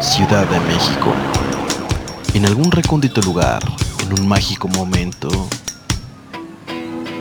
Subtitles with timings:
[0.00, 1.12] Ciudad de México.
[2.34, 3.62] En algún recóndito lugar,
[4.04, 5.28] en un mágico momento,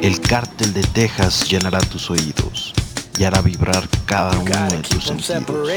[0.02, 2.74] el cártel de Texas llenará tus oídos
[3.18, 5.70] y hará vibrar cada uno de tus sentidos.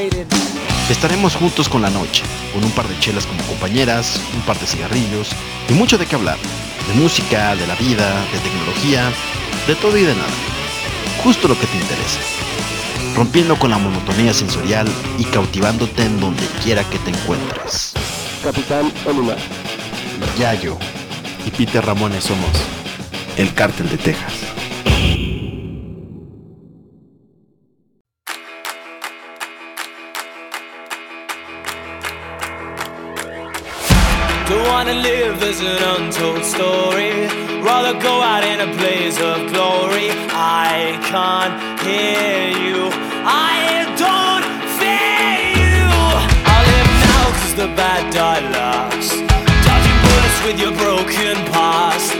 [0.88, 2.22] Estaremos juntos con la noche,
[2.52, 5.28] con un par de chelas como compañeras, un par de cigarrillos
[5.68, 6.38] y mucho de qué hablar.
[6.88, 9.10] De música, de la vida, de tecnología,
[9.66, 10.34] de todo y de nada.
[11.22, 12.20] Justo lo que te interesa.
[13.16, 14.88] Rompiendo con la monotonía sensorial
[15.18, 17.94] y cautivándote en donde quiera que te encuentres.
[18.42, 19.36] Capitán Onuma.
[20.38, 20.76] Yayo
[21.46, 22.50] y Peter Ramones somos
[23.36, 24.32] el cártel de Texas.
[34.48, 37.28] Don't wanna live as an untold story.
[37.62, 40.10] Rather go out in a blaze of glory.
[40.30, 43.03] I can't hear you.
[43.26, 44.44] I don't
[44.78, 45.86] fear you.
[46.44, 49.10] I live now cause the bad die last.
[49.66, 52.13] Dodging bullets with your broken past.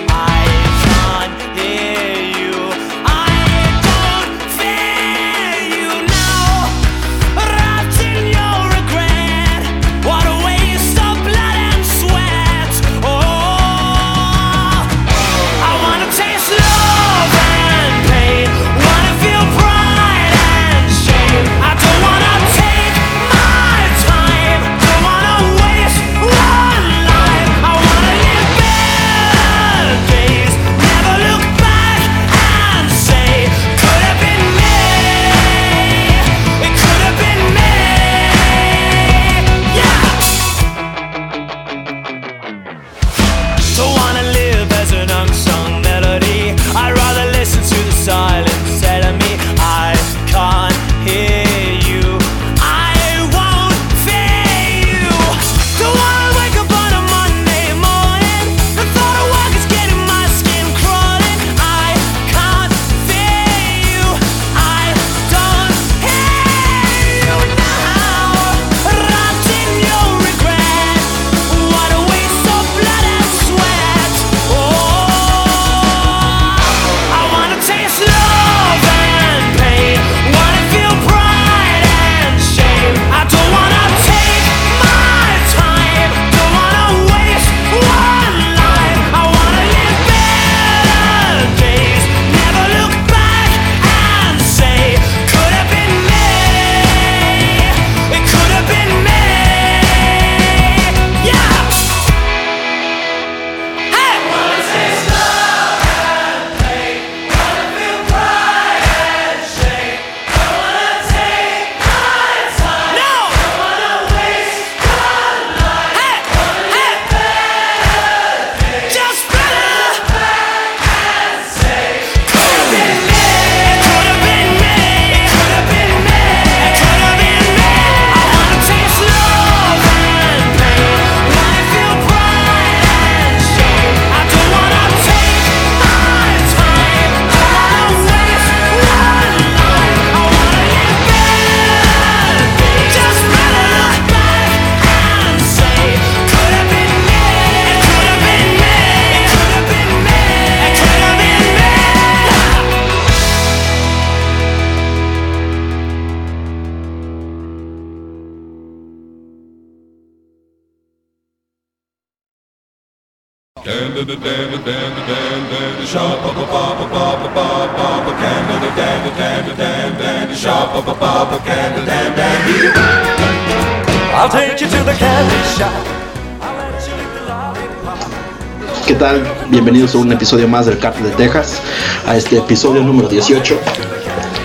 [179.54, 181.60] Bienvenidos a un episodio más del Cártel de Texas,
[182.08, 183.56] a este episodio número 18.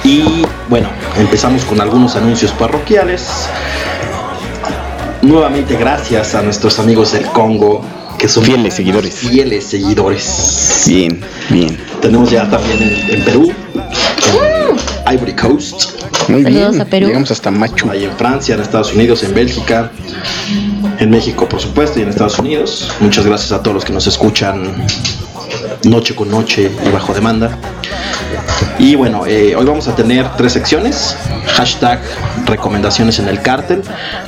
[0.03, 0.87] Y bueno,
[1.17, 3.27] empezamos con algunos anuncios parroquiales.
[5.23, 7.83] Nuevamente gracias a nuestros amigos del Congo,
[8.19, 9.15] que son Fieles seguidores.
[9.15, 10.83] Fieles seguidores.
[10.85, 11.19] Bien,
[11.49, 11.75] bien.
[12.03, 16.81] Tenemos ya también en, en Perú, en Ivory Coast, Muy Saludos bien.
[16.81, 17.07] a Perú.
[17.07, 17.89] Llegamos hasta Machu.
[17.89, 19.91] ahí en Francia, en Estados Unidos, en Bélgica,
[20.99, 22.91] en México por supuesto y en Estados Unidos.
[22.99, 24.85] Muchas gracias a todos los que nos escuchan
[25.83, 27.57] noche con noche y bajo demanda.
[28.77, 31.17] Y bueno, eh, hoy vamos a tener tres secciones.
[31.47, 32.01] Hashtag
[32.45, 33.81] recomendaciones en el cártel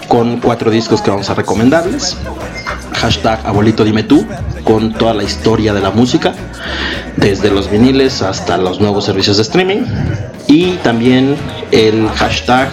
[0.07, 2.17] con cuatro discos que vamos a recomendarles.
[2.93, 4.25] Hashtag abuelito dime tú
[4.63, 6.33] con toda la historia de la música,
[7.17, 9.85] desde los viniles hasta los nuevos servicios de streaming.
[10.47, 11.35] Y también
[11.71, 12.69] el hashtag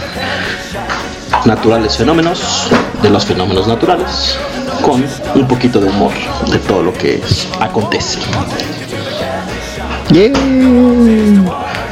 [1.45, 2.69] naturales fenómenos,
[3.03, 4.39] de los fenómenos naturales,
[4.83, 5.05] con
[5.35, 6.13] un poquito de humor
[6.51, 7.21] de todo lo que
[7.61, 8.19] acontece.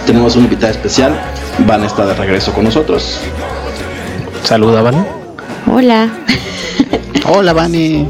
[0.06, 1.18] Tenemos una invitada especial,
[1.66, 3.20] Van está de regreso con nosotros.
[4.44, 5.06] Saluda, Van.
[5.70, 6.10] Hola.
[7.28, 8.06] Hola, Vani.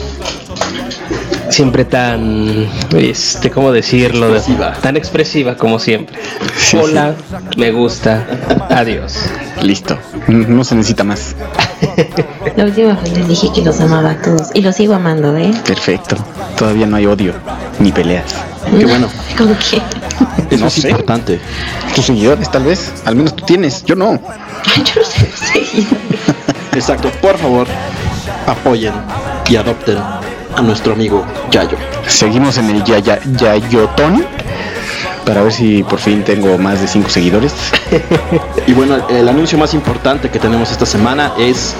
[1.49, 4.26] Siempre tan, este, ¿cómo decirlo?
[4.26, 4.72] Expresiva.
[4.75, 6.19] Tan expresiva como siempre.
[6.58, 7.14] Sí, Hola,
[7.56, 8.26] me gusta,
[8.69, 9.14] adiós.
[9.62, 9.99] Listo.
[10.28, 11.34] No se necesita más.
[12.56, 15.52] La última vez les dije que los amaba a todos y los sigo amando, ¿eh?
[15.67, 16.17] Perfecto.
[16.56, 17.34] Todavía no hay odio
[17.78, 18.34] ni peleas.
[18.78, 19.08] Qué bueno,
[19.38, 19.82] ¿Con qué?
[20.50, 20.90] eso No es sé.
[20.90, 21.40] importante.
[21.94, 22.93] Tus seguidores, tal vez.
[23.05, 23.84] Al menos tú tienes.
[23.84, 24.12] Yo no.
[24.75, 25.87] Ay, yo no sé seguir.
[26.73, 27.67] Exacto, por favor,
[28.46, 28.93] apoyen
[29.49, 31.76] y adopten a nuestro amigo Yayo.
[32.06, 34.25] Seguimos en el ya, ya, Yayotón.
[35.26, 37.52] Para ver si por fin tengo más de 5 seguidores.
[38.69, 41.75] Y bueno, el anuncio más importante que tenemos esta semana es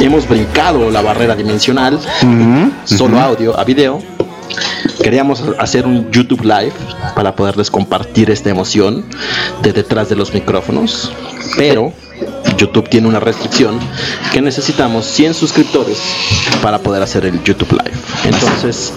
[0.00, 1.98] hemos brincado la barrera dimensional,
[2.84, 4.02] solo audio a video.
[5.02, 6.74] Queríamos hacer un YouTube Live
[7.14, 9.06] para poderles compartir esta emoción
[9.62, 11.10] de detrás de los micrófonos,
[11.56, 11.94] pero
[12.58, 13.78] YouTube tiene una restricción
[14.32, 15.98] que necesitamos 100 suscriptores
[16.62, 17.96] para poder hacer el YouTube Live.
[18.24, 18.92] Entonces,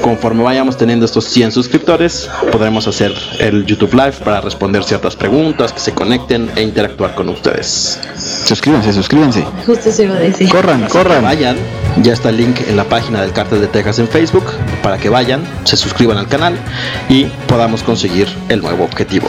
[0.00, 5.72] conforme vayamos teniendo estos 100 suscriptores, podremos hacer el YouTube Live para responder ciertas preguntas,
[5.72, 8.00] que se conecten e interactuar con ustedes.
[8.44, 9.44] Suscríbanse, suscríbanse.
[9.66, 10.48] Justo se iba a decir.
[10.48, 11.22] Corran, Así corran.
[11.22, 11.56] vayan,
[12.02, 14.44] ya está el link en la página del Cártel de Texas en Facebook
[14.82, 16.56] para que vayan, se suscriban al canal
[17.08, 19.28] y podamos conseguir el nuevo objetivo.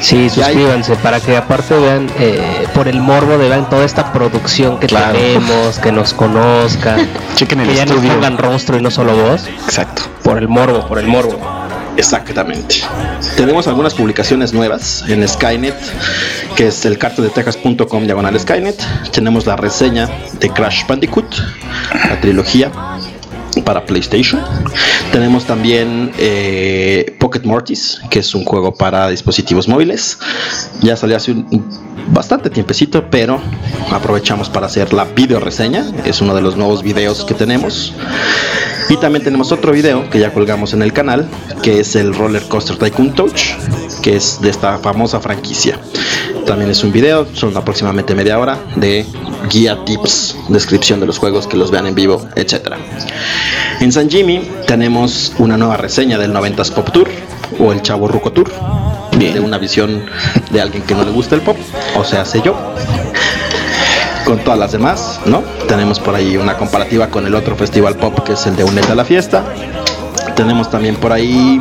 [0.00, 4.78] Sí, suscríbanse para que aparte vean eh, por el morbo de vean toda esta producción
[4.78, 5.12] que Claro.
[5.12, 9.46] tenemos, que nos conozcan, Chequen el que ya nos pongan rostro y no solo voz,
[9.66, 10.02] Exacto.
[10.22, 11.38] por el morbo, por el morbo.
[11.96, 12.82] Exactamente.
[13.36, 15.76] Tenemos algunas publicaciones nuevas en Skynet,
[16.56, 18.76] que es el de Texas.com diagonal Skynet.
[19.12, 20.08] Tenemos la reseña
[20.40, 21.32] de Crash Bandicoot,
[22.08, 22.72] la trilogía
[23.64, 24.42] para PlayStation.
[25.12, 30.18] Tenemos también eh, Pocket Mortis, que es un juego para dispositivos móviles.
[30.80, 31.64] Ya salió hace un,
[32.08, 33.40] bastante tiempecito, pero
[33.90, 35.84] aprovechamos para hacer la video reseña.
[36.04, 37.92] Es uno de los nuevos videos que tenemos.
[38.88, 41.28] Y también tenemos otro video que ya colgamos en el canal,
[41.62, 43.52] que es el Roller Coaster Tycoon Touch,
[44.02, 45.78] que es de esta famosa franquicia.
[46.46, 49.06] También es un video, son aproximadamente media hora de
[49.50, 52.74] guía, tips, descripción de los juegos, que los vean en vivo, etc.
[53.80, 57.08] En San Jimmy tenemos una nueva reseña del 90s Pop Tour
[57.58, 58.52] o el Chavo Ruco Tour,
[59.18, 60.04] de una visión
[60.50, 61.56] de alguien que no le gusta el pop,
[61.96, 62.56] o sea, sé yo
[64.24, 65.42] con todas las demás, ¿no?
[65.68, 68.92] Tenemos por ahí una comparativa con el otro festival pop que es el de Uneta
[68.92, 69.44] a la Fiesta.
[70.34, 71.60] Tenemos también por ahí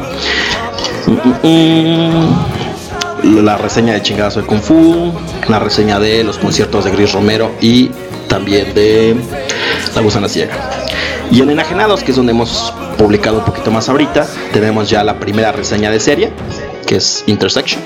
[1.06, 2.34] mm, mm,
[3.24, 5.14] mm, la reseña de Chingazo de Kung Fu,
[5.48, 7.92] la reseña de los conciertos de Gris Romero y
[8.28, 9.16] también de
[9.96, 10.54] La Gusana Ciega.
[11.32, 15.20] Y en Enajenados, que es donde hemos publicado un poquito más ahorita, tenemos ya la
[15.20, 16.34] primera reseña de serie,
[16.86, 17.82] que es Intersection.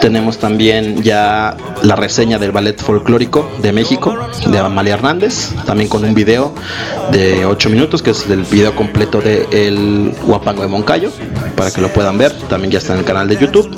[0.00, 4.16] Tenemos también ya la reseña del ballet folclórico de México,
[4.46, 6.54] de Amalia Hernández, también con un video
[7.10, 11.10] de 8 minutos, que es el video completo de El Guapango de Moncayo,
[11.56, 13.68] para que lo puedan ver, también ya está en el canal de YouTube.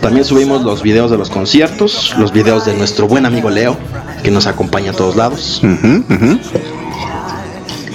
[0.00, 3.76] También subimos los videos de los conciertos, los videos de nuestro buen amigo Leo,
[4.22, 5.60] que nos acompaña a todos lados.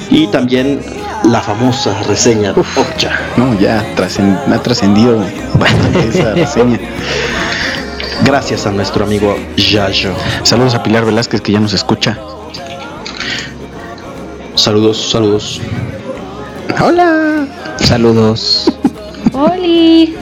[0.10, 0.80] Y también
[1.24, 3.20] la famosa reseña de Okja.
[3.36, 5.24] No, ya ha trascendido
[6.10, 6.80] esa reseña.
[8.24, 10.14] Gracias a nuestro amigo Yayo.
[10.44, 12.18] Saludos a Pilar Velázquez que ya nos escucha.
[14.56, 15.62] Saludos, saludos.
[16.82, 17.46] Hola.
[17.78, 18.72] Saludos.
[19.34, 20.16] ¡Oli!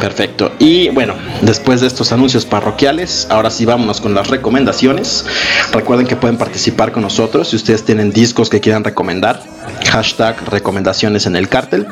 [0.00, 0.52] Perfecto.
[0.58, 5.24] Y bueno, después de estos anuncios parroquiales, ahora sí vámonos con las recomendaciones.
[5.72, 9.42] Recuerden que pueden participar con nosotros si ustedes tienen discos que quieran recomendar.
[9.90, 11.86] Hashtag recomendaciones en el cártel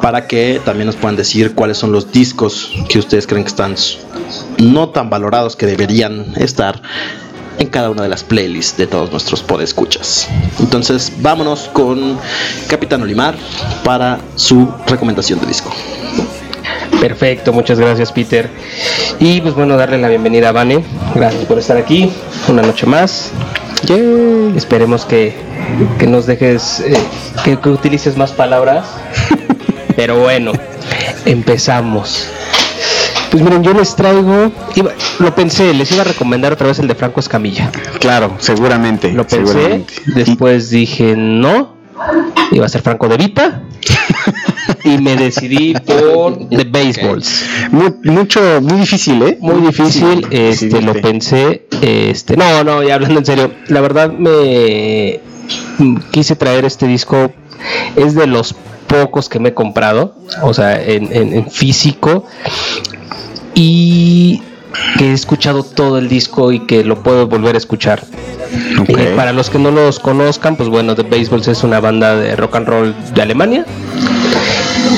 [0.00, 3.74] para que también nos puedan decir cuáles son los discos que ustedes creen que están
[4.58, 6.80] no tan valorados que deberían estar
[7.58, 10.28] en cada una de las playlists de todos nuestros podescuchas.
[10.60, 12.18] Entonces, vámonos con
[12.68, 13.36] Capitán Olimar
[13.84, 15.72] para su recomendación de disco.
[17.00, 18.48] Perfecto, muchas gracias Peter.
[19.20, 20.84] Y pues bueno, darle la bienvenida a Vane.
[21.14, 22.10] Gracias por estar aquí
[22.48, 23.30] una noche más.
[24.56, 25.34] Esperemos que,
[25.98, 26.94] que nos dejes, eh,
[27.44, 28.86] que, que utilices más palabras.
[29.96, 30.52] Pero bueno,
[31.24, 32.28] empezamos.
[33.30, 36.88] Pues miren, yo les traigo, iba- lo pensé, les iba a recomendar otra vez el
[36.88, 37.70] de Franco Escamilla.
[38.00, 39.12] Claro, seguramente.
[39.12, 39.94] Lo pensé, seguramente.
[40.06, 41.74] después dije no,
[42.52, 43.62] iba a ser Franco de Vita.
[44.84, 47.44] y me decidí por The Baseballs.
[47.70, 49.38] Muy, mucho, muy difícil, ¿eh?
[49.40, 54.10] Muy difícil, Sí, este, lo pensé, este, no, no, ya hablando en serio, la verdad
[54.12, 55.20] me
[55.78, 57.32] mm, quise traer este disco,
[57.96, 58.54] es de los
[58.86, 62.24] pocos que me he comprado, o sea, en, en- en físico,
[63.54, 64.42] y
[64.96, 68.04] que he escuchado todo el disco y que lo puedo volver a escuchar.
[68.88, 72.34] Eh, para los que no los conozcan, pues bueno, The Baseballs es una banda de
[72.36, 73.66] rock and roll de Alemania.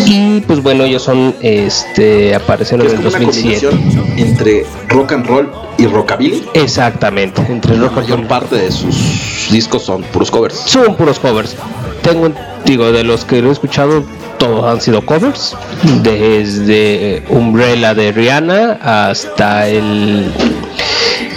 [0.06, 3.66] Y pues bueno, ellos son, este, aparecieron Es en el como una 2007.
[3.68, 6.44] combinación entre rock and roll y rockabilly.
[6.54, 10.54] Exactamente, entre La rock and mayor parte de sus discos son puros covers.
[10.66, 11.56] Son puros covers.
[12.02, 12.30] Tengo,
[12.64, 14.02] digo, de los que lo he escuchado,
[14.38, 15.54] todos han sido covers.
[16.02, 20.30] Desde Umbrella de Rihanna hasta el.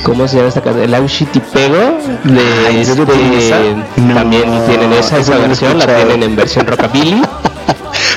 [0.03, 0.83] ¿Cómo se llama esta canción?
[0.83, 3.62] El Aushiti Pego de Ay, ¿en serio tienen esa?
[3.62, 7.22] este, también tienen esa, esa la versión, la tienen en versión rockabilly.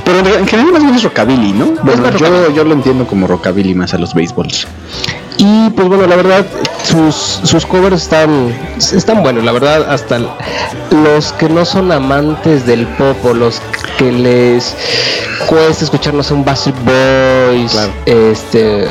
[0.07, 1.73] Pero en en general más bien es rockabilly, ¿no?
[1.83, 4.69] Bueno, yo lo entiendo como rockabilly más a los baseballs.
[5.39, 6.47] Y pues bueno, la verdad,
[6.83, 12.87] sus, sus covers están, están buenos, la verdad, hasta los que no son amantes del
[12.87, 13.61] pop o los
[13.99, 14.75] que les
[15.49, 17.93] cuesta escuchar, no sé, un Backstreet Boys, Claro.
[18.07, 18.87] este,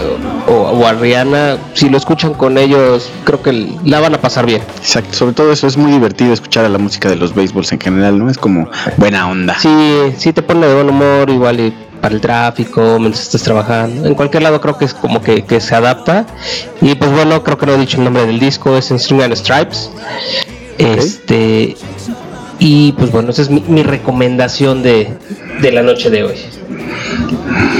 [0.48, 3.52] o, o a Rihanna, si lo escuchan con ellos, creo que
[3.84, 4.62] la van a pasar bien.
[4.78, 7.80] Exacto, sobre todo eso es muy divertido escuchar a la música de los baseballs en
[7.80, 8.30] general, ¿no?
[8.30, 9.58] Es como buena onda.
[9.60, 9.70] Sí,
[10.18, 11.74] sí te pone de buen humor, igual y
[12.06, 14.08] para el tráfico, mientras estés trabajando.
[14.08, 16.28] En cualquier lado creo que es como que, que se adapta.
[16.80, 19.24] Y pues bueno, creo que no he dicho el nombre del disco, es en String
[19.24, 19.90] and Stripes.
[20.78, 21.76] Este.
[22.60, 25.18] Y pues bueno, esa es mi, mi recomendación de,
[25.64, 26.36] de la noche de hoy.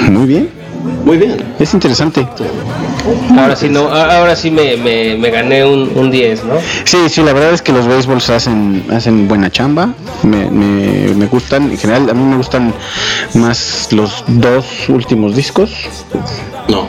[0.10, 0.50] Muy bien,
[1.06, 1.38] Muy bien.
[1.60, 2.28] es interesante.
[3.38, 6.56] Ahora sí, no, ahora sí me, me, me gané un, un 10, ¿no?
[6.84, 9.90] Sí, sí, la verdad es que los baseballs hacen, hacen buena chamba.
[10.24, 12.74] Me, me, me gustan, en general, a mí me gustan
[13.36, 15.72] más los dos últimos discos.
[16.68, 16.88] No.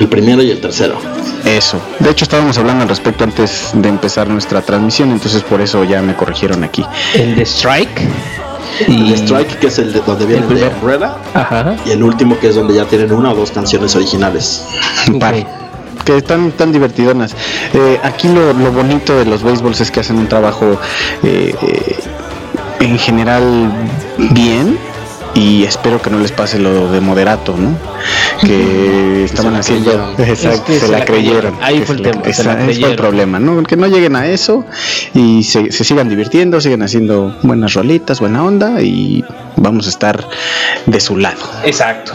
[0.00, 0.98] El primero y el tercero.
[1.44, 1.80] Eso.
[2.00, 6.02] De hecho, estábamos hablando al respecto antes de empezar nuestra transmisión, entonces por eso ya
[6.02, 6.84] me corrigieron aquí.
[7.14, 8.00] El de Strike.
[8.86, 10.74] El Strike, que es el de donde viene El de primer.
[10.74, 11.14] Umbrella.
[11.34, 11.76] Ajá.
[11.84, 14.64] Y el último, que es donde ya tienen una o dos canciones originales.
[16.04, 17.34] Que están tan divertidonas.
[17.74, 20.78] Eh, aquí lo, lo bonito de los baseballs es que hacen un trabajo
[21.22, 21.96] eh, eh,
[22.80, 23.70] en general
[24.30, 24.78] bien.
[25.34, 27.76] Y espero que no les pase lo de moderato, ¿no?
[28.44, 29.90] Que estaban haciendo.
[29.90, 30.14] creyeron.
[30.30, 31.54] Exacto, Es que se, la creyeron.
[31.62, 33.62] Ahí fue el la- tema, esa- la fue el problema, ¿no?
[33.62, 34.64] Que no lleguen a eso
[35.14, 39.24] y se, se sigan divirtiendo, sigan haciendo buenas rolitas, buena onda y
[39.56, 40.26] vamos a estar
[40.86, 41.40] de su lado.
[41.64, 42.12] Exacto.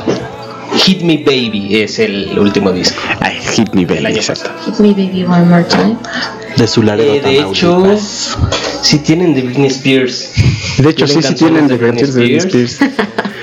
[0.77, 2.99] Hit Me Baby es el último disco.
[3.19, 4.05] Ay, hit me baby.
[4.07, 4.49] Exacto.
[4.65, 5.95] Hit me baby one more time.
[6.57, 7.83] De su Laredo Eh, de hecho,
[8.81, 10.31] si tienen de Britney Spears.
[10.77, 12.79] De hecho, sí, sí tienen de Britney Britney Spears.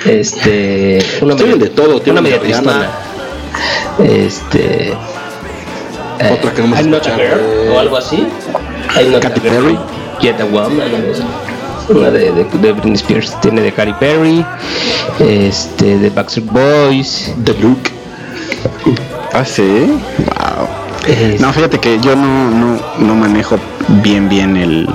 [0.07, 0.99] Este.
[1.21, 2.91] Una Tienen de todo, Una tienen media tristona.
[3.99, 4.89] Este.
[4.89, 4.95] eh,
[6.33, 8.27] Otra que no hemos I'm not a escuchado, girl, o algo así.
[8.97, 9.63] I'm not Katy a girl.
[9.65, 9.79] Perry.
[10.21, 10.91] Get a woman.
[11.89, 13.41] Una de, de, de Britney Spears.
[13.41, 14.45] Tiene de Katy Perry.
[15.19, 15.99] Este.
[15.99, 17.35] De Backstreet Boys.
[17.45, 17.79] The Look.
[19.33, 19.63] Ah, sí.
[20.19, 20.82] Wow.
[21.07, 23.59] Es- No, fíjate que yo no, no, no manejo
[24.03, 24.89] bien bien el...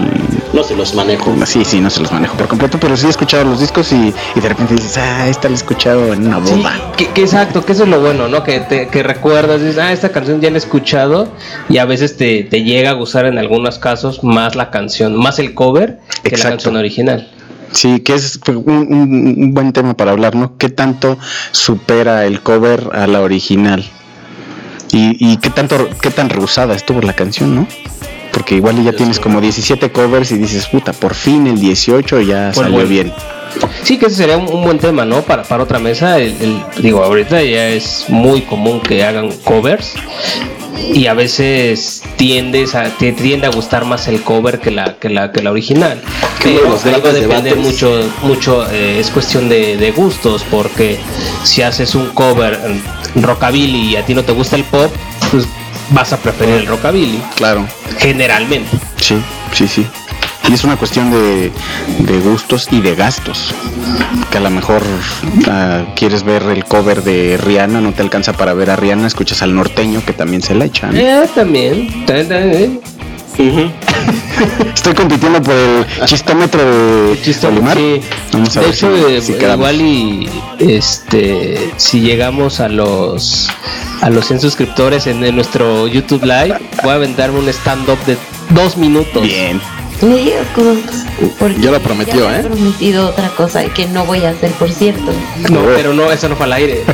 [0.53, 1.35] No se los manejo.
[1.45, 4.13] Sí, sí, no se los manejo por completo, pero sí he escuchado los discos y,
[4.35, 6.93] y de repente dices, ah, esta la he escuchado en una Sí, boda.
[6.95, 8.43] que, que exacto, que eso es lo bueno, ¿no?
[8.43, 11.27] Que, te, que recuerdas, dices, ah, esta canción ya la he escuchado
[11.69, 15.37] y a veces te, te llega a gustar en algunos casos más la canción, más
[15.39, 16.43] el cover que Exacto.
[16.43, 17.27] la canción original.
[17.73, 20.57] Sí, que es un, un- un buen tema para hablar, ¿no?
[20.57, 21.17] ¿Qué tanto
[21.51, 23.85] supera el cover a la original?
[24.91, 27.67] Y, y qué tanto, qué tan rehusada estuvo la canción, ¿no?
[28.31, 32.51] Porque igual ya tienes como 17 covers y dices, puta, por fin el 18 ya
[32.53, 32.89] Fue salió bueno.
[32.89, 33.13] bien.
[33.83, 35.21] Sí, que ese sería un, un buen tema, ¿no?
[35.23, 36.19] Para, para otra mesa.
[36.19, 39.93] El, el- digo, ahorita ya es muy común que hagan covers
[40.93, 45.09] y a veces tiendes a, te tiende a gustar más el cover que la, que
[45.09, 45.99] la, que la original.
[46.43, 47.71] Pero los ahí va a grandes depender debates.
[47.73, 50.99] mucho, mucho eh, es cuestión de, de gustos, porque
[51.43, 52.59] si haces un cover
[53.15, 54.91] rockabilly y a ti no te gusta el pop,
[55.31, 55.45] pues
[55.91, 57.65] vas a preferir el rockabilly, Claro.
[57.97, 58.69] generalmente.
[58.99, 59.15] Sí,
[59.53, 59.85] sí, sí.
[60.49, 61.51] Y es una cuestión de,
[61.99, 63.53] de gustos y de gastos.
[64.31, 64.81] Que a lo mejor
[65.49, 69.41] ah, quieres ver el cover de Rihanna, no te alcanza para ver a Rihanna, escuchas
[69.41, 70.95] al norteño que también se la echan.
[70.95, 72.81] Eh, también, también, también.
[74.73, 77.77] Estoy compitiendo por el chistómetro de Olimar.
[77.77, 78.01] sí.
[78.33, 80.29] Vamos a de ver hecho, si- eh, si igual y
[80.59, 83.47] este si llegamos a los
[84.01, 87.97] a los 100 suscriptores en, en nuestro YouTube Live, voy a aventarme un stand up
[88.05, 88.17] de
[88.51, 89.23] dos minutos.
[89.23, 89.59] Bien.
[90.01, 91.05] Me digas cosas.
[91.39, 92.43] porque Ya lo prometió, me he ¿eh?
[92.43, 95.11] prometido otra cosa que no voy a hacer, por cierto.
[95.49, 96.83] No, pero no, eso no fue al aire.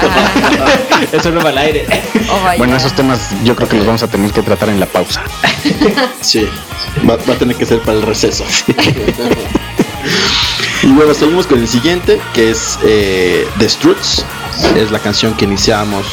[0.00, 0.66] Ah,
[1.12, 1.86] Eso no fue al aire.
[2.30, 2.56] oh.
[2.58, 5.22] Bueno, esos temas yo creo que los vamos a tener que tratar en la pausa.
[6.20, 6.48] Sí,
[7.08, 8.44] va, va a tener que ser para el receso.
[10.82, 14.24] y bueno, seguimos con el siguiente, que es eh, The Struts.
[14.76, 16.04] Es la canción que iniciamos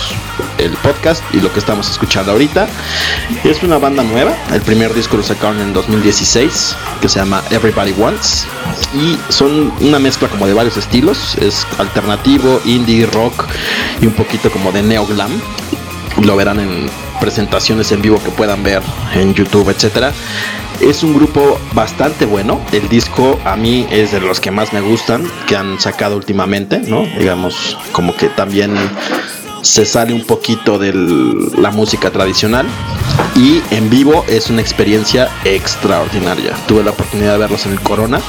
[0.58, 2.68] el podcast y lo que estamos escuchando ahorita.
[3.44, 4.36] Es una banda nueva.
[4.54, 8.46] El primer disco lo sacaron en 2016, que se llama Everybody Wants.
[8.94, 11.36] Y son una mezcla como de varios estilos.
[11.36, 13.46] Es alternativo, indie, rock
[14.02, 15.42] y un poquito como de neo glam
[16.24, 16.90] lo verán en
[17.20, 18.82] presentaciones en vivo que puedan ver
[19.14, 20.14] en YouTube, etcétera.
[20.82, 22.62] Es un grupo bastante bueno.
[22.72, 26.80] El disco a mí es de los que más me gustan que han sacado últimamente,
[26.80, 27.06] ¿no?
[27.18, 28.76] Digamos, como que también
[29.62, 30.94] se sale un poquito de
[31.58, 32.68] la música tradicional
[33.36, 36.54] y en vivo es una experiencia extraordinaria.
[36.68, 38.22] Tuve la oportunidad de verlos en el Corona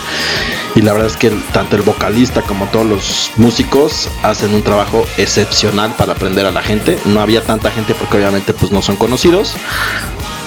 [0.75, 5.05] y la verdad es que tanto el vocalista como todos los músicos hacen un trabajo
[5.19, 6.99] excepcional para aprender a la gente.
[7.05, 9.53] No había tanta gente porque obviamente pues no son conocidos,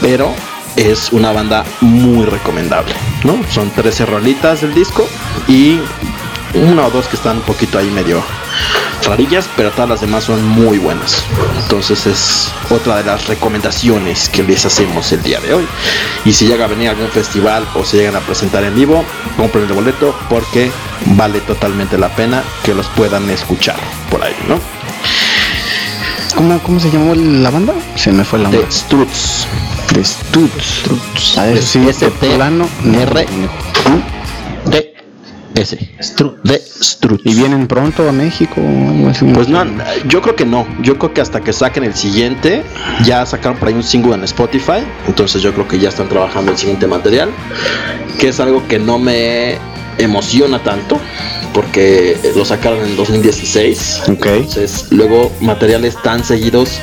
[0.01, 0.34] pero
[0.79, 3.38] es una banda muy recomendable, ¿no?
[3.51, 5.07] Son 13 rolitas del disco
[5.48, 5.79] y
[6.53, 8.24] una o dos que están un poquito ahí medio
[9.05, 11.24] rarillas, pero todas las demás son muy buenas.
[11.63, 15.67] Entonces es otra de las recomendaciones que les hacemos el día de hoy.
[16.25, 19.03] Y si llega a venir a algún festival o se llegan a presentar en vivo,
[19.38, 20.71] compren el boleto porque
[21.05, 23.77] vale totalmente la pena que los puedan escuchar
[24.09, 24.78] por ahí, ¿no?
[26.39, 27.74] ¿Cómo, cómo se llamó la banda?
[27.96, 28.72] Se me fue la The onda.
[28.72, 29.46] Struts.
[29.93, 31.38] De Stutz.
[31.38, 32.65] A eso sí, S, de T, plano.
[32.86, 32.98] no.
[33.01, 33.25] R,
[34.72, 34.93] D,
[35.55, 35.77] S.
[36.46, 37.25] De Struts.
[37.25, 38.55] ¿Y vienen pronto a México?
[39.34, 39.65] Pues no,
[40.08, 40.65] yo creo que no.
[40.81, 42.63] Yo creo que hasta que saquen el siguiente,
[43.03, 44.86] ya sacaron por ahí un single en Spotify.
[45.08, 47.31] Entonces yo creo que ya están trabajando el siguiente material.
[48.17, 49.58] Que es algo que no me
[49.98, 51.01] emociona tanto.
[51.53, 54.03] Porque lo sacaron en 2016.
[54.10, 54.25] Ok.
[54.27, 56.79] Entonces luego materiales tan seguidos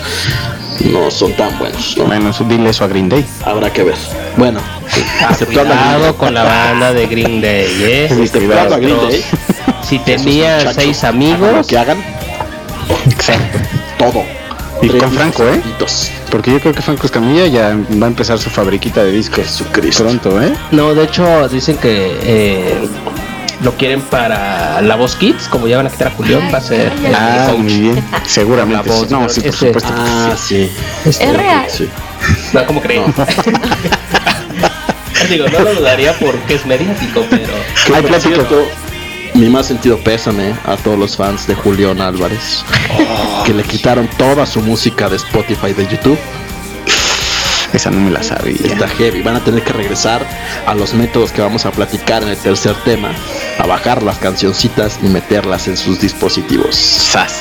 [0.85, 1.97] no son tan buenos.
[1.97, 2.05] ¿no?
[2.05, 3.25] Bueno, dile eso a Green Day.
[3.45, 3.97] Habrá que ver.
[4.37, 4.61] Bueno,
[5.29, 8.09] aceptando a Green Cuidado con la banda de Green Day, ¿eh?
[8.11, 9.25] Aceptando a Green Day.
[9.83, 11.99] Si tenía seis hagan lo amigos, que hagan,
[13.11, 13.59] Exacto.
[13.99, 14.25] todo.
[14.83, 15.61] Y con Franco, ¿eh?
[15.79, 16.11] discos.
[16.31, 19.47] Porque yo creo que Franco Escamilla ya va a empezar su fabriquita de discos.
[19.47, 20.05] Jesucristo.
[20.05, 20.53] Pronto, ¿eh?
[20.73, 22.89] no, de hecho dicen que eh,
[23.63, 26.61] lo quieren para la voz Kids, como ya van a quitar a Julián, va a
[26.61, 27.59] ser el Ah, coach.
[27.59, 28.05] muy bien.
[28.27, 28.89] Seguramente.
[28.89, 29.91] La voz, no, sí, por ese- supuesto.
[29.97, 30.71] Ah, sí.
[31.05, 31.65] Es real.
[31.69, 31.89] Sí.
[32.53, 33.03] No, ¿cómo creen?
[35.31, 37.53] Digo, no lo dudaría porque es mediático, pero
[37.95, 38.69] Hay cierto,
[39.35, 42.63] mi más sentido pésame a todos los fans de Julián Álvarez
[43.45, 46.19] que le quitaron toda su música de Spotify de YouTube.
[47.77, 48.57] Esa no me la sabía.
[48.65, 49.21] Está heavy.
[49.21, 50.27] Van a tener que regresar
[50.67, 53.11] a los métodos que vamos a platicar en el tercer tema,
[53.59, 56.75] a bajar las cancioncitas y meterlas en sus dispositivos.
[56.75, 57.35] Sas.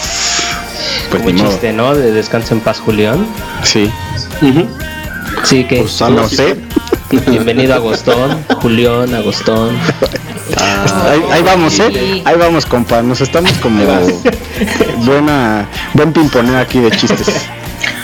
[1.09, 1.51] Pues como ni modo.
[1.51, 1.95] chiste, ¿no?
[1.95, 3.25] De Descansa en paz, Julián.
[3.63, 3.89] Sí.
[5.45, 6.57] Sí, que Pues No sé.
[7.27, 9.77] bienvenido a Agostón, Julián, Agostón.
[10.59, 11.79] Ahí, ahí vamos.
[11.79, 12.21] ¿eh?
[12.25, 13.01] Ahí vamos, compa.
[13.01, 13.81] Nos estamos como
[14.97, 17.45] buena, buen pimponeo aquí de chistes.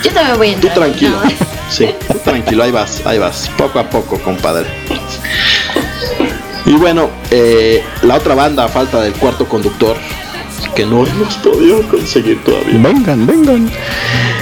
[0.02, 0.74] Yo también voy a Tú entrar.
[0.88, 1.16] tranquilo.
[1.22, 1.88] No, Sí,
[2.24, 4.66] tranquilo, ahí vas, ahí vas, poco a poco, compadre.
[6.66, 9.96] Y bueno, eh, la otra banda, a falta del cuarto conductor,
[10.76, 13.70] que no hemos podido conseguir todavía, Vengan, vengan.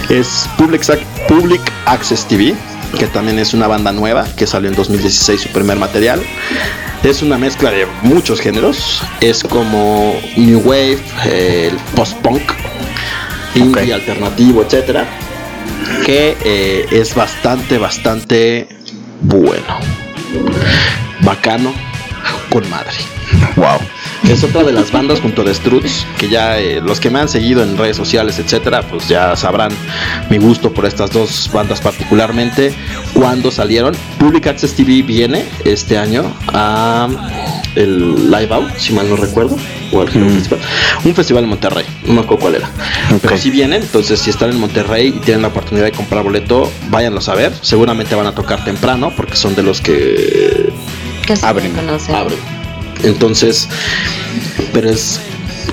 [0.09, 2.55] es Public, Ac- Public Access TV,
[2.99, 6.21] que también es una banda nueva, que salió en 2016 su primer material.
[7.03, 12.43] Es una mezcla de muchos géneros, es como New Wave, eh, el post-punk,
[13.55, 15.07] indie, alternativo, etcétera
[16.05, 18.69] que eh, es bastante, bastante
[19.23, 19.79] bueno.
[21.21, 21.73] Bacano,
[22.51, 22.97] con madre.
[23.57, 23.79] Wow.
[24.29, 27.29] Es otra de las bandas junto de Struts, que ya eh, los que me han
[27.29, 29.73] seguido en redes sociales, etcétera, pues ya sabrán
[30.29, 32.73] mi gusto por estas dos bandas particularmente.
[33.15, 37.09] Cuando salieron, Public Access TV viene este año a
[37.75, 39.57] el Live Out, si mal no recuerdo,
[39.93, 40.35] o al Mm.
[40.35, 40.61] festival.
[41.05, 42.71] un festival en Monterrey, no me acuerdo cuál era.
[43.23, 46.71] Pero si vienen, entonces si están en Monterrey y tienen la oportunidad de comprar boleto,
[46.91, 47.53] váyanlos a ver.
[47.61, 50.73] Seguramente van a tocar temprano porque son de los que
[51.27, 52.15] casi Abren, no conocen.
[52.15, 52.37] abre.
[53.03, 53.69] Entonces,
[54.73, 55.21] pero es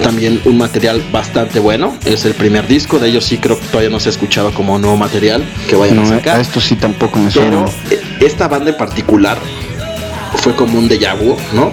[0.01, 1.95] también un material bastante bueno.
[2.05, 4.77] Es el primer disco de ellos, sí creo que todavía no se ha escuchado como
[4.79, 6.37] nuevo material que vayan a sacar.
[6.37, 7.49] a esto sí tampoco me suena.
[7.49, 9.37] Pero eh, esta banda en particular
[10.35, 11.71] fue como un déjà vu, ¿no?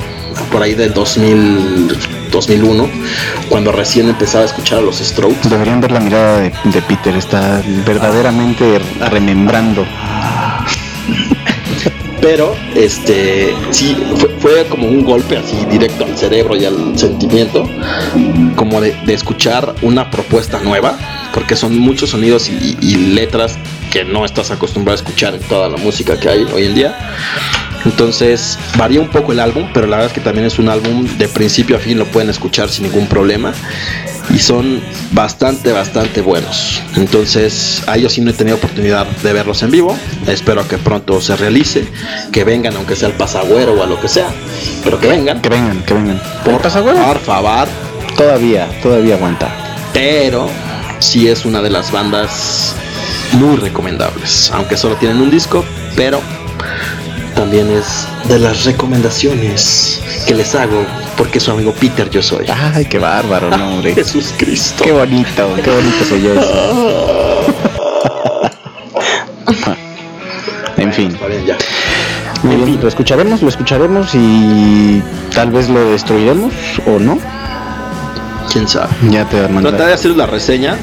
[0.50, 1.96] Por ahí del 2000,
[2.34, 2.90] 2001,
[3.48, 5.48] cuando recién empezaba a escuchar a los Strokes.
[5.48, 7.16] Deberían ver la mirada de, de Peter.
[7.16, 8.78] Está verdaderamente
[9.10, 9.86] remembrando.
[12.20, 17.68] Pero, este, sí, fue, fue como un golpe así directo al cerebro y al sentimiento,
[18.56, 20.98] como de, de escuchar una propuesta nueva,
[21.34, 23.58] porque son muchos sonidos y, y letras
[23.92, 26.96] que no estás acostumbrado a escuchar en toda la música que hay hoy en día.
[27.84, 31.06] Entonces varía un poco el álbum, pero la verdad es que también es un álbum
[31.18, 33.52] de principio a fin, lo pueden escuchar sin ningún problema.
[34.30, 34.80] Y son
[35.12, 36.80] bastante, bastante buenos.
[36.96, 39.96] Entonces a ellos sí no he tenido oportunidad de verlos en vivo.
[40.26, 41.86] Espero que pronto se realice.
[42.32, 44.28] Que vengan, aunque sea el pasagüero o a lo que sea.
[44.82, 45.42] Pero que vengan.
[45.42, 46.22] Que vengan, que vengan.
[46.42, 47.68] Por, por favor.
[48.16, 49.50] Todavía, todavía aguanta.
[49.92, 50.48] Pero
[51.00, 52.74] sí es una de las bandas
[53.32, 54.50] muy recomendables.
[54.52, 55.64] Aunque solo tienen un disco,
[55.96, 56.20] pero
[57.34, 60.84] también es de las recomendaciones que les hago
[61.16, 62.46] porque su amigo Peter yo soy.
[62.48, 63.94] Ay, qué bárbaro, no, hombre.
[63.96, 64.84] Jesús Cristo.
[64.84, 66.34] Qué bonito, qué bonito soy yo
[70.76, 71.12] en fin.
[71.12, 71.56] Está bien, ya.
[72.42, 75.02] Muy bien, lo escucharemos, lo escucharemos y
[75.34, 76.52] tal vez lo destruiremos
[76.86, 77.18] o no.
[78.52, 78.92] ¿Quién sabe?
[79.10, 80.76] Ya te Trataré de hacer la reseña.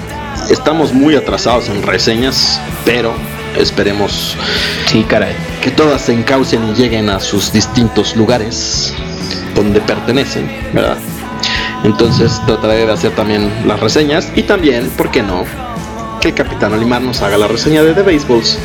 [0.49, 3.13] Estamos muy atrasados en reseñas, pero
[3.57, 4.35] esperemos
[4.87, 5.35] Sí, caray.
[5.61, 8.93] que todas se encaucen y lleguen a sus distintos lugares
[9.55, 10.97] donde pertenecen, ¿verdad?
[11.83, 15.45] Entonces trataré de hacer también las reseñas y también, ¿por qué no?
[16.19, 18.57] Que el Capitán Olimar nos haga la reseña de The Baseballs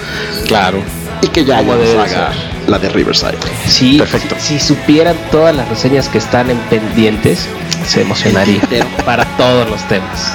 [0.47, 0.79] Claro.
[1.23, 2.33] y que ya nos haga
[2.67, 3.39] la de Riverside.
[3.67, 4.35] Sí, Perfecto.
[4.39, 7.47] Si, si supieran todas las reseñas que están en pendientes,
[7.87, 8.61] se emocionaría
[9.07, 10.33] para todos los temas.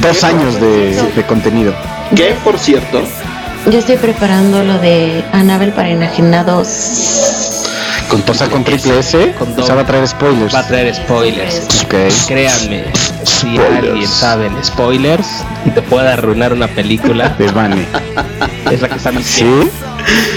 [0.00, 1.74] Dos años de, de contenido.
[2.14, 3.02] Que por cierto,
[3.70, 6.68] Yo estoy preparando lo de Anabel para enajenados.
[8.08, 10.54] con O sea, con triple S, Con o sea, va a traer spoilers.
[10.54, 11.62] Va a traer spoilers.
[11.84, 11.94] Ok.
[12.26, 12.84] Créanme,
[13.24, 15.26] si alguien sabe en spoilers
[15.66, 17.84] y te puede arruinar una película, Desvane.
[18.70, 19.16] es la que está ¿Sí?
[19.44, 19.66] mintiendo.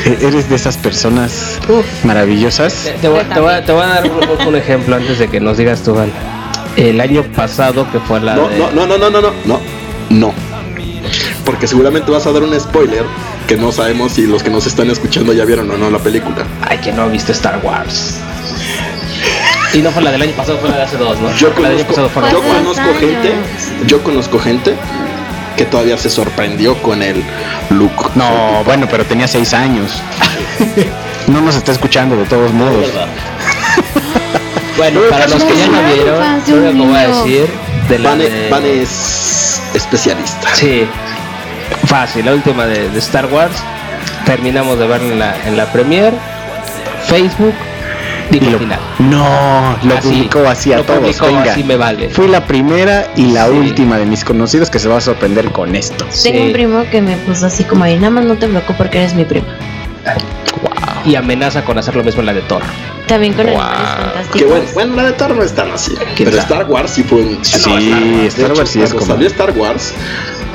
[0.05, 1.57] E- Eres de esas personas
[2.03, 2.73] maravillosas.
[2.83, 5.39] Te, te voy, te voy- te voy a dar un, un ejemplo antes de que
[5.39, 6.11] nos digas tú, Val.
[6.75, 8.57] El año pasado, que fue la No, de...
[8.59, 9.59] no, no, no, no, no, no, no,
[10.09, 10.33] no.
[11.51, 13.03] Porque seguramente vas a dar un spoiler
[13.45, 16.45] que no sabemos si los que nos están escuchando ya vieron o no la película.
[16.61, 18.15] Ay, que no viste Star Wars.
[19.73, 21.29] Y no fue la del año pasado, fue la de hace dos, ¿no?
[21.35, 23.33] Yo la del año conozco, pasado fue la yo conozco gente,
[23.85, 24.75] yo conozco gente
[25.57, 27.21] que todavía se sorprendió con el
[27.69, 28.11] look.
[28.15, 29.91] No, bueno, pero tenía seis años.
[31.27, 32.85] No nos está escuchando de todos modos.
[34.77, 37.45] Bueno, para los que ya no vieron, de lo voy a decir
[37.89, 40.55] de la Vane, de- Vane es especialista.
[40.55, 40.87] Sí,
[41.91, 43.53] fácil, la última de, de Star Wars.
[44.25, 46.13] Terminamos de verla en la, en la premiere.
[47.07, 47.53] Facebook,
[48.31, 48.79] Y lo- final.
[48.99, 51.19] No, lo Así, publicó así a lo todos.
[51.19, 51.51] venga.
[51.51, 52.09] así me vale.
[52.09, 53.51] Fui la primera y la Sí.
[53.51, 56.05] última de mis conocidos que se va a sorprender con esto.
[56.23, 58.99] Tengo un primo que me puso así como ahí, nada más no te bloqueo porque
[58.99, 59.47] eres mi prima.
[61.03, 62.61] Y amenaza con hacer lo mismo en la de Thor.
[63.07, 63.57] También con Wow.
[63.59, 64.39] fantásticos.
[64.39, 65.93] Que bueno, bueno, la de Thor no es tan así.
[66.15, 66.41] ¿Quién Pero?
[66.41, 67.43] Star Wars sí fue un.
[67.43, 69.93] Sí, no, Star hecho, Wars sí es cuando como- salió Star Wars,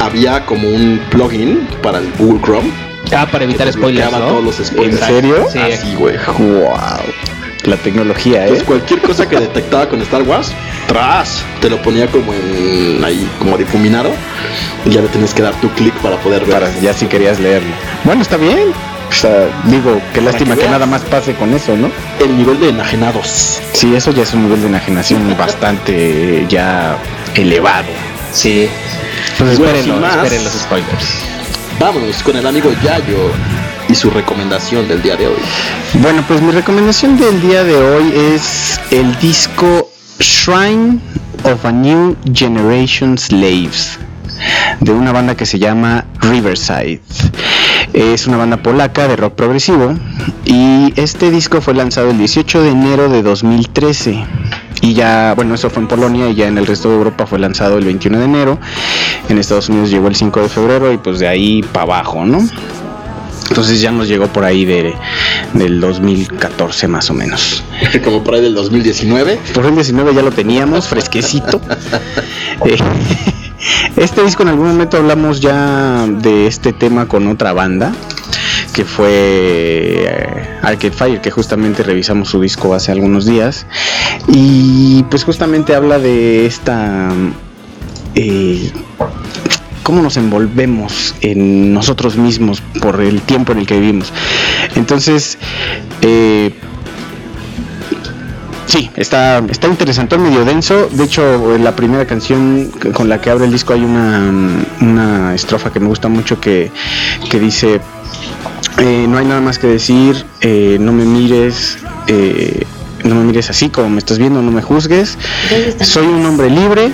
[0.00, 2.70] había como un plugin para el Google Chrome.
[3.14, 4.18] Ah, para evitar spoilers, ¿no?
[4.18, 5.00] todos los spoilers.
[5.02, 5.46] ¿En serio?
[5.52, 5.58] Sí.
[5.58, 6.16] Así, güey.
[6.38, 6.76] Wow.
[7.64, 8.42] La tecnología, ¿eh?
[8.42, 10.52] Entonces cualquier cosa que detectaba con Star Wars,
[10.86, 14.10] tras, te lo ponía como en ahí, como difuminado,
[14.84, 16.60] y ya le tenías que dar tu clic para poder ver.
[16.60, 17.70] Para ya si querías leerlo.
[18.04, 18.72] Bueno, está bien.
[19.08, 21.90] O sea, digo, qué lástima que que, nada más pase con eso, ¿no?
[22.20, 23.60] El nivel de enajenados.
[23.72, 26.96] Sí, eso ya es un nivel de enajenación bastante ya
[27.34, 27.88] elevado.
[28.32, 28.68] Sí.
[29.38, 31.06] Pues bueno, esperen los spoilers.
[31.78, 33.30] Vámonos con el amigo Yayo
[33.88, 35.38] y su recomendación del día de hoy.
[35.94, 40.98] Bueno, pues mi recomendación del día de hoy es el disco Shrine
[41.44, 43.98] of a New Generation Slaves
[44.80, 47.00] de una banda que se llama Riverside.
[47.92, 49.94] Es una banda polaca de rock progresivo
[50.44, 54.24] y este disco fue lanzado el 18 de enero de 2013
[54.82, 57.38] y ya, bueno, eso fue en Polonia y ya en el resto de Europa fue
[57.38, 58.58] lanzado el 21 de enero.
[59.28, 62.46] En Estados Unidos llegó el 5 de febrero y pues de ahí para abajo, ¿no?
[63.48, 64.94] Entonces ya nos llegó por ahí de,
[65.54, 67.62] del 2014 más o menos.
[68.04, 69.40] como por ahí del 2019.
[69.54, 71.60] Por el 19 ya lo teníamos, fresquecito.
[72.64, 72.78] Eh,
[73.96, 77.92] este disco en algún momento hablamos ya de este tema con otra banda,
[78.76, 83.66] que fue eh, Arcade Fire, que justamente revisamos su disco hace algunos días.
[84.28, 87.08] Y pues justamente habla de esta...
[88.14, 88.70] eh,
[89.82, 94.12] cómo nos envolvemos en nosotros mismos por el tiempo en el que vivimos.
[94.74, 95.38] Entonces,
[96.02, 96.52] eh,
[98.66, 100.88] Sí, está, está interesante, medio denso.
[100.90, 104.28] De hecho, en la primera canción con la que abre el disco hay una,
[104.80, 106.72] una estrofa que me gusta mucho que,
[107.30, 107.80] que dice
[108.78, 112.64] Eh, no hay nada más que decir, eh, no me mires, eh,
[113.04, 115.16] no me mires así como me estás viendo, no me juzgues.
[115.80, 116.92] Soy un hombre libre,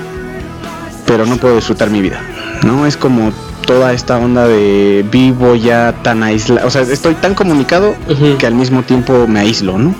[1.06, 2.20] pero no puedo disfrutar mi vida.
[2.64, 2.86] ¿no?
[2.86, 3.32] Es como
[3.66, 7.94] toda esta onda de vivo ya tan aislado, o sea, estoy tan comunicado
[8.38, 9.94] que al mismo tiempo me aíslo, ¿no?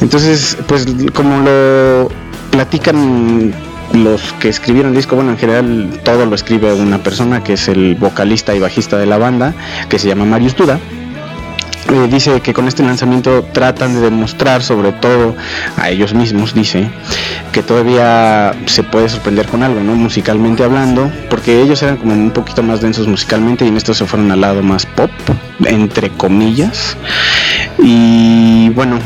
[0.00, 2.10] Entonces, pues como lo
[2.50, 3.52] platican
[3.92, 7.68] los que escribieron el disco, bueno, en general todo lo escribe una persona que es
[7.68, 9.54] el vocalista y bajista de la banda,
[9.88, 10.78] que se llama Marius Duda.
[11.88, 15.34] Eh, dice que con este lanzamiento tratan de demostrar sobre todo
[15.76, 16.88] a ellos mismos, dice,
[17.52, 19.96] que todavía se puede sorprender con algo, ¿no?
[19.96, 24.06] Musicalmente hablando, porque ellos eran como un poquito más densos musicalmente y en esto se
[24.06, 25.10] fueron al lado más pop,
[25.64, 26.96] entre comillas.
[27.78, 29.00] Y bueno,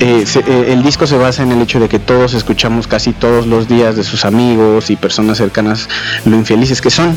[0.00, 3.46] eh, eh, el disco se basa en el hecho de que todos escuchamos casi todos
[3.46, 5.88] los días de sus amigos y personas cercanas
[6.24, 7.16] lo infelices que son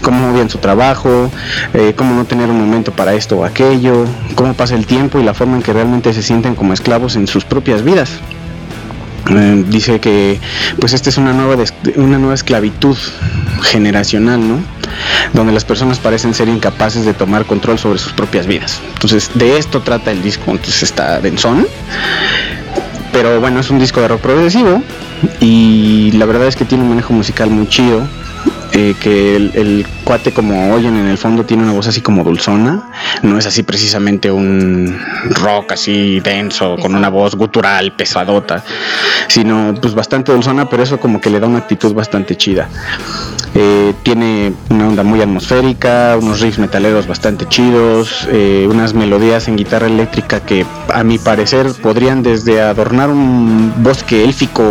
[0.00, 1.30] cómo odian su trabajo,
[1.74, 5.24] eh, cómo no tener un momento para esto o aquello, cómo pasa el tiempo y
[5.24, 8.10] la forma en que realmente se sienten como esclavos en sus propias vidas.
[9.30, 10.40] Eh, dice que
[10.78, 11.56] pues esta es una nueva
[11.96, 12.96] una nueva esclavitud
[13.62, 14.58] generacional, ¿no?
[15.32, 18.80] Donde las personas parecen ser incapaces de tomar control sobre sus propias vidas.
[18.94, 20.50] Entonces, de esto trata el disco.
[20.50, 21.66] Entonces está densón.
[23.12, 24.82] Pero bueno, es un disco de rock progresivo
[25.40, 28.06] y la verdad es que tiene un manejo musical muy chido.
[28.76, 32.22] Eh, que el, el cuate como oyen en el fondo tiene una voz así como
[32.22, 32.90] dulzona,
[33.22, 38.62] no es así precisamente un rock así denso con una voz gutural pesadota,
[39.28, 42.68] sino pues bastante dulzona, pero eso como que le da una actitud bastante chida.
[43.54, 49.56] Eh, tiene una onda muy atmosférica, unos riffs metaleros bastante chidos, eh, unas melodías en
[49.56, 54.62] guitarra eléctrica que a mi parecer podrían desde adornar un bosque élfico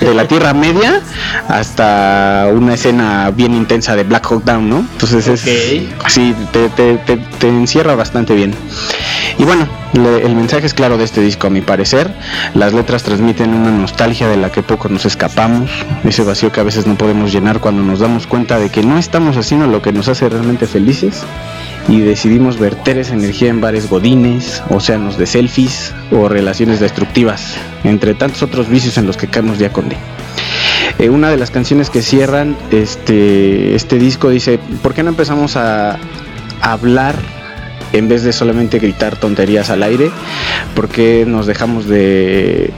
[0.00, 1.00] de la Tierra Media
[1.48, 4.78] hasta una escena bien intensa de Black Hawk Down, ¿no?
[4.78, 5.44] Entonces es
[6.04, 8.54] así, te, te- te- te encierra bastante bien.
[9.38, 12.14] Y bueno, le- el mensaje es claro de este disco a mi parecer.
[12.54, 15.70] Las letras transmiten una nostalgia de la que poco nos escapamos,
[16.04, 18.98] ese vacío que a veces no podemos llenar cuando nos damos cuenta de que no
[18.98, 21.22] estamos haciendo lo que nos hace realmente felices
[21.88, 28.14] y decidimos verter esa energía en bares godines, océanos de selfies o relaciones destructivas, entre
[28.14, 29.98] tantos otros vicios en los que caemos día con día.
[30.98, 35.56] Eh, una de las canciones que cierran este, este disco dice, ¿por qué no empezamos
[35.56, 35.98] a
[36.60, 37.16] hablar
[37.92, 40.10] en vez de solamente gritar tonterías al aire?
[40.74, 42.72] ¿Por qué nos dejamos de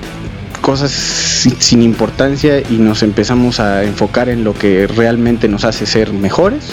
[0.61, 6.12] cosas sin, importancia y nos empezamos a enfocar en lo que realmente nos hace ser
[6.12, 6.64] mejores?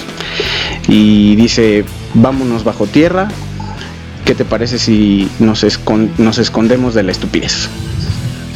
[0.88, 3.30] Y dice, vámonos bajo tierra,
[4.26, 7.69] ¿qué te parece si nos, escon- nos escondemos de la estupidez?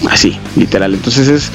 [0.10, 0.94] Así, literal.
[0.94, 1.52] Entonces es,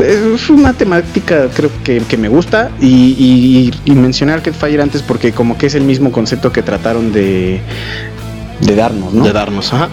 [0.00, 5.02] es una temática creo que, que me gusta y, y- y mencionar Cat Fire antes
[5.02, 7.60] porque como que es el mismo concepto que trataron de,
[8.60, 9.24] de darnos, ¿no?
[9.24, 9.88] De darnos, ajá.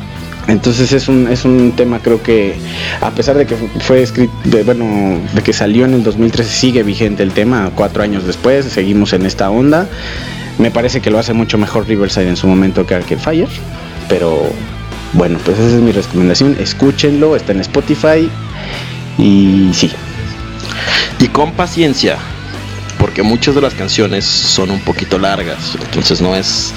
[0.47, 2.55] Entonces es un, es un tema creo que
[3.01, 6.49] a pesar de que fu- fue escrito, de, bueno, de que salió en el 2013
[6.49, 9.87] sigue vigente el tema, cuatro años después seguimos en esta onda.
[10.57, 13.49] Me parece que lo hace mucho mejor Riverside en su momento que Arcade Fire,
[14.07, 14.41] pero
[15.13, 18.29] bueno, pues esa es mi recomendación, escúchenlo, está en Spotify
[19.17, 19.91] y sí.
[21.19, 22.17] Y con paciencia,
[22.99, 26.73] porque muchas de las canciones son un poquito largas, entonces no es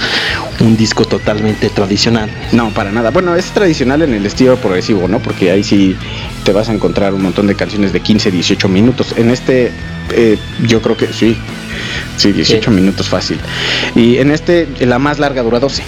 [0.60, 2.30] un disco totalmente tradicional.
[2.52, 3.10] No, para nada.
[3.10, 5.18] Bueno, es tradicional en el estilo progresivo, ¿no?
[5.20, 5.96] Porque ahí sí
[6.44, 9.14] te vas a encontrar un montón de canciones de 15, 18 minutos.
[9.16, 9.72] En este,
[10.12, 11.36] eh, yo creo que sí.
[12.16, 13.38] Sí, 18 minutos fácil.
[13.94, 15.82] Y en este, la más larga dura 12.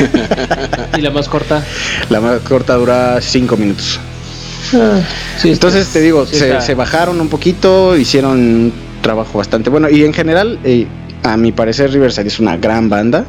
[0.98, 1.64] ¿Y la más corta?
[2.08, 4.00] La más corta dura 5 minutos.
[5.38, 9.88] Sí, Entonces te digo, sí se, bajaron un poquito, hicieron un trabajo bastante bueno.
[9.88, 10.86] Y en general, eh,
[11.22, 13.24] a mi parecer, Riverside es una gran banda.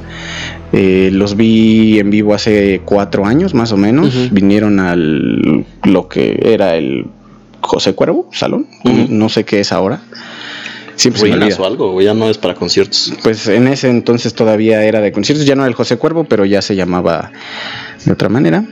[0.72, 4.32] Eh, los vi en vivo hace cuatro años más o menos.
[4.32, 7.06] Vinieron al lo que era el
[7.62, 8.68] José Cuervo Salón.
[9.10, 10.02] No sé qué es ahora.
[10.96, 13.14] Siempre se me o algo, o ya no es para conciertos.
[13.24, 16.46] Pues en ese entonces todavía era de conciertos, ya no era el José Cuervo, pero
[16.46, 17.32] ya se llamaba
[18.06, 18.64] de otra manera.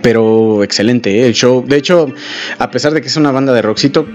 [0.00, 1.26] Pero excelente ¿eh?
[1.26, 1.64] el show.
[1.66, 2.06] De hecho,
[2.58, 4.06] a pesar de que es una banda de rockcito,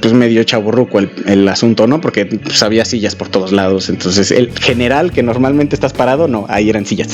[0.00, 2.00] pues medio chaburruco el, el asunto, ¿no?
[2.00, 3.88] Porque pues, había sillas por todos lados.
[3.88, 7.08] Entonces, el general que normalmente estás parado, no, ahí eran sillas.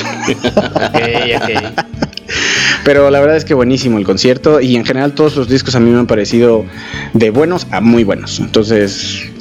[2.84, 5.80] Pero la verdad es que buenísimo el concierto y en general todos los discos a
[5.80, 6.64] mí me han parecido
[7.12, 8.40] de buenos a muy buenos.
[8.40, 9.31] Entonces,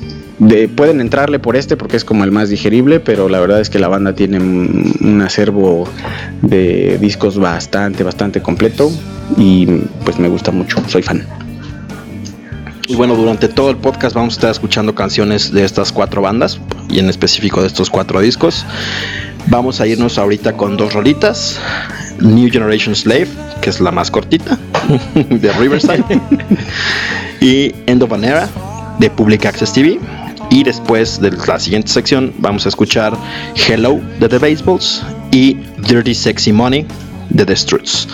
[0.41, 3.69] de- pueden entrarle por este porque es como el más digerible, pero la verdad es
[3.69, 5.87] que la banda tiene un, un acervo
[6.41, 8.91] de discos bastante, bastante completo
[9.37, 9.65] y
[10.03, 11.25] pues me gusta mucho, soy fan.
[12.87, 16.59] Y bueno, durante todo el podcast vamos a estar escuchando canciones de estas cuatro bandas
[16.89, 18.65] y en específico de estos cuatro discos.
[19.47, 21.57] Vamos a irnos ahorita con dos rolitas.
[22.19, 23.27] New Generation Slave,
[23.61, 24.59] que es la más cortita,
[25.15, 26.03] de Riverside.
[27.39, 28.49] y End of an Era,
[28.99, 29.97] de Public Access TV.
[30.51, 33.17] Y después de la siguiente sección vamos a escuchar
[33.55, 35.53] Hello de The Baseballs y
[35.87, 36.85] Dirty Sexy Money
[37.29, 38.09] de The Struts.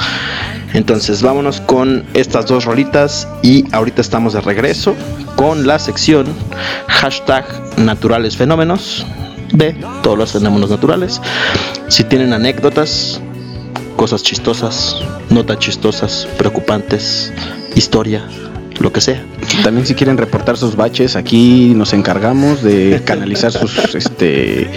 [0.74, 4.96] Entonces vámonos con estas dos rolitas y ahorita estamos de regreso
[5.36, 6.28] con la sección
[6.88, 7.44] hashtag
[7.78, 9.04] naturales fenómenos
[9.54, 9.74] de
[10.04, 11.20] todos los fenómenos naturales.
[11.88, 13.20] Si tienen anécdotas,
[13.96, 14.96] cosas chistosas,
[15.32, 17.34] notas chistosas, preocupantes,
[17.74, 18.28] historia,
[18.80, 19.24] lo que sea.
[19.64, 24.70] También si quieren reportar sus baches, aquí nos encargamos de canalizar sus este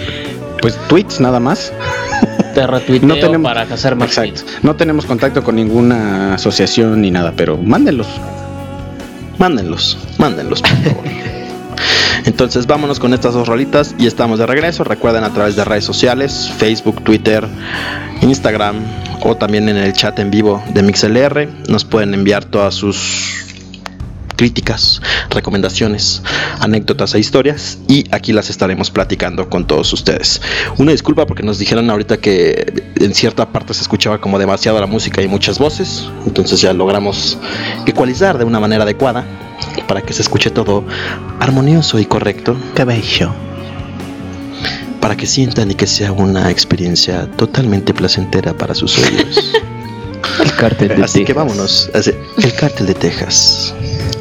[0.61, 1.71] pues tweets nada más.
[2.53, 4.41] Te retuiteo No tenemos- para hacer más Exacto.
[4.61, 8.07] No tenemos contacto con ninguna asociación ni nada, pero mándenlos.
[9.37, 11.03] Mándenlos, mándenlos, por favor.
[12.25, 14.83] Entonces vámonos con estas dos rolitas y estamos de regreso.
[14.83, 17.47] Recuerden a través de redes sociales, Facebook, Twitter,
[18.21, 18.75] Instagram
[19.23, 21.47] o también en el chat en vivo de MixLR.
[21.69, 23.40] Nos pueden enviar todas sus
[24.41, 26.23] críticas, recomendaciones,
[26.59, 30.41] anécdotas e historias y aquí las estaremos platicando con todos ustedes.
[30.79, 34.87] Una disculpa porque nos dijeron ahorita que en cierta parte se escuchaba como demasiado la
[34.87, 37.37] música y muchas voces, entonces ya logramos
[37.85, 39.25] ecualizar de una manera adecuada
[39.87, 40.85] para que se escuche todo
[41.39, 43.31] armonioso y correcto, Cabello.
[44.99, 49.53] para que sientan y que sea una experiencia totalmente placentera para sus oídos.
[50.43, 51.35] El cártel de Así que Texas.
[51.35, 51.89] vámonos.
[51.93, 53.75] Así, El cártel de Texas.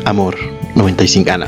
[0.05, 0.37] Amor.
[0.75, 1.47] 95 gana.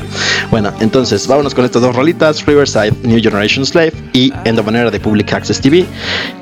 [0.50, 4.76] Bueno, entonces vámonos con estas dos rolitas, Riverside, New Generation Slave y End of an
[4.76, 5.87] Era de Public Access TV.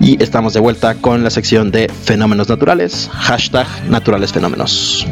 [0.00, 5.06] Y estamos de vuelta con la sección de fenómenos naturales, hashtag naturales fenómenos.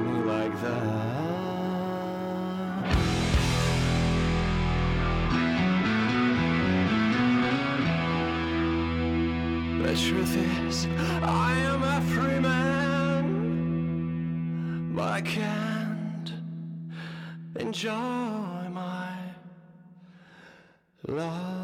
[0.00, 1.20] Me like that.
[9.82, 10.36] The truth
[10.66, 10.86] is,
[11.22, 13.24] I am a free man,
[14.94, 16.32] but I can't
[17.56, 19.16] enjoy my
[21.06, 21.59] life.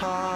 [0.00, 0.29] guitar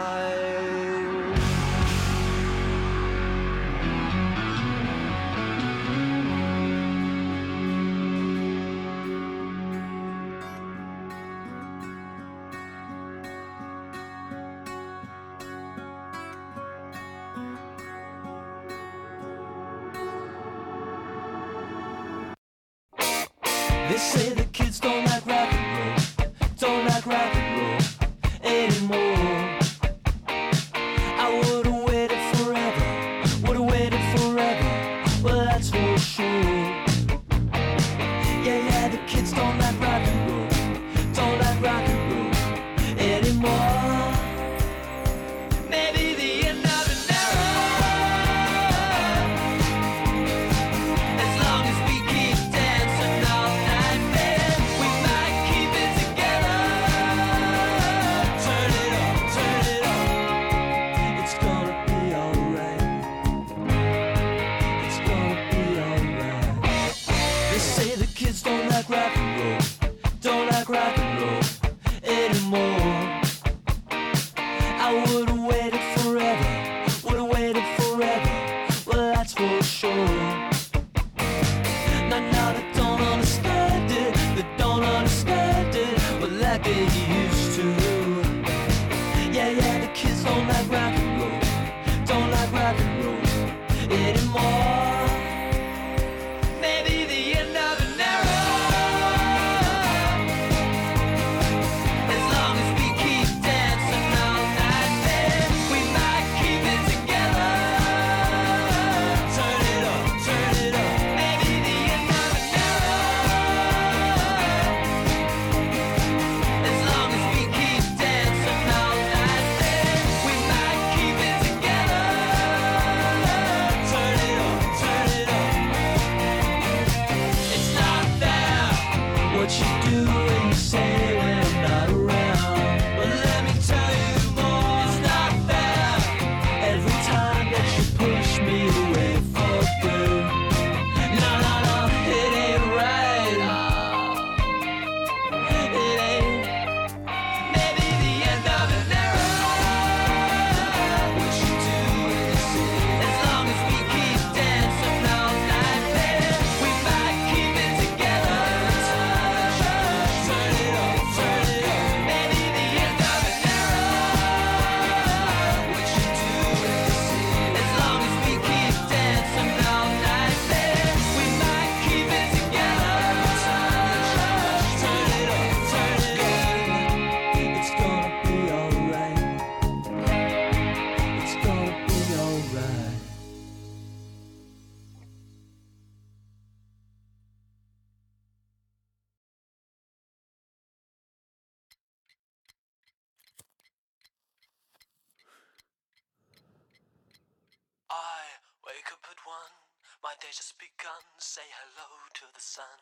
[201.34, 202.78] Say hello to the sun.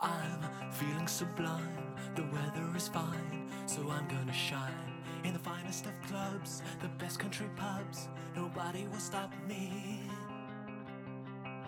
[0.00, 5.92] I'm feeling sublime, the weather is fine, so I'm gonna shine in the finest of
[6.08, 8.08] clubs, the best country pubs.
[8.34, 10.00] Nobody will stop me.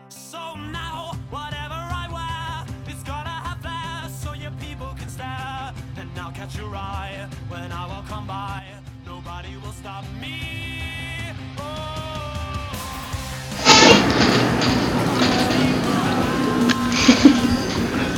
[0.08, 5.74] So now, whatever I wear, it's gonna have flair, so your people can stare.
[5.98, 8.64] And I'll catch your eye when I walk on by.
[9.04, 10.79] Nobody will stop me.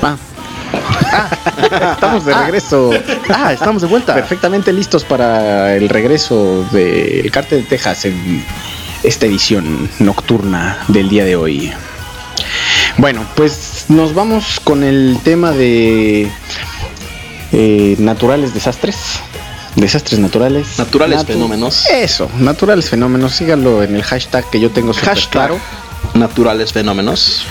[1.93, 2.43] Estamos de Ah.
[2.43, 2.91] regreso.
[3.29, 4.15] Ah, estamos de vuelta.
[4.15, 8.45] Perfectamente listos para el regreso del Cártel de Texas en
[9.03, 11.73] esta edición nocturna del día de hoy.
[12.99, 16.31] Bueno, pues nos vamos con el tema de
[17.53, 18.97] eh, naturales desastres.
[19.77, 20.79] Desastres naturales.
[20.79, 21.87] Naturales fenómenos.
[21.91, 23.33] Eso, naturales fenómenos.
[23.33, 25.59] Síganlo en el hashtag que yo tengo Hashtag claro.
[26.15, 27.47] naturales fenómenos.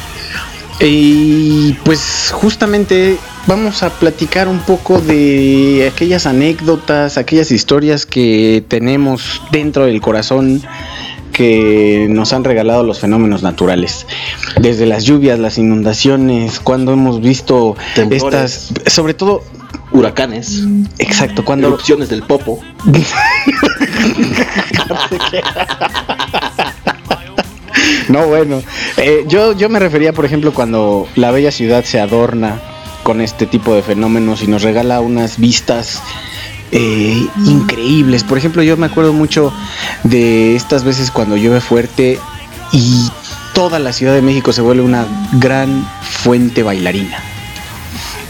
[0.84, 9.42] Y pues justamente vamos a platicar un poco de aquellas anécdotas, aquellas historias que tenemos
[9.52, 10.62] dentro del corazón
[11.32, 14.06] que nos han regalado los fenómenos naturales.
[14.60, 18.72] Desde las lluvias, las inundaciones, cuando hemos visto Temblores.
[18.72, 19.44] estas, sobre todo,
[19.92, 20.64] Huracanes.
[21.00, 22.60] exacto, cuando Erupciones del popo.
[28.10, 28.62] No, bueno.
[28.98, 32.60] eh, yo, yo me refería, por ejemplo, cuando la bella ciudad se adorna
[33.04, 36.02] con este tipo de fenómenos y nos regala unas vistas
[36.72, 38.24] eh, increíbles.
[38.24, 39.54] Por ejemplo, yo me acuerdo mucho
[40.04, 42.20] de estas veces cuando llueve fuerte
[42.72, 43.10] y
[43.54, 47.18] toda la Ciudad de México se vuelve una gran fuente bailarina.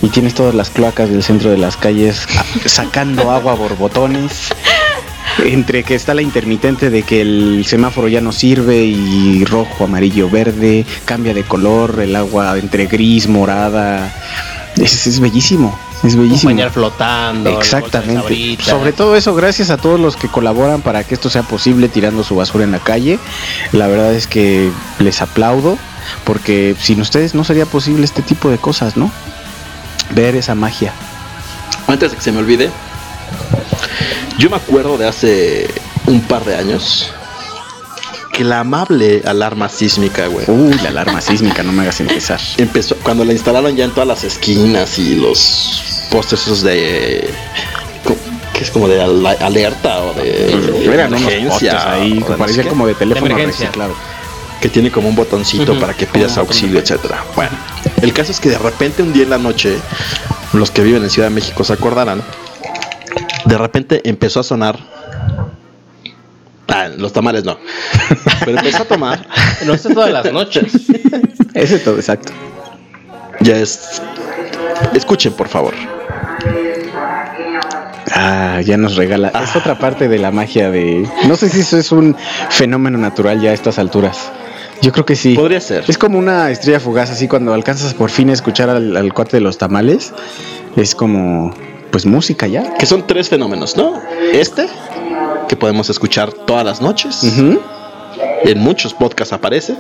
[0.01, 2.25] Y tienes todas las cloacas del centro de las calles
[2.65, 4.49] sacando agua borbotones.
[5.39, 10.29] Entre que está la intermitente de que el semáforo ya no sirve y rojo, amarillo,
[10.29, 14.13] verde, cambia de color, el agua entre gris, morada.
[14.77, 16.49] Es, es bellísimo, es Un bellísimo.
[16.51, 17.49] pañal flotando.
[17.49, 18.57] Exactamente.
[18.63, 22.23] Sobre todo eso, gracias a todos los que colaboran para que esto sea posible tirando
[22.23, 23.17] su basura en la calle.
[23.71, 24.69] La verdad es que
[24.99, 25.77] les aplaudo
[26.25, 29.11] porque sin ustedes no sería posible este tipo de cosas, ¿no?
[30.15, 30.93] Ver esa magia.
[31.87, 32.69] Antes de que se me olvide,
[34.37, 35.67] yo me acuerdo de hace
[36.07, 37.11] un par de años
[38.33, 42.39] que la amable alarma sísmica, güey, Uy, la alarma sísmica, no me hagas empezar.
[42.57, 47.29] empezó cuando la instalaron ya en todas las esquinas y los postes esos de
[48.53, 52.23] que es como de al- alerta o de Eran emergencia, ahí,
[52.53, 53.93] qué, como de teléfono reciclado.
[54.61, 57.23] que tiene como un botoncito Ujú, para que pidas auxilio, etcétera.
[57.35, 57.51] Bueno,
[58.01, 59.77] el caso es que de repente un día en la noche,
[60.53, 62.21] los que viven en Ciudad de México se acordarán,
[63.51, 64.79] de repente empezó a sonar
[66.69, 67.57] Ah, los tamales no.
[68.45, 69.27] Pero empezó a tomar.
[69.65, 70.71] No sé todas las noches.
[71.53, 72.31] Ese todo, exacto.
[73.41, 74.01] Ya es.
[74.95, 75.73] Escuchen, por favor.
[78.13, 79.33] Ah, ya nos regala.
[79.43, 81.05] Es otra parte de la magia de.
[81.27, 82.15] No sé si eso es un
[82.49, 84.31] fenómeno natural ya a estas alturas.
[84.81, 85.35] Yo creo que sí.
[85.35, 85.83] Podría ser.
[85.89, 89.35] Es como una estrella fugaz, así cuando alcanzas por fin a escuchar al, al cuate
[89.35, 90.13] de los tamales.
[90.77, 91.53] Es como.
[91.91, 92.73] Pues música ya.
[92.75, 93.99] Que son tres fenómenos, ¿no?
[94.33, 94.67] Este,
[95.47, 97.23] que podemos escuchar todas las noches.
[98.43, 99.75] En muchos podcasts aparece.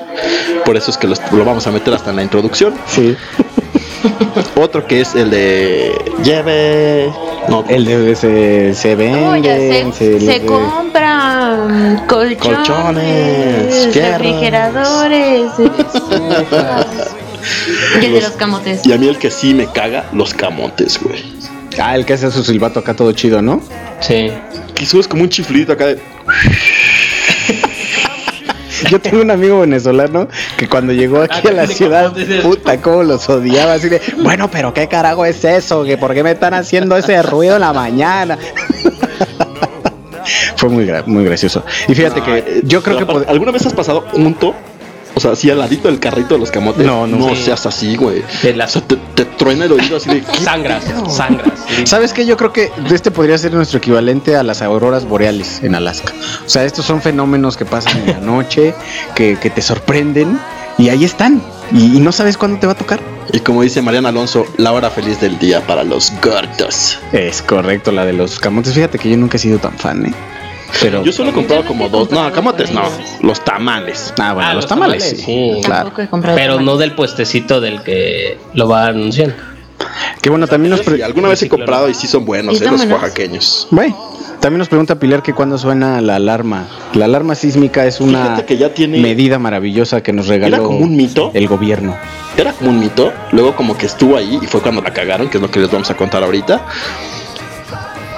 [0.65, 2.73] Por eso es que los- lo vamos a meter hasta en la introducción.
[2.87, 3.15] Sí.
[4.59, 5.91] Otro que es el de.
[6.23, 7.11] Lleve.
[7.49, 15.51] No, El de se, se No, se, se, se compra mm, colchones, Colchones, refrigeradores,
[18.01, 18.85] y el de los camotes.
[18.85, 21.23] Y a mí el que sí me caga, los camotes, güey.
[21.79, 23.61] Ah, el que hace su silbato acá todo chido, ¿no?
[24.01, 24.29] Sí.
[24.75, 25.99] Que subes como un chiflidito acá de.
[28.89, 33.29] Yo tengo un amigo venezolano que cuando llegó aquí a la ciudad, puta, cómo los
[33.29, 36.97] odiaba, así de, bueno, pero qué carajo es eso, que por qué me están haciendo
[36.97, 38.37] ese ruido en la mañana.
[40.57, 41.63] Fue muy, gra- muy gracioso.
[41.87, 44.53] Y fíjate No, que yo creo que ¿Alguna vez has pasado junto?
[45.15, 46.85] O sea, así al ladito del carrito de los camotes.
[46.85, 47.17] No, no.
[47.17, 47.43] No Sí.
[47.43, 48.23] seas así, güey.
[48.43, 50.21] De la- O sea, te, te truena el oído así de.
[50.21, 51.59] ¿qué Sangras, sangras.
[51.85, 52.25] ¿Sabes qué?
[52.25, 56.13] Yo creo que este podría ser nuestro equivalente a las auroras boreales en Alaska.
[56.45, 58.73] O sea, estos son fenómenos que pasan en la noche,
[59.15, 60.39] que, que te sorprenden
[60.77, 61.41] y ahí están.
[61.73, 62.99] Y, y no sabes cuándo te va a tocar.
[63.33, 66.99] Y como dice Mariana Alonso, la hora feliz del día para los gordos.
[67.13, 68.73] Es correcto, la de los camotes.
[68.73, 70.13] Fíjate que yo nunca he sido tan fan, ¿eh?
[70.79, 71.03] Pero.
[71.03, 72.09] Yo solo he comprado como dos.
[72.11, 72.83] No, camotes no.
[73.21, 74.13] Los tamales.
[74.19, 75.25] Ah, bueno, Ah, los los tamales, tamales, sí.
[75.55, 75.61] sí.
[75.63, 75.83] Claro.
[75.85, 76.65] Tampoco he comprado Pero tamales.
[76.73, 79.35] no del puestecito del que lo va anunciando.
[80.21, 82.63] Que bueno, también nos, pre- Sí, alguna vez he comprado y sí son buenos, ¿Y
[82.63, 83.67] eh, los oaxaqueños.
[83.71, 83.97] Bueno,
[84.39, 86.67] también nos pregunta Pilar que cuando suena la alarma.
[86.93, 90.63] La alarma sísmica es una Fíjate que ya tiene- medida maravillosa que nos regaló Era
[90.63, 91.31] como un mito.
[91.33, 91.97] el gobierno.
[92.37, 93.11] Era como un mito.
[93.31, 95.71] Luego como que estuvo ahí y fue cuando la cagaron, que es lo que les
[95.71, 96.63] vamos a contar ahorita.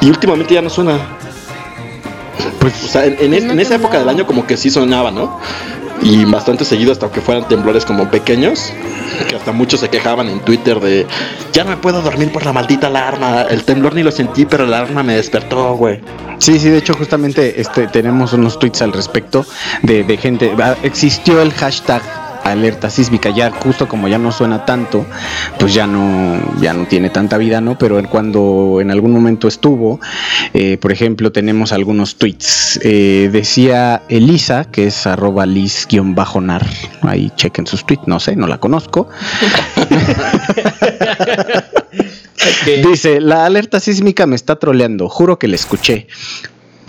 [0.02, 1.00] Y últimamente ya no suena.
[2.60, 4.70] Pues, o sea, en, en es- No en esa época del año como que sí
[4.70, 5.40] sonaba, ¿no?
[6.02, 8.74] Y bastante seguido hasta que fueran temblores como pequeños.
[9.30, 11.06] Que hasta muchos se quejaban en Twitter de
[11.54, 13.44] ya no me puedo dormir por la maldita alarma.
[13.44, 16.02] El temblor ni lo sentí, pero la alarma me despertó, güey.
[16.40, 19.46] Sí, sí, de hecho justamente este tenemos unos tweets al respecto
[19.84, 20.52] de, de gente.
[20.82, 22.02] Existió el hashtag
[22.44, 25.06] alerta sísmica, ya justo como ya no suena tanto,
[25.60, 27.78] pues ya no, ya no tiene tanta vida, ¿no?
[27.78, 30.00] Pero cuando en algún momento estuvo,
[30.54, 32.80] eh, por ejemplo, tenemos algunos tweets.
[32.84, 36.66] Eh, decía Elisa, que es arroba lis-nar,
[37.02, 39.08] ahí chequen sus tweets, no sé, no la conozco.
[42.66, 46.08] Dice, la alerta sísmica me está troleando, juro que la escuché.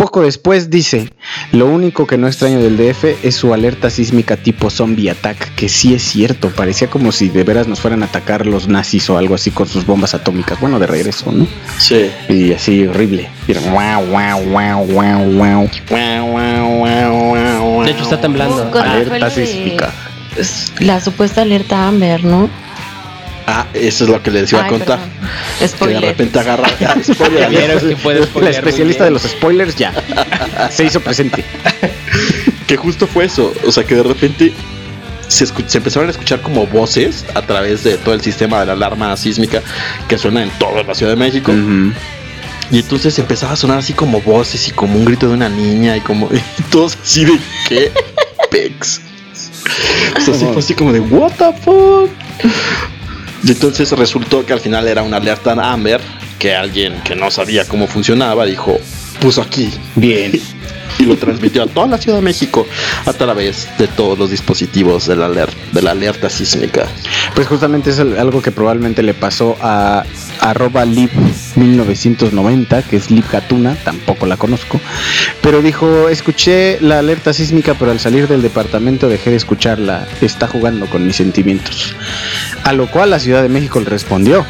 [0.05, 1.09] Poco después dice,
[1.53, 5.71] lo único que no extraño del DF es su alerta sísmica tipo zombie attack, que
[5.71, 9.17] sí es cierto, parecía como si de veras nos fueran a atacar los nazis o
[9.17, 11.47] algo así con sus bombas atómicas, bueno, de regreso, ¿no?
[11.79, 12.11] Sí.
[12.29, 13.31] Y así horrible.
[17.83, 18.71] De hecho, está temblando.
[18.79, 19.91] Alerta sísmica.
[20.81, 22.51] La supuesta alerta Amber, ¿no?
[23.47, 24.99] Ah, eso es lo que les iba a contar.
[25.79, 26.69] Que de repente agarra.
[26.87, 27.89] Ah, spoiler Ya vieron alert.
[27.89, 29.93] que puede muy especialista de los spoilers ya
[30.71, 31.45] se hizo presente.
[32.67, 33.53] Que justo fue eso.
[33.67, 34.53] O sea, que de repente
[35.29, 35.45] se,
[35.77, 39.63] empezaron a escuchar como voces a través de todo el sistema de la alarma sísmica
[40.09, 41.53] que suena en toda la Ciudad de México.
[42.71, 45.97] Y entonces empezaba a sonar así como voces y como un grito de una niña
[45.97, 46.29] y como
[46.59, 47.39] y todos así de
[47.69, 47.93] qué
[48.51, 49.03] pex.
[50.17, 52.11] O sea, así fue así como de what the fuck.
[53.45, 56.01] Y entonces resultó que al final era una alerta Amber
[56.39, 58.79] que alguien que no sabía cómo funcionaba dijo,
[59.21, 60.33] puso aquí Bien.
[60.99, 62.67] y lo transmitió a toda la Ciudad de México
[63.07, 66.87] a través de todos los dispositivos de la, alerta sísmica.
[67.35, 70.05] Pues justamente es algo que probablemente le pasó a
[70.41, 71.11] arroba lib
[71.57, 74.81] 1990, que es lib Gatuna, tampoco la conozco,
[75.43, 80.47] pero dijo, escuché la alerta sísmica, pero al salir del departamento dejé de escucharla, está
[80.47, 81.95] jugando con mis sentimientos.
[82.65, 84.45] A lo cual la Ciudad de México le respondió,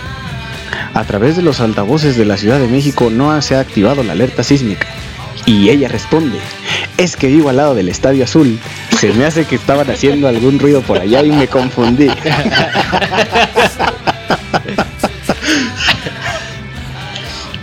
[0.95, 4.12] a través de los altavoces de la Ciudad de México no se ha activado la
[4.12, 4.86] alerta sísmica.
[5.47, 6.39] Y ella responde,
[6.97, 8.59] es que vivo al lado del Estadio Azul.
[8.99, 12.09] Se me hace que estaban haciendo algún ruido por allá y me confundí.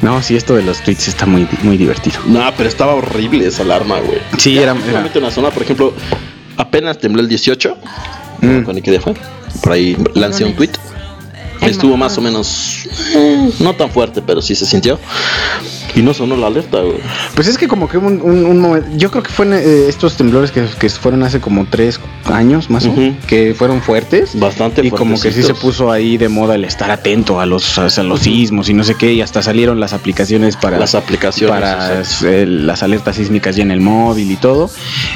[0.02, 2.20] No, sí, esto de los tweets está muy, muy divertido.
[2.26, 4.18] No, pero estaba horrible esa alarma, güey.
[4.38, 5.94] Sí, Ya era- era- una zona, por ejemplo,
[6.58, 7.78] apenas tembló el 18.
[8.42, 8.72] Mm.
[8.74, 9.14] Ni qué día fue.
[9.62, 10.72] Por ahí lancé un tweet.
[11.62, 12.88] Estuvo más o menos.
[13.16, 15.00] eh, no tan fuerte, pero sí se sintió.
[15.94, 16.98] Y no sonó la alerta, güey.
[17.36, 20.16] Pues es que como que un, un- un momento, yo creo que fueron eh, estos
[20.16, 23.14] temblores que, que fueron hace como tres años más o Ujú.
[23.28, 24.40] que fueron fuertes.
[24.40, 27.78] Bastante Y como que sí se puso ahí de moda el estar atento a los,
[27.78, 31.52] a los sismos y no sé qué, y hasta salieron las aplicaciones para, Las aplicaciones,
[31.60, 34.70] para eh, las alertas sísmicas ya en el móvil y todo.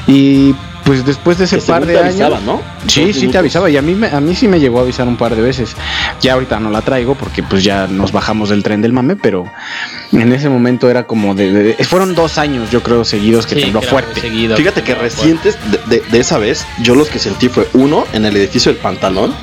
[0.07, 0.53] Y
[0.85, 2.09] pues después de ese Que par de te años...
[2.11, 2.61] avisaba, ¿no?
[2.87, 4.83] Sí, Dos sí te avisaba y a mí, me- a mí sí me llegó a
[4.83, 5.75] avisar un par de veces.
[6.21, 9.45] Ya ahorita no la traigo porque pues ya nos bajamos del tren del mame, pero
[10.13, 11.51] en ese momento era como de...
[11.51, 14.21] de- de- fueron dos años yo creo seguidos que Sí, tembló fuerte.
[14.21, 18.05] seguido, Fíjate que recientes de, de- de esa vez, yo los que sentí fue uno
[18.13, 19.33] en el edificio del pantalón,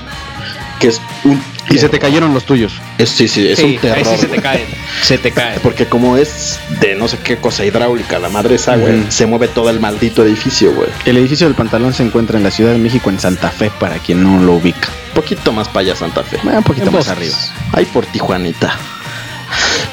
[0.79, 1.41] que es un.
[1.71, 2.73] Y se te cayeron los tuyos.
[2.99, 3.99] Es, sí, sí, es Sí, un terror.
[3.99, 4.67] ahí sí se te caen.
[5.03, 5.61] Se te caen.
[5.63, 9.49] Porque como es de no sé qué cosa hidráulica, la madre esa, güey, se mueve
[9.49, 10.89] todo el maldito edificio, güey.
[11.07, 13.97] El edificio del pantalón se encuentra en la Ciudad de México, en Santa Fe, para
[13.99, 14.89] quien no lo ubica.
[15.15, 16.39] Poquito más para allá Santa Fe.
[16.43, 17.35] Un poquito En más Bosques.
[17.35, 17.37] arriba.
[17.73, 18.77] Ahí por Tijuanita.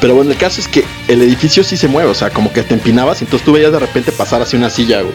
[0.01, 2.63] Pero bueno, el caso es que el edificio sí se mueve, o sea, como que
[2.63, 5.13] te empinabas y entonces tú veías de repente pasar así una silla, güey.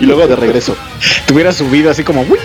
[0.00, 0.76] y luego de regreso.
[1.26, 2.22] Te hubieras subido así como...
[2.22, 2.38] "Uy".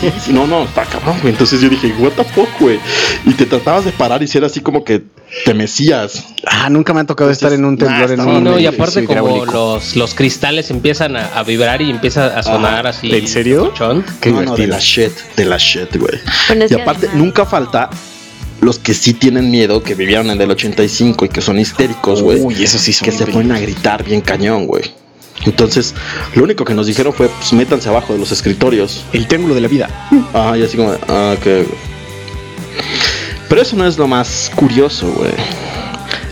[0.00, 1.32] Sí, sí, no, no, está cabrón, güey.
[1.32, 2.78] Entonces yo dije, what the fuck, güey.
[3.24, 5.02] Y te tratabas de parar y si era así como que
[5.44, 6.24] te mecías.
[6.46, 9.04] Ah, nunca me ha tocado estar en un temblor nah, en un no, y aparte
[9.04, 13.14] como los, los cristales empiezan a, a vibrar y empieza a sonar así.
[13.14, 13.72] ¿En serio?
[14.20, 16.18] Qué no, no, de la shit, de la shit, güey.
[16.48, 17.90] Bueno, Y aparte, nunca falta
[18.60, 22.40] los que sí tienen miedo, que vivieron en el 85 y que son histéricos, güey.
[22.40, 24.84] Uy, eso sí son que se ponen a gritar bien cañón, güey.
[25.44, 25.94] Entonces,
[26.34, 29.04] lo único que nos dijeron fue, pues métanse abajo de los escritorios.
[29.12, 29.88] El triángulo de la vida.
[30.34, 31.66] Ah, y así como, ah, ok.
[33.48, 35.32] Pero eso no es lo más curioso, güey.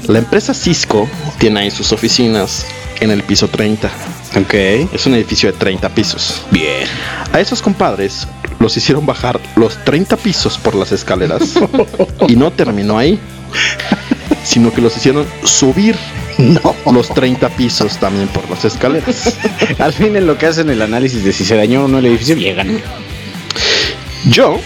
[0.08, 1.08] La empresa Cisco
[1.38, 2.66] tiene ahí sus oficinas
[3.00, 3.90] en el piso 30.
[4.36, 4.54] Ok.
[4.92, 6.42] Es un edificio de 30 pisos.
[6.50, 6.86] Bien.
[7.32, 8.26] A esos compadres
[8.58, 11.54] los hicieron bajar los 30 pisos por las escaleras
[12.28, 13.18] y no terminó ahí,
[14.44, 15.96] sino que los hicieron subir
[16.92, 19.36] los 30 pisos también por las escaleras.
[19.78, 22.06] Al fin en lo que hacen el análisis de si se dañó o no el
[22.06, 22.80] edificio, llegan.
[24.28, 24.58] Yo,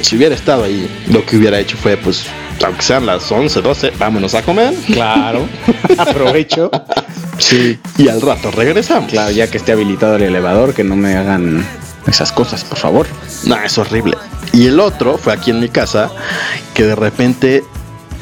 [0.00, 2.24] si hubiera estado ahí, lo que hubiera hecho fue, pues,
[2.64, 5.48] aunque sean las 11, 12, vámonos a comer Claro.
[5.98, 6.70] Aprovecho.
[7.38, 7.78] Sí.
[7.98, 9.10] y al rato regresamos.
[9.10, 11.64] Claro, ya que esté habilitado el elevador, que no me hagan
[12.06, 13.06] esas cosas, por favor.
[13.44, 14.16] No, es horrible.
[14.52, 16.10] Y el otro fue aquí en mi casa,
[16.74, 17.64] que de repente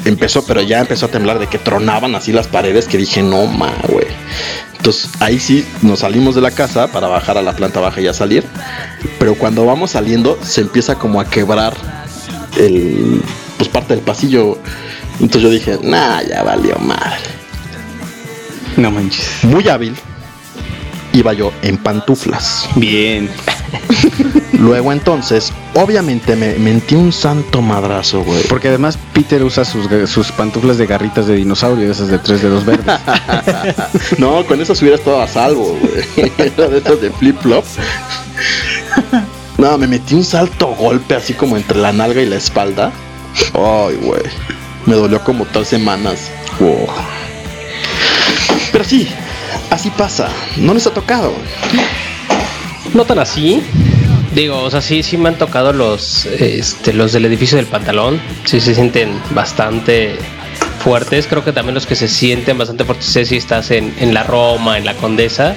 [0.05, 3.47] empezó, pero ya empezó a temblar de que tronaban así las paredes, que dije, no
[3.47, 4.07] ma, güey.
[4.77, 8.07] Entonces ahí sí nos salimos de la casa para bajar a la planta baja y
[8.07, 8.45] a salir.
[9.19, 11.75] Pero cuando vamos saliendo, se empieza como a quebrar
[12.59, 13.23] el,
[13.59, 14.57] pues parte del pasillo.
[15.21, 17.21] Entonces yo dije, nah, ya valió madre.
[18.77, 19.29] No manches.
[19.43, 19.95] Muy hábil,
[21.13, 22.69] iba yo en pantuflas.
[22.77, 23.29] Bien.
[24.53, 28.43] Luego entonces, obviamente me mentí un santo madrazo, güey.
[28.45, 32.65] Porque además Peter usa sus, sus pantuflas de garritas de dinosaurio, esas de tres dedos
[32.65, 32.87] verdes.
[34.19, 36.33] No, con eso hubiera estado a salvo, güey.
[36.39, 37.65] Era de esas de flip flop.
[39.59, 42.93] No, me metí un salto golpe así como entre la nalga y la espalda.
[43.55, 44.23] Ay, güey.
[44.87, 46.31] Me dolió como tres semanas.
[46.59, 46.87] Wow.
[48.73, 49.09] Pero sí,
[49.71, 50.29] así pasa.
[50.57, 51.33] No les ha tocado.
[52.95, 53.63] No tan así.
[54.35, 58.21] Digo, o sea, sí, sí me han tocado los, este, los del edificio del pantalón.
[58.45, 60.17] Sí se sienten bastante
[60.81, 61.27] fuertes.
[61.27, 64.23] Creo que también los que se sienten bastante fuertes es si estás en, en la
[64.23, 65.55] Roma, en la Condesa.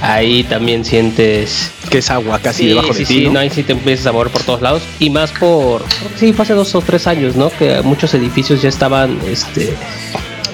[0.00, 1.72] Ahí también sientes.
[1.90, 3.32] Que es agua casi sí, debajo sí, de sí, ti, ¿no?
[3.34, 4.82] no, ahí sí te empiezas a mover por todos lados.
[4.98, 5.84] Y más por.
[6.18, 7.50] Sí, fue hace dos o tres años, ¿no?
[7.50, 9.18] Que muchos edificios ya estaban.
[9.26, 9.74] Este.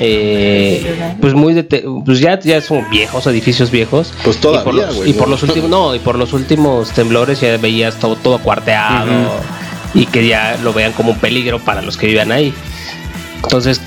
[0.00, 4.86] Eh, pues muy dete- pues ya, ya son viejos edificios viejos Pues y por todavía,
[4.86, 8.38] los, y por los últimos no y por los últimos temblores ya veías todo todo
[8.38, 9.30] cuarteado
[9.94, 12.52] y que ya lo vean como un peligro para los que vivan ahí
[13.42, 13.80] entonces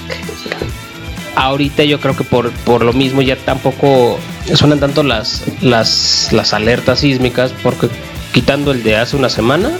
[1.36, 4.20] ahorita yo creo que por, por lo mismo ya tampoco
[4.53, 7.89] suenan tanto las, las, las alertas sísmicas porque
[8.34, 9.72] quitando el de hace una semana,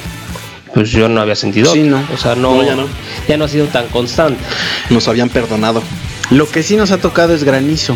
[0.74, 1.72] pues yo no había sentido.
[1.74, 2.02] Sí, no.
[2.14, 2.88] O sea, no, No, ya no.
[3.28, 4.40] ya no ha sido tan constante.
[4.90, 5.82] Nos habían perdonado.
[6.32, 7.96] Lo que sí nos ha tocado es granizo.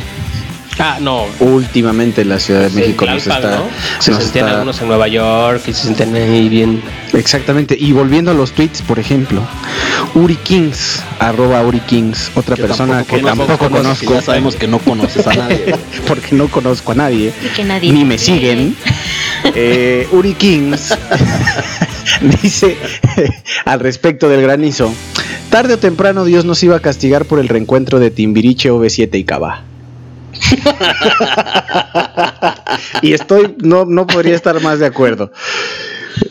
[0.82, 1.26] Ah, no.
[1.42, 3.64] Últimamente la Ciudad de Sí, México nos está, ¿no?
[4.00, 6.82] Se nos sentían está- algunos en Nueva York y se sentían ahí bien.
[7.12, 7.76] Exactamente.
[7.78, 9.42] Y volviendo a los tweets, por ejemplo,
[10.16, 14.80] Uri Kings, arroba Uri Kings, otra persona que tampoco conoces, conozco, Ya sabemos que no
[14.80, 15.76] conoces a nadie.
[16.08, 18.40] porque no conozco a nadie, Y que nadie ni me quiere.
[18.40, 18.76] siguen.
[19.56, 20.94] Eh, Uri Kings
[22.42, 22.78] dice
[23.66, 24.94] al respecto del granizo:
[25.50, 29.24] tarde o temprano Dios nos iba a castigar por el reencuentro de Timbiriche, OV7 y
[29.24, 29.64] Cava.
[33.02, 35.32] y estoy, no, no podría estar más de acuerdo.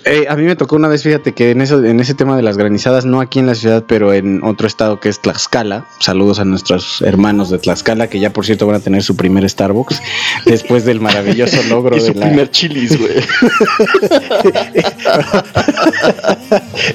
[0.04, 2.42] Eh, a mí me tocó una vez, fíjate que en eso, en ese tema de
[2.42, 5.86] las granizadas, no aquí en la ciudad, pero en otro estado que es Tlaxcala.
[6.00, 9.48] Saludos a nuestros hermanos de Tlaxcala, que ya por cierto van a tener su primer
[9.48, 10.00] Starbucks
[10.46, 12.26] después del maravilloso logro y de su la.
[12.26, 13.12] primer chilis, güey.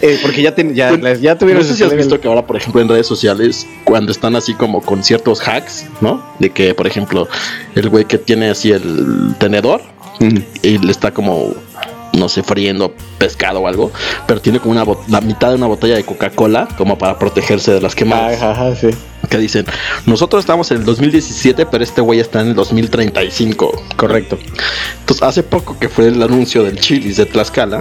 [0.02, 2.46] Eh, porque ya, ten- ya, Bueno, ya tuvieron no sé si has visto que ahora,
[2.46, 6.24] por ejemplo, en redes sociales, cuando están así como con ciertos hacks, ¿no?
[6.39, 7.28] De que, por ejemplo,
[7.76, 9.82] el güey que tiene así el tenedor
[10.20, 10.38] Mm.
[10.62, 11.54] y le está como,
[12.14, 13.91] no sé, friendo pescado o algo,
[14.28, 17.82] pero tiene como una la mitad de una botella de Coca-Cola como para protegerse de
[17.82, 18.36] las quemadas.
[18.41, 18.89] Ajá, ajá, sí.
[19.30, 19.66] Que dicen,
[20.05, 23.84] nosotros estamos en el 2017, pero este güey está en el 2035.
[23.95, 24.38] Correcto.
[24.99, 27.80] Entonces, hace poco que fue el anuncio del Chilis de Tlaxcala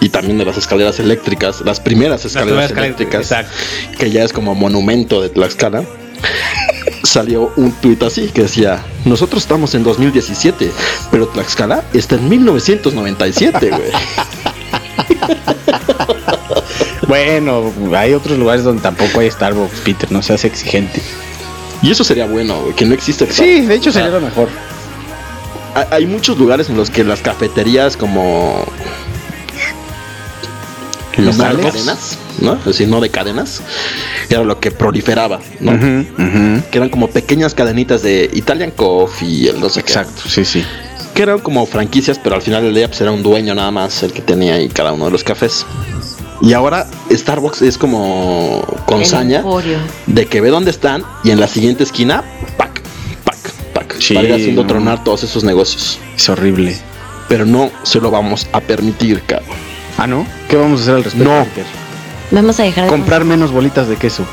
[0.00, 3.98] y también de las escaleras eléctricas, las primeras escaleras primeras escaleras, eléctricas, exacto.
[3.98, 5.84] que ya es como monumento de Tlaxcala.
[7.14, 10.72] Salió un tuit así que decía: Nosotros estamos en 2017,
[11.12, 13.82] pero Tlaxcala está en 1997, güey.
[17.06, 21.00] Bueno, hay otros lugares donde tampoco hay Starbucks, Peter, no seas exigente.
[21.82, 23.30] Y eso sería bueno, güey, que no existe.
[23.30, 24.48] Sí, de hecho sería lo mejor.
[25.90, 28.64] Hay muchos lugares en los que las cafeterías, como
[31.22, 31.72] no de ¿Locales?
[31.72, 32.54] cadenas, ¿no?
[32.54, 33.60] Es decir, no de cadenas,
[34.28, 35.72] era lo que proliferaba, ¿no?
[36.70, 39.92] Que eran como pequeñas cadenitas de Italian Coffee, el no sé qué.
[39.92, 40.64] Exacto, sí, sí.
[41.14, 44.02] Que eran como franquicias, pero al final del día pues era un dueño nada más
[44.02, 45.64] el que tenía ahí cada uno de los cafés.
[46.40, 49.78] Y ahora Starbucks es como con El saña emporio.
[50.06, 52.24] de que ve dónde están y en la siguiente esquina,
[52.56, 52.82] pac,
[53.24, 53.36] pac,
[53.72, 53.96] pac.
[54.00, 54.68] Sí, para ir haciendo no.
[54.68, 55.98] tronar todos esos negocios.
[56.16, 56.76] Es horrible.
[57.28, 59.56] Pero no se lo vamos a permitir, cabrón.
[59.98, 60.26] Ah, ¿no?
[60.48, 61.28] ¿Qué vamos a hacer al respecto?
[61.30, 61.44] No.
[61.44, 61.64] Peter?
[62.30, 64.24] Vamos a dejar de Comprar menos bolitas de queso.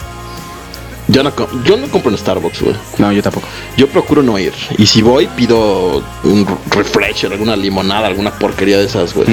[1.08, 2.76] Yo no, co- yo no compro en Starbucks, güey.
[2.98, 3.48] No, yo tampoco.
[3.76, 4.54] Yo procuro no ir.
[4.78, 9.28] Y si voy, pido un refresher, alguna limonada, alguna porquería de esas, güey.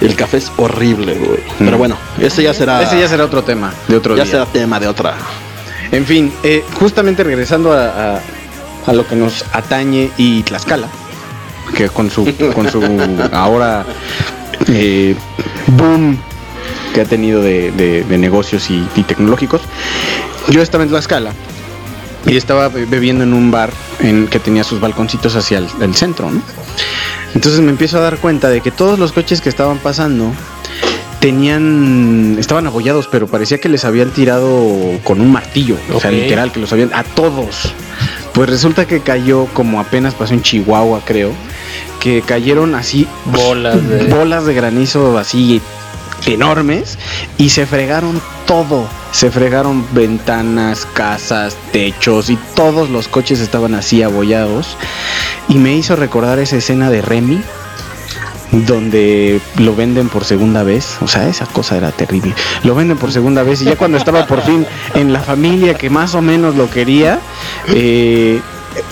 [0.00, 1.38] El café es horrible, güey.
[1.58, 2.82] Pero bueno, ese ya será.
[2.82, 4.32] Ese ya será otro tema de otro ya día.
[4.32, 5.14] será tema de otra.
[5.92, 8.20] En fin, eh, justamente regresando a, a-
[8.86, 10.88] a lo que nos atañe y Tlaxcala,
[11.76, 12.80] que con su, con su
[13.32, 13.84] ahora
[14.68, 15.14] eh,
[15.66, 16.18] boom
[16.94, 19.62] que ha tenido de, de- de negocios y, y tecnológicos,
[20.50, 21.32] yo estaba en Tlaxcala
[22.26, 25.94] y estaba be- bebiendo en un bar en que tenía sus balconcitos hacia el, el
[25.94, 26.42] centro, ¿no?
[27.34, 30.32] Entonces me empiezo a dar cuenta de que todos los coches que estaban pasando
[31.20, 34.50] tenían estaban abollados, pero parecía que les habían tirado
[35.04, 37.72] con un martillo, o sea, literal que los habían a todos.
[38.34, 41.32] Pues resulta que cayó como apenas pasó en Chihuahua, creo,
[42.02, 45.62] que cayeron así Bolas de- bolas de granizo así
[46.26, 46.98] enormes
[47.38, 48.86] y se fregaron todo.
[49.12, 54.76] Se fregaron ventanas, casas, techos y todos los coches estaban así abollados.
[55.48, 57.40] Y me hizo recordar esa escena de Remy
[58.66, 60.96] donde lo venden por segunda vez.
[61.02, 62.34] O sea, esa cosa era terrible.
[62.64, 65.88] Lo venden por segunda vez y ya cuando estaba por fin en la familia que
[65.90, 67.20] más o menos lo quería,
[67.68, 68.40] eh,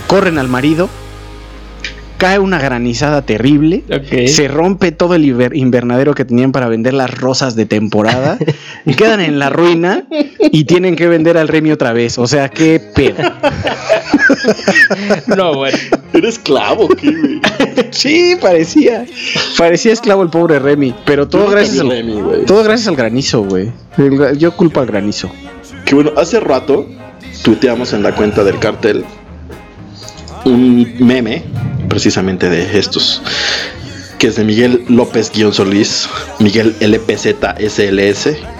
[0.06, 0.88] corren al marido.
[2.20, 3.82] Cae una granizada terrible.
[4.26, 8.36] Se rompe todo el inver- invernadero que tenían para vender las rosas de temporada.
[8.84, 10.04] y quedan en la ruina
[10.52, 12.18] y tienen que vender al Remy otra vez.
[12.18, 13.16] O sea, qué pedo.
[15.26, 15.76] No, bueno.
[16.12, 17.40] ¿Eres esclavo, ¿qué, güey?
[17.90, 19.04] Sí, parecía.
[19.58, 20.94] Parecía esclavo el pobre Remy.
[21.04, 22.44] Pero todo Yo gracias al, Remy, güey.
[22.44, 23.72] todo gracias al granizo, güey.
[24.38, 25.30] Yo culpo al granizo.
[25.84, 26.86] Que bueno, hace rato
[27.42, 29.04] tuiteamos en la cuenta del cartel
[30.45, 31.43] un meme,
[31.88, 33.22] precisamente de estos,
[34.18, 37.34] que es de Miguel López Guión Solís, Miguel LPZ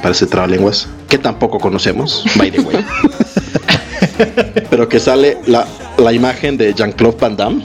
[0.03, 2.85] parece trabalenguas, que tampoco conocemos, by the way.
[4.71, 5.67] Pero que sale la,
[5.99, 7.65] la imagen de Jean-Claude Van Damme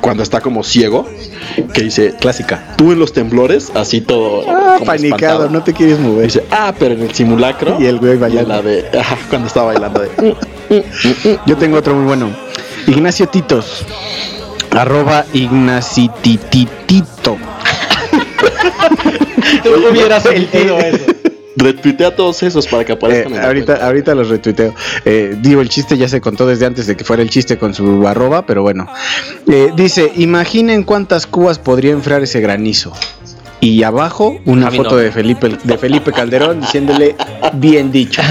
[0.00, 1.08] cuando está como ciego,
[1.72, 2.74] que dice, Clásica.
[2.76, 5.50] tú en los temblores, así todo Ah, panicado, espantado.
[5.50, 6.26] no te quieres mover.
[6.26, 7.76] Dice, ah, pero en el simulacro.
[7.80, 8.48] Y el güey bailando.
[8.48, 8.84] la de,
[9.28, 10.34] cuando estaba bailando de.
[11.46, 12.30] Yo tengo otro muy bueno.
[12.88, 13.84] Ignacio Titos.
[14.70, 17.36] Arroba Ignacititito.
[19.90, 21.04] hubiera sentido eso.
[21.56, 23.86] Retuitea todos esos para que Eh, aparezcan en la ahorita, cuenta.
[23.86, 24.74] ahorita los retuiteo.
[25.04, 27.74] Eh, digo, el chiste ya se contó desde antes de que fuera el chiste con
[27.74, 28.86] su arroba, pero bueno.
[29.50, 32.92] Eh, dice, imaginen cuántas cubas podría enfriar ese granizo.
[33.60, 34.96] Y abajo una foto no.
[34.98, 37.16] de Felipe, de Felipe Calderón diciéndole
[37.54, 38.22] bien dicho.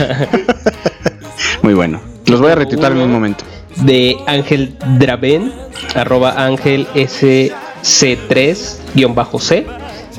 [1.61, 1.99] Muy bueno.
[2.27, 3.43] Los voy a retuitar en un momento.
[3.83, 5.51] De Ángel Draven,
[5.95, 9.65] arroba Ángel SC3-C.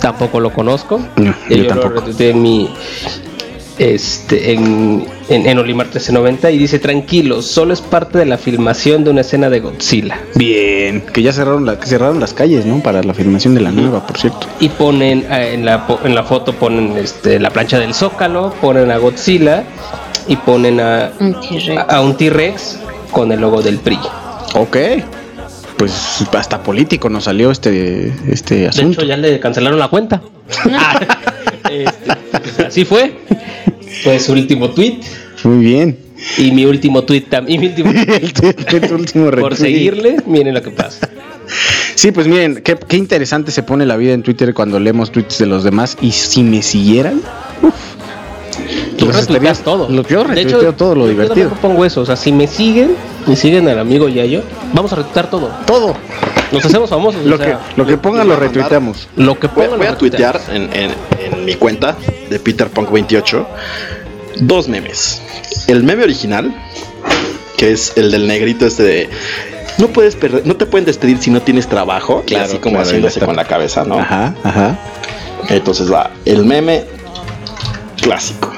[0.01, 1.01] Tampoco lo conozco.
[1.17, 1.95] No, yo yo tampoco.
[1.95, 2.69] lo retuiteé en mi.
[3.79, 9.05] Este, en, en, en Olimar 1390 y dice tranquilos, solo es parte de la filmación
[9.05, 10.21] de una escena de Godzilla.
[10.35, 11.03] Bien.
[11.03, 12.83] Que ya cerraron, la, que cerraron las calles, ¿no?
[12.83, 14.49] Para la filmación de la nueva, por cierto.
[14.59, 18.91] Y ponen eh, en, la, en la foto ponen este, la plancha del Zócalo, ponen
[18.91, 19.63] a Godzilla
[20.27, 22.81] y ponen a, Un T-Rex.
[23.11, 23.99] Con el logo del PRI.
[24.55, 24.77] Ok.
[25.77, 29.01] Pues hasta político nos salió este, este De asunto.
[29.01, 30.23] hecho, ya le cancelaron la cuenta.
[30.73, 30.99] Ah,
[31.71, 33.13] este, pues así fue.
[34.03, 35.01] Fue su último tweet.
[35.45, 35.99] Muy bien.
[36.37, 37.63] Y mi último tweet también.
[37.63, 37.91] Y mi último
[38.97, 41.09] último por seguirle, miren lo que pasa.
[41.95, 45.39] Sí, pues miren, qué, qué interesante se pone la vida en Twitter cuando leemos tweets
[45.39, 45.97] de los demás.
[46.01, 47.21] Y si me siguieran,
[49.13, 49.89] Tú retuiteas todo.
[49.89, 51.49] lo- yo De retuiteo todo lo yo divertido.
[51.49, 52.01] tampoco pongo eso.
[52.03, 52.95] O sea, si me siguen,
[53.27, 54.43] me siguen al amigo Yayo,
[54.73, 55.51] vamos a retuitear todo.
[55.67, 55.95] todo
[56.53, 57.25] Nos hacemos famosos.
[57.25, 59.09] lo o que, lo que pongan lo retuiteamos.
[59.17, 59.79] lo que Voy, pongan.
[59.79, 60.95] voy lo a tuitear en, en-
[61.33, 61.97] en mi cuenta
[62.31, 63.47] de Peter Punk 28
[64.41, 65.21] dos memes.
[65.67, 66.55] El meme original,
[67.57, 69.09] que es el del negrito este de
[69.79, 72.75] no puedes perder, no te pueden despedir si no tienes trabajo, y Claro, así como
[72.77, 73.99] claro, y haciéndose con la cabeza, ¿no?
[73.99, 74.79] Ajá, ajá.
[75.51, 76.85] Entonces va el meme
[78.01, 78.53] clásico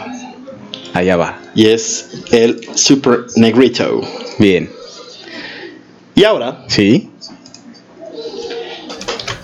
[0.95, 1.39] Allá va.
[1.55, 4.01] y es el super negrito.
[4.39, 4.71] Bien.
[6.15, 7.11] Y ahora Sí.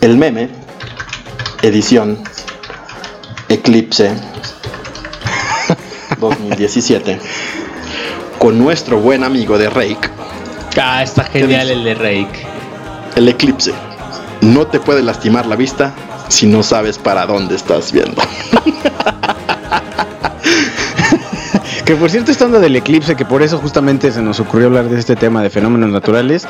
[0.01, 0.49] el meme
[1.63, 2.19] edición
[3.49, 4.11] Eclipse
[6.19, 7.19] 2017
[8.39, 10.11] con nuestro buen amigo de Rake,
[10.79, 12.47] Ah, está genial el de Rake.
[13.15, 13.73] el eclipse.
[14.43, 15.95] No te puede lastimar la vista
[16.29, 18.21] si no sabes para dónde estás viendo.
[21.87, 24.89] Que por cierto, esta onda del eclipse, que por eso justamente se nos ocurrió hablar
[24.89, 26.45] de este tema de fenómenos naturales,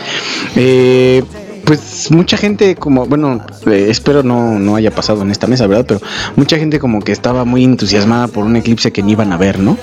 [0.56, 1.22] eh,
[1.66, 5.84] pues mucha gente como, bueno, eh, espero no, no haya pasado en esta mesa, ¿verdad?
[5.86, 6.00] Pero
[6.36, 9.58] mucha gente como que estaba muy entusiasmada por un eclipse que ni iban a ver,
[9.58, 9.76] ¿no?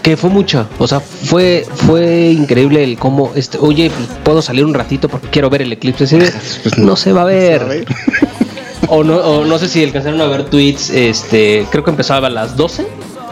[0.00, 3.90] Que fue mucho, o sea, fue fue increíble el cómo, este, oye,
[4.22, 6.06] puedo salir un ratito porque quiero ver el eclipse.
[6.62, 7.84] Pues no se va a ver.
[8.86, 12.30] O no, o no sé si alcanzaron a ver tweets, este, creo que empezaba a
[12.30, 12.86] las 12.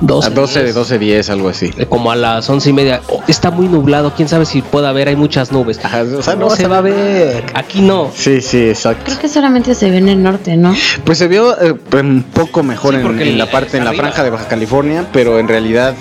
[0.05, 1.71] 12, A 12 de 10, 12, 10, algo así.
[1.79, 3.01] eh, Como a las once y media.
[3.09, 5.79] Oh, está muy nublado, quién sabe si pueda ver, hay muchas nubes.
[5.83, 7.45] Ajá, o sea, no, se va a ver.
[7.55, 8.11] Aquí no.
[8.15, 9.05] Sí, sí, exacto.
[9.07, 10.75] Creo que solamente se ve en el norte, ¿no?
[11.05, 14.31] Pues se vio eh, un poco mejor Sí, en, la parte, en la franja de
[14.31, 15.95] Baja California, pero en realidad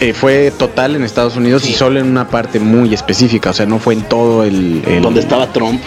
[0.00, 3.66] eh, fue total en Estados Unidos y solo en una parte muy específica, o sea,
[3.66, 4.82] no fue en todo el...
[4.86, 5.80] el- Donde estaba Trump.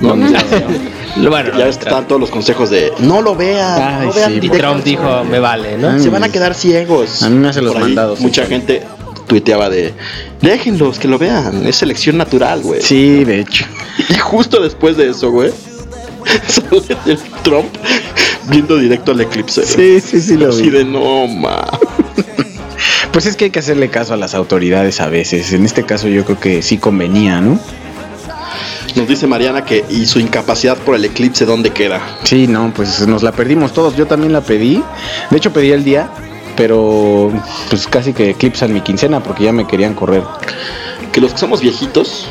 [0.00, 1.30] ¿No?
[1.30, 4.36] Bueno, ya ves estaban todos los consejos de no lo vean, Ay, no vean sí,
[4.36, 5.26] y directo Trump dijo, sol".
[5.28, 5.90] me vale, ¿no?
[5.90, 7.22] Ay, se van a quedar ciegos.
[7.22, 8.82] A mí me hace los mandados, Mucha gente
[9.26, 9.94] tuiteaba de
[10.40, 12.80] déjenlos que lo vean, es selección natural, güey.
[12.80, 13.64] Sí, de hecho.
[14.08, 15.50] Y justo después de eso, güey,
[16.46, 17.68] sale el Trump
[18.48, 19.66] viendo directo al eclipse.
[19.66, 20.70] Sí, sí, sí lo Así vi.
[20.70, 21.66] de no, ma.
[23.12, 25.52] Pues es que hay que hacerle caso a las autoridades a veces.
[25.52, 27.58] En este caso yo creo que sí convenía, ¿no?
[28.98, 32.00] Nos dice Mariana que y su incapacidad por el eclipse, ¿dónde queda?
[32.24, 33.96] Sí, no, pues nos la perdimos todos.
[33.96, 34.82] Yo también la pedí.
[35.30, 36.10] De hecho pedí el día,
[36.56, 37.32] pero
[37.70, 40.24] pues casi que eclipsan mi quincena porque ya me querían correr.
[41.12, 42.26] Que los que somos viejitos,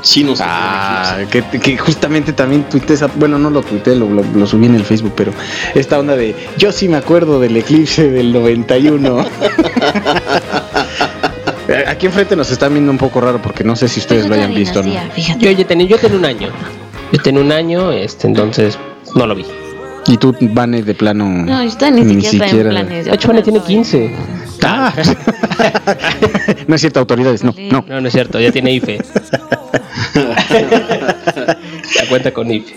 [0.00, 4.22] sí nos Ah, que, que justamente también tuité esa, bueno, no lo tuité, lo, lo-
[4.22, 5.32] lo subí en el Facebook, pero
[5.74, 9.26] esta onda de, yo sí me acuerdo del eclipse del 91.
[11.86, 14.34] Aquí enfrente nos están viendo un poco raro porque no sé si ustedes Yo lo
[14.36, 14.90] hayan visto, ¿no?
[15.38, 16.48] Yo ya tenía, yo tenía un año.
[17.12, 18.78] Yo tenía un año, este, entonces
[19.14, 19.44] no lo vi.
[20.06, 21.26] Y tú, Vane, de plano.
[21.26, 23.04] No, yo todavía ni, siquiera, estaba en planes.
[23.04, 24.10] De hecho, Vane tiene 15.
[24.62, 24.92] Ah.
[26.66, 27.84] no es cierto, autoridades, no, no.
[27.86, 28.98] No, no es cierto, ya tiene IFE.
[31.94, 32.74] ya cuenta con IFE.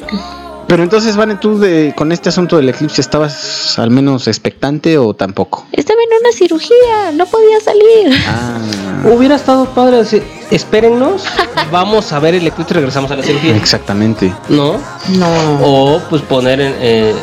[0.71, 5.13] Pero entonces, Vane, tú de, con este asunto del eclipse, ¿estabas al menos expectante o
[5.13, 5.65] tampoco?
[5.73, 8.13] Estaba en una cirugía, no podía salir.
[8.25, 8.57] Ah,
[9.03, 11.25] Hubiera estado padre decir, espérennos,
[11.73, 13.53] vamos a ver el eclipse y regresamos a la cirugía.
[13.57, 14.33] exactamente.
[14.47, 14.77] ¿No?
[15.09, 15.59] No.
[15.61, 17.13] O pues poner en, eh,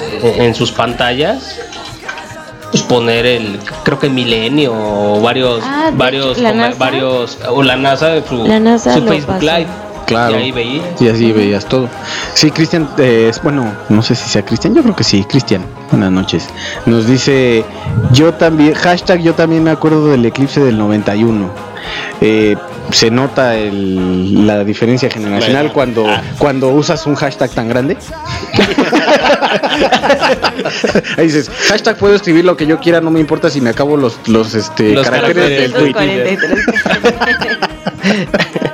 [0.40, 1.58] en sus pantallas,
[2.70, 6.78] pues poner el, creo que Milenio o varios, Ah, varios, la comer- NASA.
[6.78, 9.46] varios, o la NASA, su, La NASA su Facebook pasó.
[9.46, 9.68] Live.
[10.08, 10.38] Claro.
[10.38, 10.82] Y ahí veía.
[11.00, 11.88] Y así veías todo.
[12.34, 15.64] Sí, Cristian, eh, es bueno, no sé si sea Cristian, yo creo que sí, Cristian.
[15.90, 16.48] Buenas noches.
[16.86, 17.64] Nos dice,
[18.12, 21.50] yo también, hashtag yo también me acuerdo del eclipse del 91.
[22.20, 22.56] Eh,
[22.90, 26.06] se nota el- la diferencia generacional cuando,
[26.38, 27.96] cuando usas un hashtag tan grande.
[31.16, 33.96] Ahí dices, hashtag puedo escribir lo que yo quiera, no me importa si me acabo
[33.96, 36.38] los, los, este, Los caracteres del caracteres.
[36.40, 37.98] tweet.
[37.98, 38.67] 43.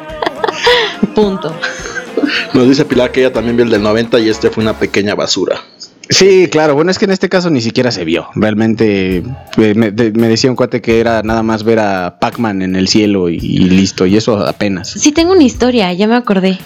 [2.55, 5.15] Nos dice Pilar que ella también vio el del 90 y este fue una pequeña
[5.15, 5.61] basura.
[6.09, 6.75] Sí, claro.
[6.75, 8.27] Bueno, es que en este caso ni siquiera se vio.
[8.35, 9.23] Realmente
[9.57, 12.77] eh, me, de- me decía un cuate que era nada más ver a Pac-Man en
[12.77, 14.05] el cielo y, y listo.
[14.07, 14.89] Y eso apenas.
[14.91, 16.59] Sí, tengo una historia, ya me acordé.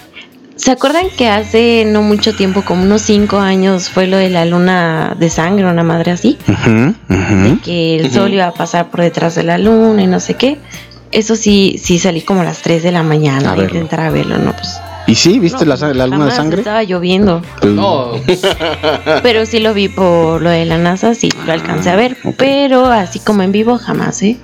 [0.57, 4.43] ¿Se acuerdan que hace no mucho tiempo, como unos cinco años, fue lo de la
[4.45, 6.37] luna de sangre, una madre así?
[6.49, 7.59] Ujú.
[7.63, 10.57] Que el sol iba a pasar por detrás de la luna y no sé qué.
[11.13, 14.37] Eso sí, sí salí como a las 3 de la mañana A intentar a verlo,
[14.37, 14.51] ¿no?
[14.51, 14.79] Pues,
[15.09, 15.39] ¿Y sí?
[15.39, 16.59] ¿Viste no, la, la luna de sangre?
[16.59, 17.41] Estaba lloviendo.
[17.61, 18.11] Pues, No,
[19.23, 22.17] Pero sí lo vi por lo de la NASA, sí lo alcancé a ver.
[22.23, 22.35] ok.
[22.37, 24.37] Pero así como en vivo, jamás, ¿eh?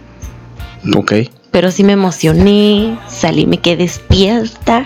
[0.95, 1.13] Ok.
[1.51, 4.85] Pero sí me emocioné, salí, me quedé despierta,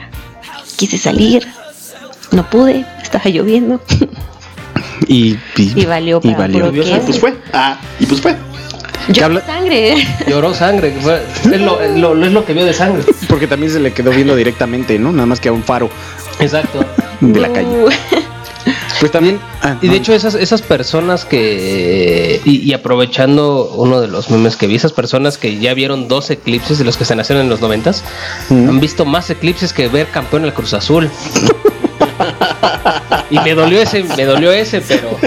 [0.77, 1.47] quise salir,
[2.31, 3.81] no pude, estaba lloviendo
[5.07, 6.69] Y, y valió y para valió.
[6.69, 7.19] puro Y pues queso.
[7.19, 7.37] fue.
[7.53, 8.35] Ah, y pues fue.
[9.23, 9.95] Habla- sangre.
[10.27, 10.93] lloró sangre.
[11.51, 13.03] es, lo, es lo- es lo que vio de sangre.
[13.27, 15.11] Porque también se le quedó viendo directamente, ¿no?
[15.11, 15.89] Nada más que a un faro
[16.39, 16.85] Exacto.
[17.21, 17.67] de la calle.
[17.67, 17.89] Uh,
[18.99, 19.39] Pues también.
[19.61, 19.97] ah, Y de no.
[19.99, 24.91] hecho esas, esas personas que, y, y aprovechando uno de los memes que vi, esas
[24.91, 28.03] personas que ya vieron dos eclipses de los que se nacieron en los noventas,
[28.49, 28.67] Mm.
[28.67, 31.09] han visto más eclipses que ver campeón el Cruz Azul.
[33.29, 35.17] y me dolió ese, me dolió ese, pero...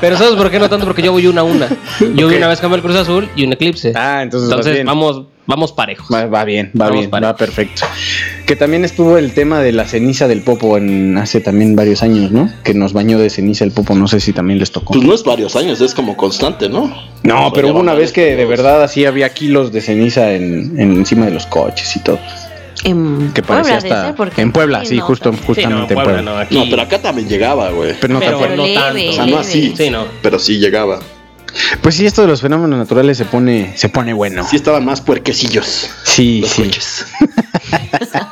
[0.00, 0.84] Pero ¿sabes por qué no tanto?
[0.86, 1.68] Porque yo voy una a una.
[2.14, 2.38] Yo vi Ok.
[2.38, 3.92] una vez campeón el Cruz Azul y un eclipse.
[3.94, 4.86] Ah, entonces Entonces bien.
[4.86, 6.06] vamos, vamos parejos.
[6.12, 7.82] Va, va bien, va Vamos bien, va perfecto.
[8.46, 12.30] Que también estuvo el tema de la ceniza del popo en hace también varios años,
[12.30, 12.50] ¿no?
[12.62, 14.92] Que nos bañó de ceniza el popo, no sé si también les tocó.
[14.94, 16.92] Pues no es varios años, es como constante, ¿no?
[17.22, 20.32] No, O sea, pero hubo una vez que de verdad así había kilos de ceniza
[20.32, 22.18] en, en- encima de los coches y todo.
[22.84, 25.44] En Que parecía Puebla, debe hasta ser, porque en Puebla, sí, no, justo, también.
[25.46, 26.22] justamente en Puebla.
[26.22, 27.94] no, aquí- No, pero acá también llegaba, güey.
[28.00, 28.56] Pero no Pero tanto.
[28.66, 29.08] Leve.
[29.10, 29.74] O sea, no así.
[29.76, 30.04] Sí, no.
[30.22, 31.00] Pero sí llegaba.
[31.80, 34.46] Pues sí, esto de los fenómenos naturales se pone se pone bueno.
[34.46, 36.62] Sí estaban más puerquecillos Sí, los sí.
[36.64, 37.06] coches.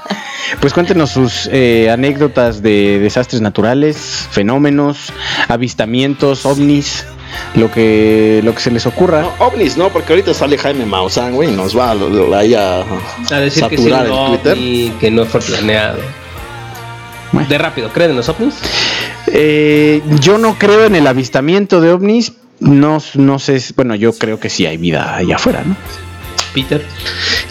[0.61, 3.97] Pues cuéntenos sus eh, anécdotas de desastres naturales,
[4.31, 5.13] fenómenos,
[5.49, 7.05] avistamientos, ovnis,
[7.55, 9.23] lo que lo que se les ocurra.
[9.23, 12.55] No, ovnis, no, porque ahorita sale Jaime Maussan, güey, y nos va a, lo- ahí
[12.55, 12.81] a,
[13.31, 14.59] A decir que sí, saturar no, el Twitter.
[14.59, 15.99] y que no fue planeado.
[17.33, 17.49] Bueno.
[17.49, 18.55] De rápido, ¿creen en los ovnis?
[19.27, 22.33] Eh, yo no creo en el avistamiento de ovnis.
[22.61, 25.75] No, no sé, bueno, yo creo que sí hay vida allá afuera, ¿no?
[26.55, 26.85] Peter,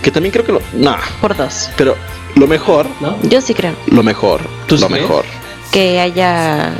[0.01, 0.61] Que también creo que lo.
[0.73, 1.69] Nah, Por dos.
[1.75, 1.97] pero
[2.35, 3.17] lo mejor, ¿no?
[3.23, 5.01] Yo sí creo lo mejor, ¿Tú lo sí crees?
[5.01, 5.25] mejor.
[5.71, 6.71] que haya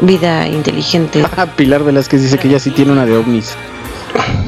[0.00, 1.24] vida inteligente.
[1.36, 3.54] Ah, Pilar Velázquez dice que ella sí tiene una de ovnis.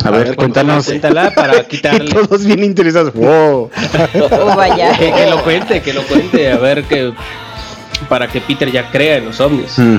[0.05, 0.87] A, A ver, ver, cuéntanos.
[0.87, 2.11] Cuéntala para quitarle.
[2.11, 3.13] Todos bien interesados.
[3.15, 3.71] Wow.
[4.31, 4.97] Oh, vaya.
[4.97, 7.13] que, que lo cuente, que lo cuente, a ver que
[8.09, 9.79] para que Peter ya crea en los ovnis.
[9.79, 9.99] Mm.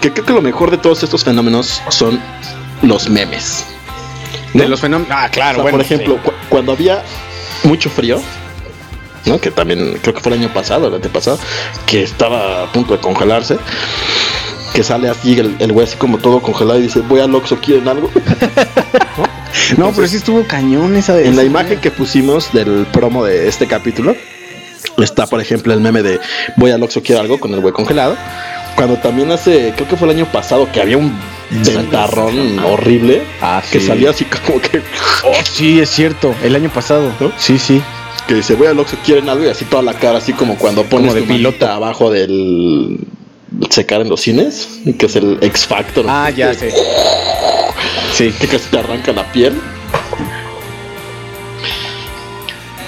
[0.00, 2.20] Que creo que lo mejor de todos estos fenómenos son
[2.82, 3.66] los memes.
[4.54, 5.12] De los fenómenos.
[5.14, 5.78] Ah, claro, O sea, bueno.
[5.78, 7.02] por ejemplo, cu- cuando había
[7.64, 8.20] mucho frío,
[9.26, 9.40] ¿no?
[9.40, 11.38] Que también creo que fue el año pasado, el antepasado,
[11.86, 13.56] que estaba a punto de congelarse.
[14.74, 17.58] Que sale así el, el güey así como todo congelado y dice, voy al Oxxo,
[17.60, 18.10] ¿quieren algo?
[19.78, 21.26] No, pero sí estuvo cañón esa de.
[21.26, 24.14] En la imagen que pusimos del promo de este capítulo,
[24.98, 26.20] está por ejemplo el meme de
[26.56, 28.16] voy al Oxxo, quiero algo con el güey congelado.
[28.74, 31.16] Cuando también hace, creo que fue el año pasado, que había un
[31.50, 34.82] ventarrón horrible, Ah, que salía así como que,
[35.22, 36.34] Oh, sí, es cierto.
[36.42, 37.12] El año pasado.
[37.20, 37.30] ¿No?
[37.38, 37.80] Sí, sí.
[38.26, 40.84] Que dice voy al Oxxo, quieren algo y así toda la cara, así como cuando
[40.84, 42.98] pones Como de tu abajo del
[43.70, 46.06] secar en los cines, que es el X Factor.
[46.08, 46.72] Ah, ya sé.
[48.14, 48.32] Sí.
[48.40, 49.54] que casi te arranca la piel.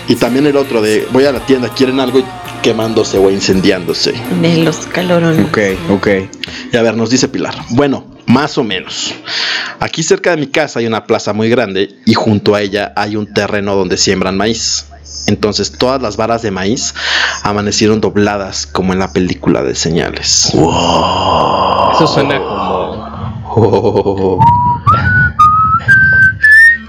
[0.07, 2.25] Y también el otro de voy a la tienda, quieren algo y
[2.63, 4.15] quemándose o incendiándose.
[4.41, 5.47] De los calorones.
[5.47, 5.59] Ok,
[5.91, 6.09] ok.
[6.73, 7.57] Y a ver, nos dice Pilar.
[7.71, 9.15] Bueno, más o menos.
[9.81, 13.17] Aquí cerca de mi casa hay una plaza muy grande y junto a ella hay
[13.17, 14.87] un terreno donde siembran maíz.
[15.27, 16.95] Entonces todas las varas de maíz
[17.43, 20.53] amanecieron dobladas como en la película de señales.
[20.55, 23.17] Eso suena como.
[23.59, 24.41] Oh.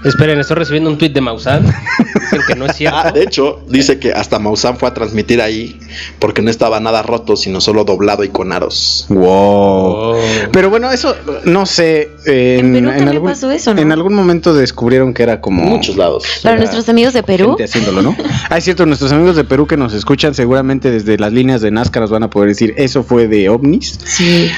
[0.04, 1.64] Esperen, estoy recibiendo un tweet de Maussan.
[2.20, 3.12] Dicen que no es Ah, cierto.
[3.12, 5.78] de hecho, dice que hasta Maussan fue a transmitir ahí
[6.18, 9.06] porque no estaba nada roto, sino solo doblado y con aros.
[9.08, 10.16] Wow.
[10.52, 12.10] Pero bueno, eso no sé.
[12.26, 13.80] eh, En Perú también pasó eso, ¿no?
[13.80, 15.62] En algún momento descubrieron que era como.
[15.62, 16.24] En muchos lados.
[16.42, 18.16] Para nuestros amigos de Perú, gente haciéndolo, ¿no?
[18.50, 21.70] Ah, es cierto, nuestros amigos de Perú que nos escuchan seguramente desde las líneas de
[21.70, 24.50] Nazca nos van a poder decir eso fue de ovnis sí.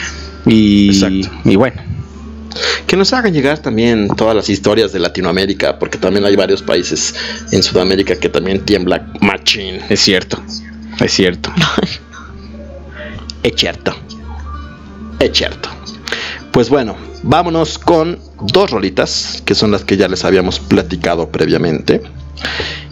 [0.47, 1.31] y, Exacto.
[1.45, 1.81] y bueno,
[2.87, 7.15] Que nos hagan llegar también todas las historias de Latinoamérica, porque también hay varios países
[7.53, 9.81] en Sudamérica que también tiembla machín.
[9.89, 10.43] es cierto,
[11.01, 11.53] es cierto.
[13.43, 13.97] Es cierto.
[15.19, 15.71] Es cierto.
[16.53, 22.03] Pues bueno, vámonos con dos rolitas, que son las que ya les habíamos platicado previamente,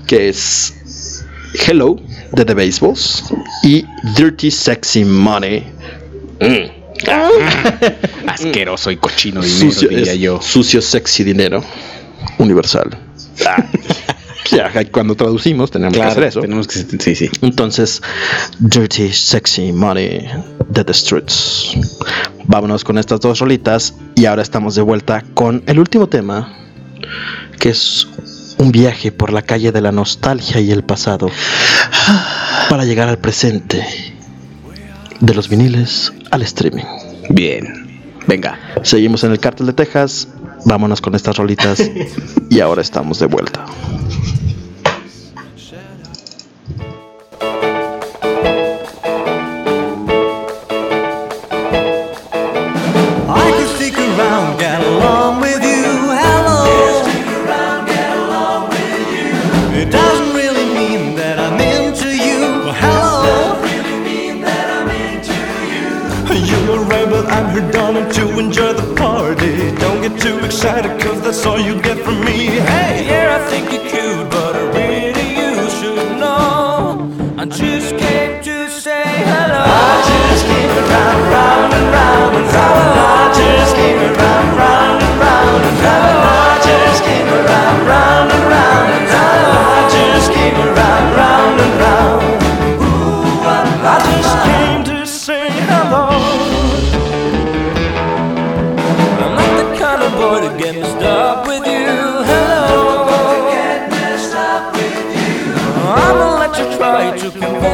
[0.06, 1.24] que es
[1.66, 1.96] Hello
[2.32, 3.24] de The Baseballs
[3.62, 3.84] y
[4.16, 5.64] Dirty Sexy Money.
[6.40, 6.77] Mm.
[8.26, 10.40] Asqueroso y cochino dinero, Sucio, diría es yo.
[10.42, 11.62] sucio, sexy dinero
[12.38, 12.96] universal.
[13.46, 13.64] Ah.
[14.50, 16.40] Ya, cuando traducimos tenemos que hacer eso.
[16.40, 17.28] tenemos que sí, sí.
[17.42, 18.00] Entonces,
[18.58, 20.26] Dirty Sexy Money
[20.68, 21.76] de The Streets.
[22.44, 26.56] Vámonos con estas dos rolitas y ahora estamos de vuelta con el último tema,
[27.60, 28.08] que es
[28.56, 31.30] un viaje por la calle de la nostalgia y el pasado
[32.70, 33.86] para llegar al presente,
[35.20, 36.84] de los viniles al streaming.
[37.30, 38.00] Bien.
[38.26, 38.58] Venga.
[38.82, 40.28] Seguimos en el cártel de Texas,
[40.64, 41.90] vámonos con estas rolitas
[42.50, 43.64] y ahora estamos de vuelta.
[70.28, 72.38] Too excited, cause that's all you get from me.
[72.72, 77.08] Hey, yeah, I think you're cute, but really you should know.
[77.38, 79.62] I just came to say hello.
[79.64, 82.98] I just came around, round and round and round.
[83.08, 86.18] I just came around, round and round and round.
[86.36, 89.46] I just came around, round and round and round.
[89.72, 92.27] I just came around, round and round.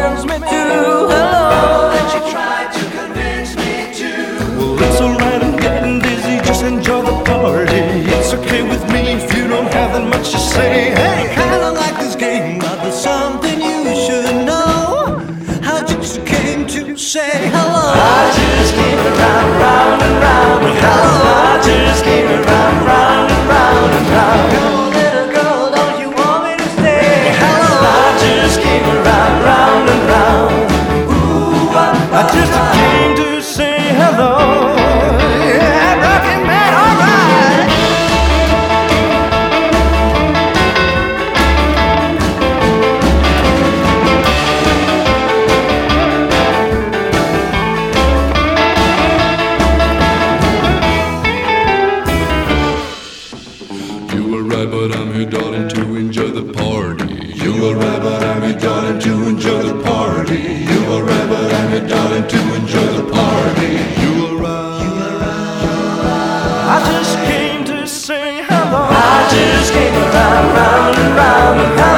[0.05, 0.45] Convince me to.
[0.45, 1.89] Hello.
[1.97, 4.11] Let you try to convince me to.
[4.59, 5.43] Well, it's alright.
[5.43, 6.37] I'm getting dizzy.
[6.45, 7.83] Just enjoy the party.
[8.17, 10.91] It's okay with me if you don't have that much to say.
[11.01, 11.24] Hey,
[71.65, 71.94] and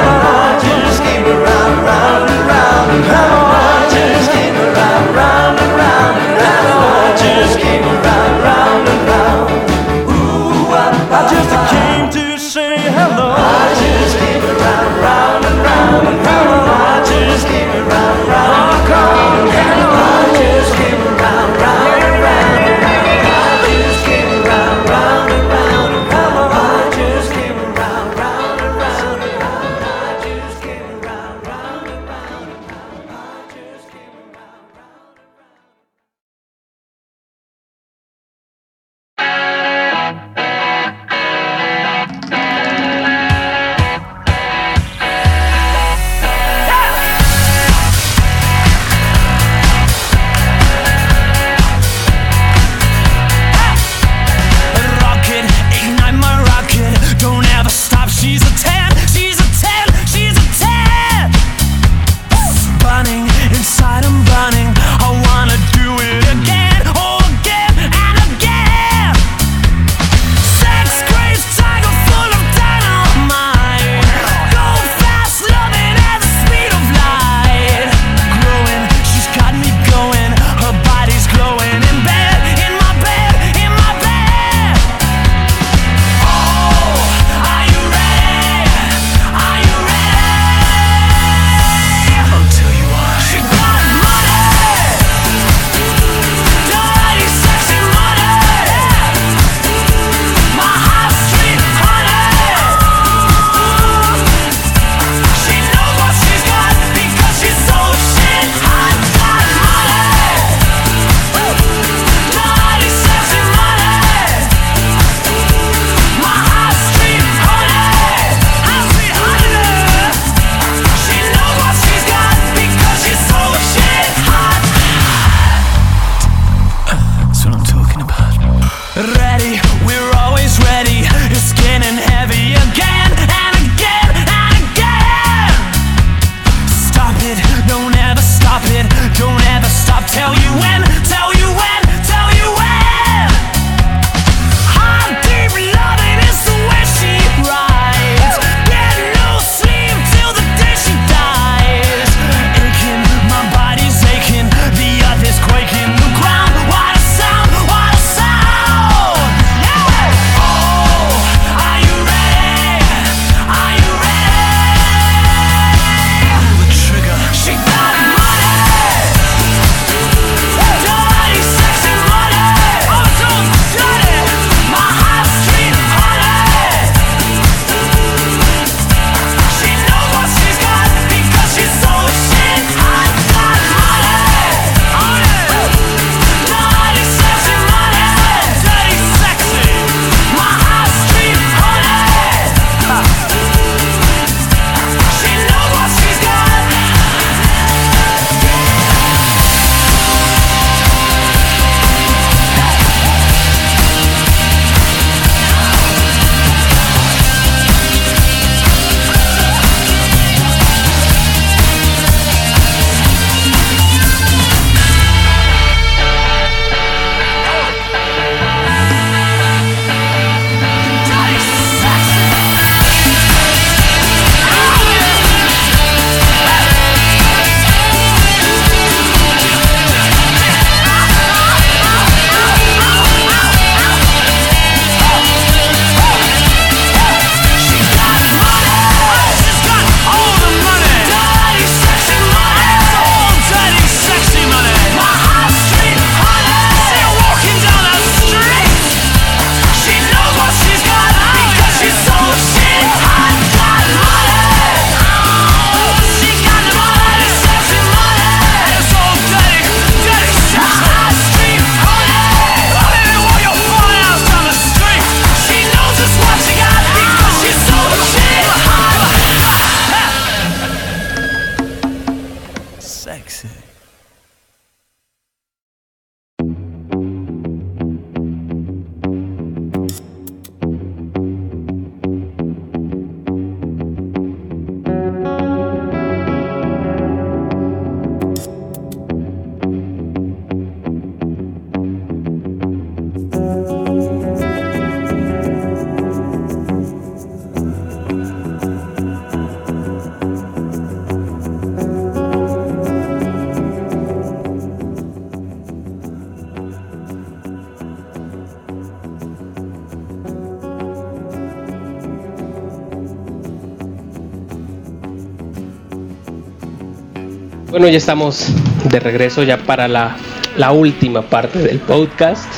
[317.77, 318.47] Bueno, ya estamos
[318.89, 320.17] de regreso ya para la,
[320.57, 322.51] la última parte del podcast.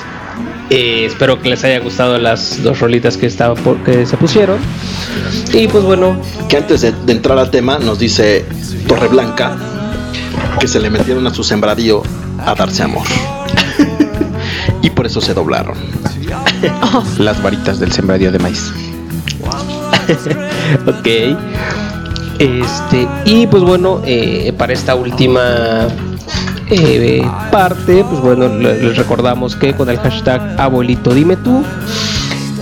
[0.70, 4.60] Eh, espero que les haya gustado las dos rolitas que, estaba por- que se pusieron.
[5.52, 6.16] Y pues bueno,
[6.48, 8.46] Que antes de, de entrar al tema nos dice
[8.88, 9.58] Torreblanca
[10.58, 12.02] que se le metieron a su sembradío
[12.46, 13.06] a darse amor.
[14.82, 15.76] y por eso se doblaron.
[17.18, 18.72] Las varitas del sembradío de maíz.
[20.88, 21.08] ok.
[22.40, 25.88] Este, y pues bueno, eh, para esta última
[26.68, 27.22] eh,
[27.52, 31.64] parte, pues bueno, le- les recordamos que con el hashtag abuelito dime tú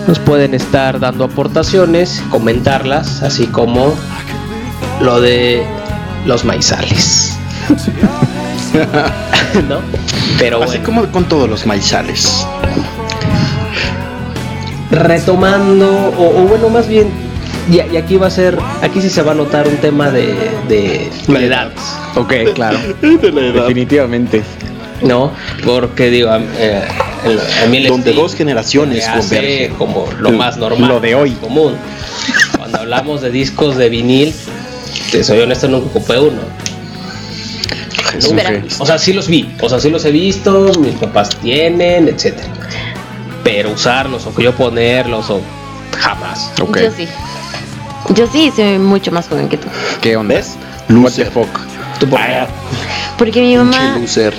[0.08, 3.94] nos pueden estar dando aportaciones, comentarlas, así como
[5.02, 5.64] lo de
[6.26, 7.38] los maizales.
[9.70, 9.78] ¿No?
[10.40, 12.46] Pero Así bueno, como con todos los maizales.
[14.92, 15.88] retomando,
[16.18, 17.10] o, o bueno, más bien,
[17.70, 20.34] y, y aquí va a ser, aquí sí se va a notar un tema de,
[20.68, 21.10] de,
[21.46, 21.72] edad,
[22.16, 22.78] Ok, claro.
[23.02, 24.42] Definitivamente.
[25.02, 25.32] ¿no?
[25.64, 26.82] Porque digo, a, eh,
[27.26, 29.74] el- a mí el Donde dos generaciones convergen.
[29.76, 31.32] como lo más normal, Lo de hoy.
[31.34, 31.76] común.
[32.58, 34.34] Cuando hablamos de discos de vinil,
[35.12, 36.42] te soy honesto, nunca ocupé uno.
[38.18, 38.64] Espera.
[38.80, 42.48] O sea, sí los vi, o sea, sí los he visto, mis papás tienen, etcétera.
[43.44, 45.42] Pero usarlos o que yo ponerlos o
[45.98, 46.52] jamás.
[46.62, 46.80] Ok.
[46.82, 47.08] Yo sí.
[48.16, 49.68] Yo sí soy mucho más joven que tú.
[50.02, 50.36] ¿Qué onda?
[50.36, 50.56] ¿Ves?
[50.90, 51.48] What the fuck.
[52.00, 52.20] Tú por
[53.18, 54.34] Porque mi mamá loser.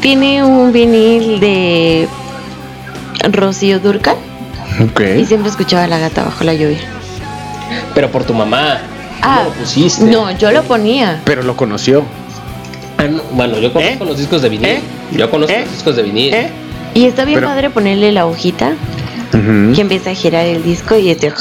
[0.00, 2.08] tiene un vinil de
[3.30, 4.16] Rocío Durcal
[4.78, 5.26] y Ok.
[5.26, 6.78] siempre escuchaba la gata bajo la lluvia.
[7.94, 8.80] Pero por tu mamá.
[9.22, 10.04] Ah, ¿Cómo lo pusiste?
[10.04, 11.20] no, yo lo ponía.
[11.24, 12.04] Pero lo conoció.
[12.98, 14.68] Ah, no, Bueno, yo conozco los discos de vinil.
[14.68, 14.80] ¿Eh?
[15.12, 15.60] Yo conozco ¿Eh?
[15.62, 16.34] los discos de vinil.
[16.34, 16.50] ¿Eh?
[16.94, 18.72] Y está bien Pero- padre ponerle la hojita
[19.34, 19.74] Ujú.
[19.74, 21.32] que empieza a girar el disco y este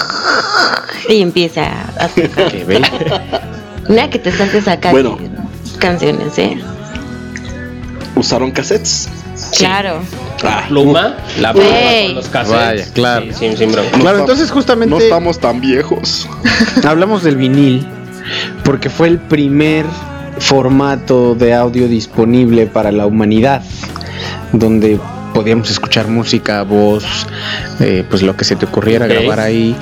[1.10, 1.68] y empieza
[2.00, 2.52] a tocar.
[3.90, 5.18] Una que te saltes acá Bueno.
[5.80, 6.58] canciones, ¿eh?
[8.16, 9.10] ¿Usaron cassettes?
[9.58, 10.00] Claro.
[10.44, 11.68] Ah, Pluma, la pluma
[12.06, 12.56] con los cassettes.
[12.62, 13.26] Vaya, claro.
[13.32, 13.90] Sí, sí, sin broma.
[14.00, 16.28] Claro, entonces justamente No estamos tan viejos.
[16.86, 17.86] hablamos del vinil
[18.64, 19.86] porque fue el primer
[20.40, 23.62] formato de audio disponible para la humanidad,
[24.52, 25.00] donde
[25.34, 27.04] podíamos escuchar música, voz,
[27.80, 29.76] eh, pues lo que se te ocurriera grabar ahí,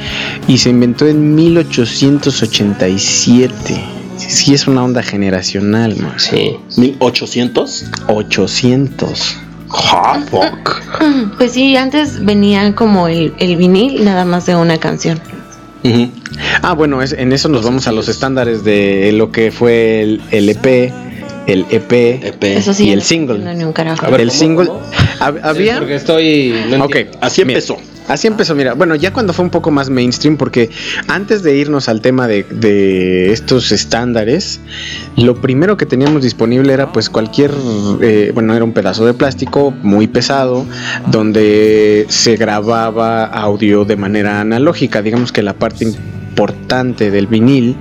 [0.48, 3.84] y se inventó en 1887.
[4.18, 6.14] Sí, es una onda generacional, man.
[6.18, 6.56] Sí.
[6.78, 7.86] 1800.
[8.08, 9.38] 800.
[9.70, 10.82] Ah, fuck.
[11.38, 15.20] Pues sí, antes venía como el, el vinil nada más de una canción.
[16.62, 20.22] Ah, bueno, es- en eso nos vamos a los estándares de lo que fue el
[20.30, 20.94] LP,
[21.48, 21.92] el EP,
[22.24, 22.44] EP.
[22.44, 22.88] Eso sí.
[22.88, 23.66] y el no single.
[23.66, 24.06] un carajo.
[24.06, 24.68] A ver, el ¿cómo, single.
[24.68, 24.82] cómo?
[25.22, 25.78] Sí, Había.
[25.78, 26.54] porque estoy.
[26.70, 27.20] No Ok, entiendo.
[27.22, 27.78] Así mira, empezó.
[28.08, 28.74] Así empezó, mira.
[28.74, 30.70] Bueno, ya cuando fue un poco más mainstream, porque
[31.08, 34.60] antes de irnos al tema de, de estos estándares,
[35.18, 37.52] lo primero que teníamos disponible era pues cualquier,
[38.02, 40.66] eh, bueno, era un pedazo de plástico muy pesado,
[41.12, 45.02] donde se grababa audio de manera analógica.
[45.04, 47.76] Digamos que la parte importante del vinil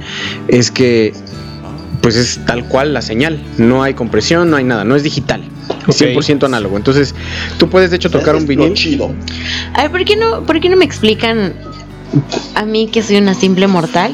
[0.49, 1.15] es que
[2.03, 3.41] pues es tal cual la señal.
[3.59, 5.43] No hay compresión, no hay nada, no es digital.
[5.87, 5.95] Ok.
[5.97, 6.77] 100% análogo.
[6.77, 7.15] Entonces,
[7.59, 8.75] tú puedes de hecho tocar un Es vinil.
[8.75, 9.13] chido.
[9.75, 11.55] A ver, ¿por qué no, por qué no me explican
[12.55, 14.13] a mí que soy una simple mortal?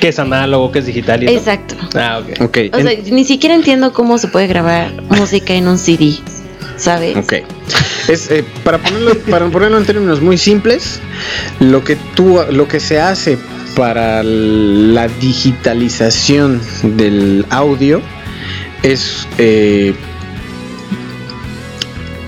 [0.00, 0.70] ¿Qué es análogo?
[0.70, 1.22] ¿Qué es digital?
[1.22, 1.36] y eso?
[1.38, 1.74] Exacto.
[1.94, 2.40] Ah, ok.
[2.42, 6.14] Ok, O en- sea, ni siquiera entiendo cómo se puede grabar música en un CD,
[6.78, 7.16] ¿sabes?
[7.16, 7.32] Ok.
[8.08, 11.00] Eh, para, ponerlo, en términos muy simples,
[11.60, 13.36] lo que, tú, lo que se hace
[13.76, 18.00] para la digitalización del audio
[18.82, 19.28] es...
[19.36, 19.94] Eh,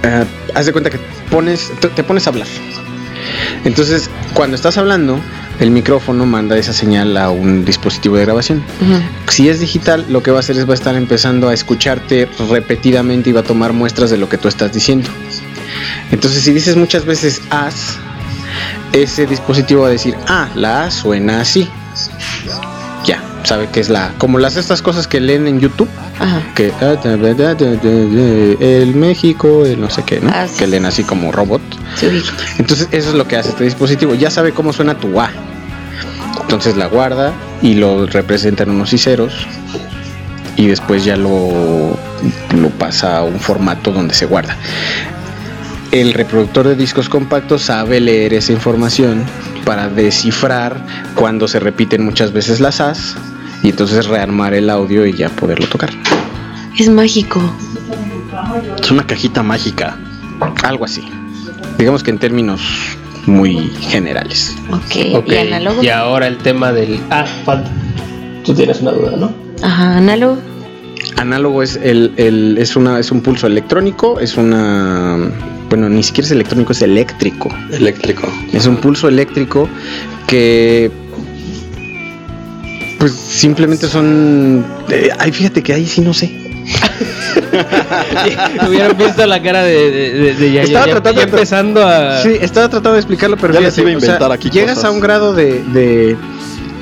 [0.03, 0.25] ah,
[0.55, 0.99] haz de cuenta que
[1.31, 2.47] pones, te pones a hablar.
[3.65, 5.21] Entonces, cuando estás hablando,
[5.61, 8.65] el micrófono manda esa señal a un dispositivo de grabación.
[9.29, 12.29] Si es digital, lo que va a hacer es va a estar empezando a escucharte
[12.49, 15.11] repetidamente y va a tomar muestras de lo que tú estás diciendo.
[16.11, 17.99] Entonces, si dices muchas veces as,
[18.93, 21.69] ese dispositivo va a decir, ah, la A suena así.
[23.05, 24.15] Ya, sabe que es la.
[24.17, 25.89] Como las estas cosas que leen en YouTube,
[26.19, 26.43] Ajá.
[26.55, 26.97] que ah,
[28.61, 30.31] el México, el no sé qué, ¿no?
[30.33, 31.09] Ah, sí, que leen sí, así sí.
[31.09, 31.61] como robot.
[32.03, 32.33] Ubica.
[32.59, 34.15] Entonces eso es lo que hace este dispositivo.
[34.15, 35.31] Ya sabe cómo suena tu A.
[36.51, 37.33] Entonces la guarda
[37.63, 39.33] y lo representa en unos y ceros.
[40.57, 41.97] Y después ya lo,
[42.57, 44.57] lo pasa a un formato donde se guarda.
[45.93, 49.23] El reproductor de discos compactos sabe leer esa información
[49.65, 53.15] para descifrar cuando se repiten muchas veces las As
[53.63, 55.91] y entonces rearmar el audio y ya poderlo tocar.
[56.77, 57.41] Es mágico.
[58.83, 59.97] Es una cajita mágica.
[60.65, 61.09] Algo así.
[61.79, 62.61] Digamos que en términos
[63.27, 64.55] muy generales.
[64.71, 65.15] Ok.
[65.17, 65.83] Ok, ¿Y análogo?
[65.83, 66.99] Y ahora el tema del.
[67.11, 67.71] Ah, falta.
[68.45, 69.33] Tú tienes una duda, ¿no?
[69.63, 70.39] Ajá, análogo.
[71.17, 75.19] Análogo es el, el- es una es un pulso electrónico, es una
[75.69, 77.49] bueno, ni siquiera es electrónico, es eléctrico.
[77.73, 78.27] Eléctrico.
[78.53, 79.69] Es un pulso eléctrico
[80.27, 80.91] que
[82.99, 86.40] pues simplemente son eh, ay, fíjate que ahí sí no sé.
[88.69, 92.23] Hubieran visto la cara de, de, de- de ya, Estaba ya- tratando de- empezando a.
[92.23, 94.51] Sí, estaba tratando de explicarlo, pero Ya les fíjate, iba a o sea, inventar aquí
[94.51, 94.85] llegas cosas.
[94.91, 96.17] a un grado de, de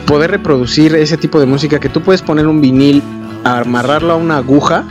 [0.07, 3.03] poder reproducir ese tipo de música que tú puedes poner un vinil,
[3.45, 4.85] amarrarlo a una aguja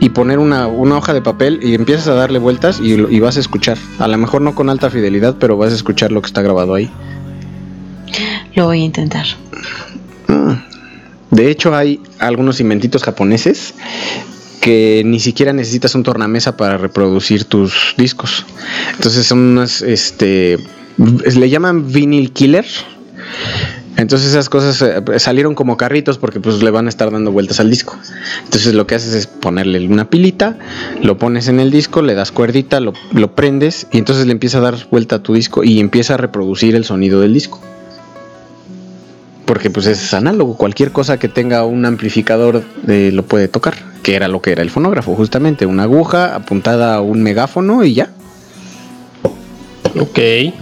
[0.00, 3.40] y poner una, una hoja de papel y empiezas a darle vueltas y, vas a
[3.40, 3.78] escuchar.
[3.98, 6.74] A lo mejor no con alta fidelidad, pero vas a escuchar lo que está grabado
[6.74, 6.90] ahí.
[8.54, 9.26] Lo voy a intentar.
[11.30, 13.74] De hecho, hay algunos inventitos japoneses
[14.60, 18.46] que ni siquiera necesitas un tornamesa para reproducir tus discos.
[18.96, 20.54] Entonces son unas, este,
[21.24, 22.64] es- le llaman vinyl killer.
[23.96, 27.60] Entonces esas cosas eh, salieron como carritos porque pues le van a estar dando vueltas
[27.60, 27.96] al disco.
[28.44, 30.58] Entonces lo que haces es ponerle una pilita,
[31.02, 34.58] lo pones en el disco, le das cuerdita, lo, lo prendes y entonces le empieza
[34.58, 37.60] a dar vuelta a tu disco y empieza a reproducir el sonido del disco.
[39.44, 44.14] Porque pues es análogo, cualquier cosa que tenga un amplificador eh, lo puede tocar, que
[44.14, 48.08] era lo que era el fonógrafo, justamente, una aguja apuntada a un megáfono y ya.
[50.00, 50.18] Ok.
[50.18, 50.52] Y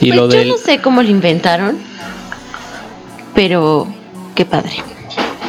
[0.00, 0.48] Pues lo yo del.
[0.48, 1.78] no sé cómo lo inventaron,
[3.34, 3.86] pero
[4.34, 4.72] qué padre.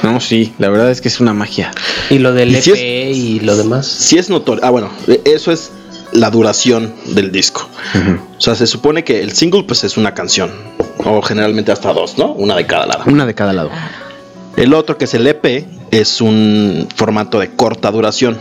[0.03, 1.71] No, sí, la verdad es que es una magia.
[2.09, 3.87] Y lo del Y EP si es- y lo demás.
[3.87, 4.63] Si es notorio.
[4.63, 5.71] Ah, bueno, e- eso es
[6.13, 7.67] la duración del disco.
[8.37, 10.51] O sea, se supone que el single pues es una canción.
[11.09, 12.33] O generalmente hasta dos, ¿no?
[12.33, 13.03] Una de cada lado.
[13.07, 13.69] Una de cada lado.
[14.55, 18.37] El otro que es el EP es un formato de corta duración.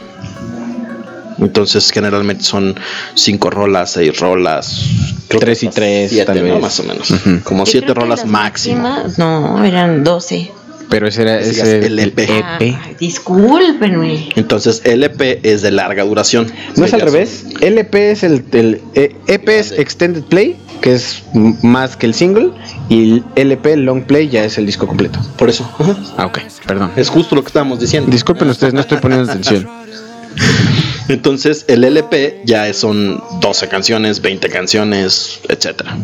[1.39, 2.75] Entonces generalmente son
[3.15, 4.85] cinco rolas, seis rolas.
[5.29, 6.55] creo que Tres y tres, siete, tal ¿no?
[6.55, 6.63] vez.
[6.63, 7.13] Más o menos.
[7.45, 8.89] Como Yo siete rolas las máximo.
[9.19, 10.51] No, eran 12.
[10.89, 12.19] Pero ese era Ese el EP.
[12.19, 12.35] EP.
[12.61, 14.29] Ay, discúlpenme.
[14.37, 16.51] Entonces LP es de larga duración.
[16.77, 17.45] ¿No es al revés?
[17.61, 21.25] LP es el, el eh, EP es Extended Play, que es
[21.63, 22.53] más que el single,
[22.89, 25.19] y el LP Long Play ya es el disco completo.
[25.37, 25.69] Por eso.
[25.79, 25.97] ajá.
[26.17, 26.93] Ah, ok, perdón.
[26.97, 28.11] Es justo lo que estábamos diciendo.
[28.11, 29.69] Disculpen ustedes, no estoy poniendo atención.
[31.09, 35.97] Entonces el LP ya son 12 canciones, 20 canciones, etcétera.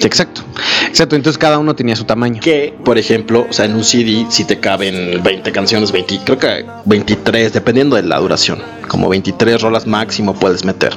[0.00, 0.42] Exacto.
[0.88, 2.40] Exacto, entonces cada uno tenía su tamaño.
[2.40, 6.38] Que, por ejemplo, o sea, en un CD si te caben 20 canciones, 20, creo
[6.38, 8.62] que 23, dependiendo de la duración.
[8.88, 10.96] Como 23 rolas máximo puedes meter.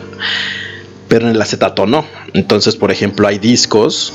[1.07, 2.05] Pero en el acetato no.
[2.33, 4.13] Entonces, por ejemplo, hay discos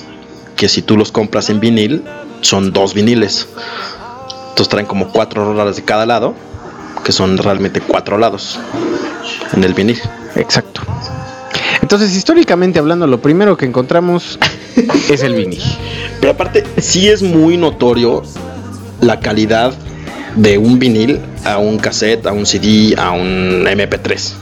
[0.57, 2.05] que si tú los compras en vinil,
[2.41, 3.49] son dos viniles.
[4.51, 6.35] Entonces traen como cuatro rolas de cada lado,
[7.05, 8.61] que son realmente cuatro lados
[9.53, 9.99] en el vinil.
[10.37, 10.83] Exacto.
[11.85, 14.39] Entonces, históricamente hablando, lo primero que encontramos
[15.11, 15.61] es el vinil.
[16.19, 18.23] Pero aparte, sí es muy notorio
[19.03, 19.75] la calidad
[20.35, 24.33] de un vinil a un cassette, a un CD, a un MP3.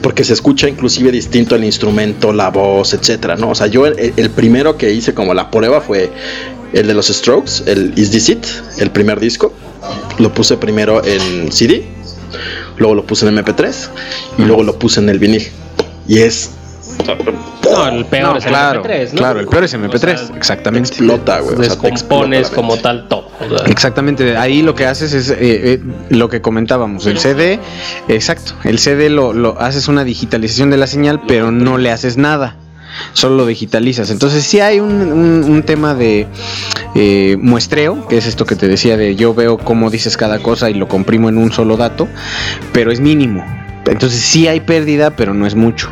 [0.00, 3.50] Porque se escucha inclusive distinto el instrumento, la voz, etcétera, ¿no?
[3.50, 6.08] O sea, yo el, el primero que hice como la prueba fue
[6.72, 8.46] el de los Strokes, el Is This It,
[8.78, 9.52] el primer disco.
[10.20, 11.88] Lo puse primero en CD,
[12.76, 13.88] luego lo puse en MP3
[14.38, 15.50] y luego lo puse en el vinil.
[16.08, 16.50] Y es
[17.64, 19.18] No, el peor No, es claro, el MP3, ¿no?
[19.18, 20.88] claro, el peor es el MP3, O sea, exactamente.
[20.88, 21.54] explota, güey.
[21.54, 23.28] o sea, te explota descompones como tal todo.
[23.40, 27.60] o sea, Exactamente, ahí lo que haces es eh, eh, lo que comentábamos, el CD,
[28.08, 32.16] exacto, el CD lo, lo haces una digitalización de la señal, pero no le haces
[32.16, 32.56] nada,
[33.12, 34.10] solo lo digitalizas.
[34.10, 36.26] Entonces sí hay un, un- un tema de
[36.94, 40.70] eh, muestreo, que es esto que te decía de yo veo cómo dices cada cosa
[40.70, 42.08] y lo comprimo en un solo dato,
[42.72, 43.44] pero es mínimo.
[43.90, 45.88] Entonces sí hay pérdida, pero no es mucho.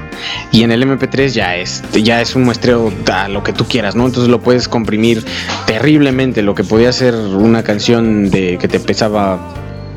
[0.53, 3.95] Y en el MP3 ya es, ya es un muestreo a lo que tú quieras,
[3.97, 4.07] ¿no?
[4.07, 5.25] Entonces lo puedes comprimir
[5.67, 6.43] terriblemente.
[6.43, 9.39] Lo que podía ser una canción de que te pesaba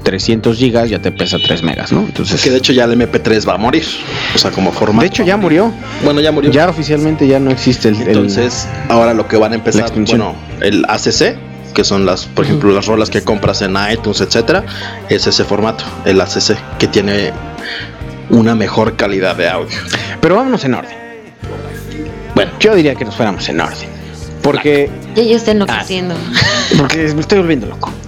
[0.03, 1.99] 300 gigas, ya te pesa 3 megas, ¿no?
[2.01, 3.85] Entonces, Que de hecho ya el MP3 va a morir.
[4.33, 5.01] O sea, como formato.
[5.01, 5.71] de hecho ya murió.
[6.03, 6.51] bueno, ya murió.
[6.51, 7.95] Ya oficialmente ya no existe el...
[8.01, 11.37] el- Entonces, ahora lo que van a empezar, bueno, el ACC,
[11.73, 14.63] que son las, por ejemplo, las rolas que compras en iTunes, etcétera,
[15.09, 17.31] es ese formato, el ACC, que tiene
[18.29, 19.77] una mejor calidad de audio.
[20.21, 20.97] Pero vámonos en orden.
[22.35, 23.89] Bueno, yo diría que nos fuéramos en orden.
[24.41, 26.15] Porque, Ya yo estoy enloqueciendo.
[26.77, 27.91] porque me estoy volviendo loco.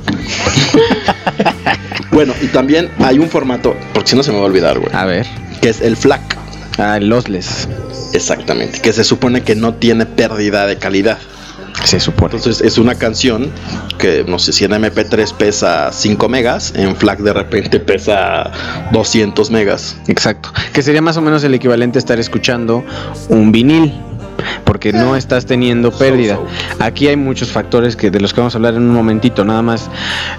[2.11, 4.93] Bueno, y también hay un formato, porque si no se me va a olvidar, güey,
[4.93, 5.26] A ver.
[5.61, 6.38] que es el FLAC.
[6.77, 7.69] Ah, el lossless.
[8.14, 11.18] Exactamente, que se supone que no tiene pérdida de calidad.
[11.83, 12.35] Se supone.
[12.35, 13.51] Entonces es una canción
[13.97, 18.51] que no sé si en MP3 pesa 5 megas, en FLAC de repente pesa
[18.91, 19.97] 200 megas.
[20.07, 20.51] Exacto.
[20.73, 22.83] Que sería más o menos el equivalente a estar escuchando
[23.29, 23.93] un vinil.
[24.63, 26.39] Porque no estás teniendo pérdida.
[26.80, 29.43] Aquí hay muchos factores que de los que vamos a hablar en un momentito.
[29.45, 29.89] Nada más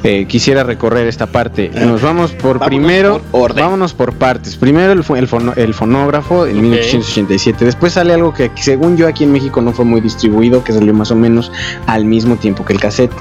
[0.03, 1.70] eh, quisiera recorrer esta parte.
[1.74, 3.65] Nos vamos por Vámonos primero, por orden.
[3.65, 4.57] vámonos por partes.
[4.57, 7.65] Primero el, el fono- el fonógrafo en 1887.
[7.65, 10.93] Después sale algo que según yo aquí en México no fue muy distribuido, que salió
[10.95, 11.51] más o menos
[11.87, 13.12] al mismo tiempo que el cassette,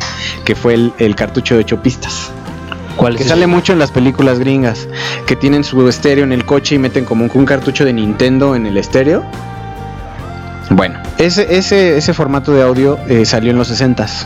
[0.45, 2.31] que fue el, el cartucho de ocho pistas.
[2.97, 4.87] ¿Cuál Que es sale mucho en las películas gringas,
[5.25, 8.65] que tienen su estéreo en el coche y meten como un cartucho de Nintendo en
[8.65, 9.23] el estéreo.
[10.73, 14.25] Bueno, ese, ese, ese formato de audio eh, salió en los 60s.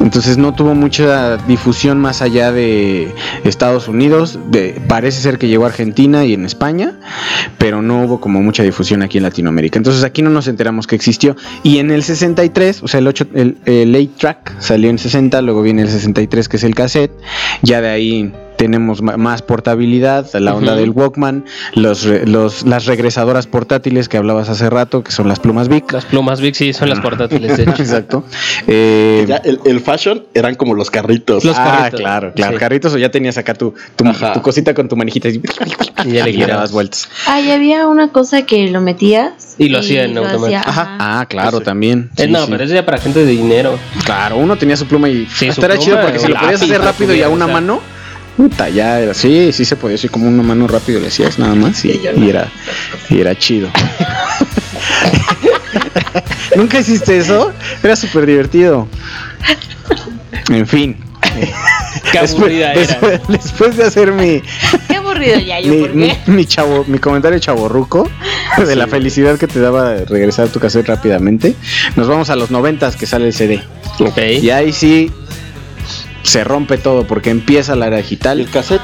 [0.00, 3.14] Entonces no tuvo mucha difusión más allá de
[3.44, 4.36] Estados Unidos.
[4.88, 6.98] Parece ser que llegó a Argentina y en España,
[7.56, 9.78] pero no hubo como mucha difusión aquí en Latinoamérica.
[9.78, 11.36] Entonces aquí no nos enteramos que existió.
[11.62, 15.40] Y en el 63, o sea, el, 8, el, el 8 track salió en 60,
[15.42, 17.12] luego viene el 63 que es el cassette.
[17.62, 23.46] Ya de ahí tenemos más portabilidad, la onda del Walkman, los, re- los, las regresadoras
[23.46, 25.90] portátiles que hablabas hace rato, que son las plumas Vic.
[25.90, 27.70] Las plumas Big sí son las portátiles, de hecho.
[27.82, 28.24] Exacto.
[28.66, 31.42] Eh, Ya, el, el fashion eran como los carritos.
[31.42, 32.00] Los ah, carritos.
[32.00, 32.52] claro, claro.
[32.52, 32.58] Sí.
[32.60, 34.04] Carritos o ya tenías acá tu, tu,
[34.34, 35.40] tu cosita con tu manijita y,
[36.04, 36.48] Y ya le girabas.
[36.56, 37.08] dabas vueltas.
[37.26, 39.54] Ah, y había una cosa que lo metías.
[39.56, 40.44] Y lo hacía en automático.
[40.46, 40.96] hacía, Ajá.
[40.98, 41.64] Ah, claro, Sí.
[41.64, 42.10] también.
[42.18, 42.48] Eh, Sí, no, sí.
[42.50, 43.78] pero eso ya para gente de dinero.
[44.04, 46.38] Claro, uno tenía su pluma y Sí, su hasta era pluma chido porque si lo
[46.38, 47.80] podías hacer rápido y a una mano,
[48.40, 51.54] puta, ya era, sí, sí se podía hacer como una mano rápido le hacías nada
[51.54, 52.50] más y, y era,
[53.10, 53.68] y era chido.
[56.56, 57.52] ¿Nunca hiciste eso?
[57.82, 58.88] Era súper divertido.
[60.48, 60.96] En fin.
[62.10, 62.80] Qué aburrida era.
[62.80, 64.42] después, después de hacer mi,
[64.88, 66.30] Qué aburrido ya, yo, mi, ¿por mi, qué?
[66.30, 68.08] mi chavo, mi comentario chaborruco
[68.66, 71.54] de la felicidad que te daba regresar tu cassette rápidamente.
[71.94, 73.62] Nos vamos a los noventas que sale el CD.
[73.98, 74.16] Ok.
[74.40, 75.12] Y ahí sí
[76.22, 78.40] se rompe todo porque empieza la era digital.
[78.40, 78.80] El cassette.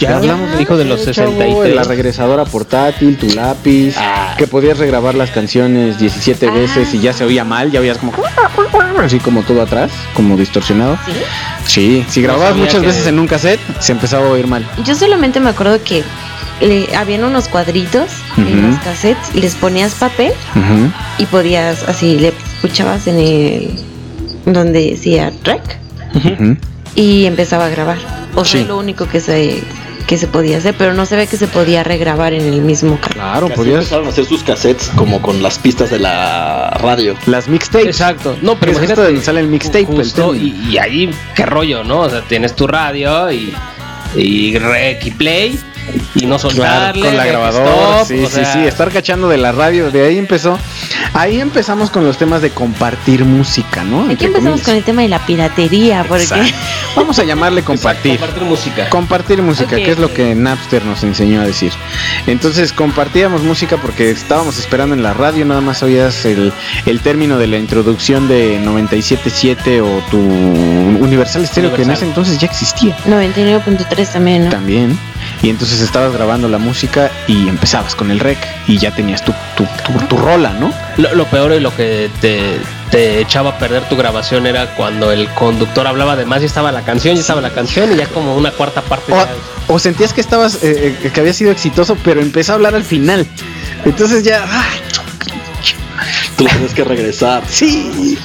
[0.00, 1.74] Ya hablamos, dijo de los Eh, chavo, 63.
[1.74, 4.34] La regresadora portátil, tu lápiz, Ah.
[4.36, 6.52] que podías regrabar las canciones 17 Ah.
[6.52, 8.12] veces y ya se oía mal, ya oías como
[9.02, 10.98] así como todo atrás, como distorsionado.
[11.06, 11.12] ¿Sí?
[11.66, 14.68] Sí, si grababas muchas que- veces en un cassette, se empezaba a oír mal.
[14.84, 16.02] Yo solamente me acuerdo que
[16.60, 20.32] le, habían unos cuadritos en los cassettes, les ponías papel
[21.18, 23.80] y podías, así, le escuchabas en el.
[24.46, 25.78] donde decía track
[26.94, 27.98] Y empezaba a grabar.
[28.34, 28.66] O sea, Sí.
[28.66, 29.62] lo único que se,
[30.06, 32.98] que se podía hacer, pero no se ve que se podía regrabar en el mismo
[33.00, 33.76] Claro, podías.
[33.76, 37.14] empezaron a hacer sus cassettes como con las pistas de la radio.
[37.26, 37.86] Las mixtapes.
[37.88, 38.36] Exacto.
[38.42, 39.02] No, pero Es imagínate.
[39.02, 42.00] donde sale el mixtape, justo, y ahí, qué rollo, ¿no?
[42.00, 43.52] O sea, tienes tu radio y,
[44.16, 45.58] y rec y play
[46.14, 47.02] y no Claro, soltarle.
[47.06, 50.18] con la grabadora, sí, o sí, sea, sí, estar cachando de la radio, de ahí
[50.18, 50.58] empezó,
[51.14, 54.02] ahí empezamos con los temas de compartir música, ¿no?
[54.04, 54.66] Aquí Entre empezamos comillas.
[54.66, 56.52] con el tema de la piratería, porque Exacto.
[56.96, 58.18] Vamos a llamarle compartir.
[58.18, 58.88] Compartir música.
[58.90, 61.72] Compartir música, que es lo que Napster nos enseñó a decir.
[62.26, 66.52] Entonces compartíamos música porque estábamos esperando en la radio, nada más oías el,
[66.86, 72.38] el término de la introducción de 97.7 o tu Universal Stereo, que en ese entonces
[72.38, 74.50] ya existía 99.3 también, ¿no?
[74.50, 74.98] también.
[75.42, 79.32] Y entonces estabas grabando la música y empezabas con el rec y ya tenías tu,
[79.56, 80.72] tu, tu, tu rola, ¿no?
[80.96, 82.58] Lo, lo peor y lo que te,
[82.90, 86.72] te echaba a perder tu grabación era cuando el conductor hablaba de más y estaba
[86.72, 89.12] la canción, y estaba la canción y ya como una cuarta parte.
[89.12, 89.28] ya-
[89.68, 92.74] O, o sentías que estabas, eh, eh, que había sido exitoso, pero empezó a hablar
[92.74, 93.24] al final.
[93.84, 94.80] Entonces ya, ¡ay!
[96.36, 97.42] Tú tienes que regresar.
[97.48, 98.18] Sí,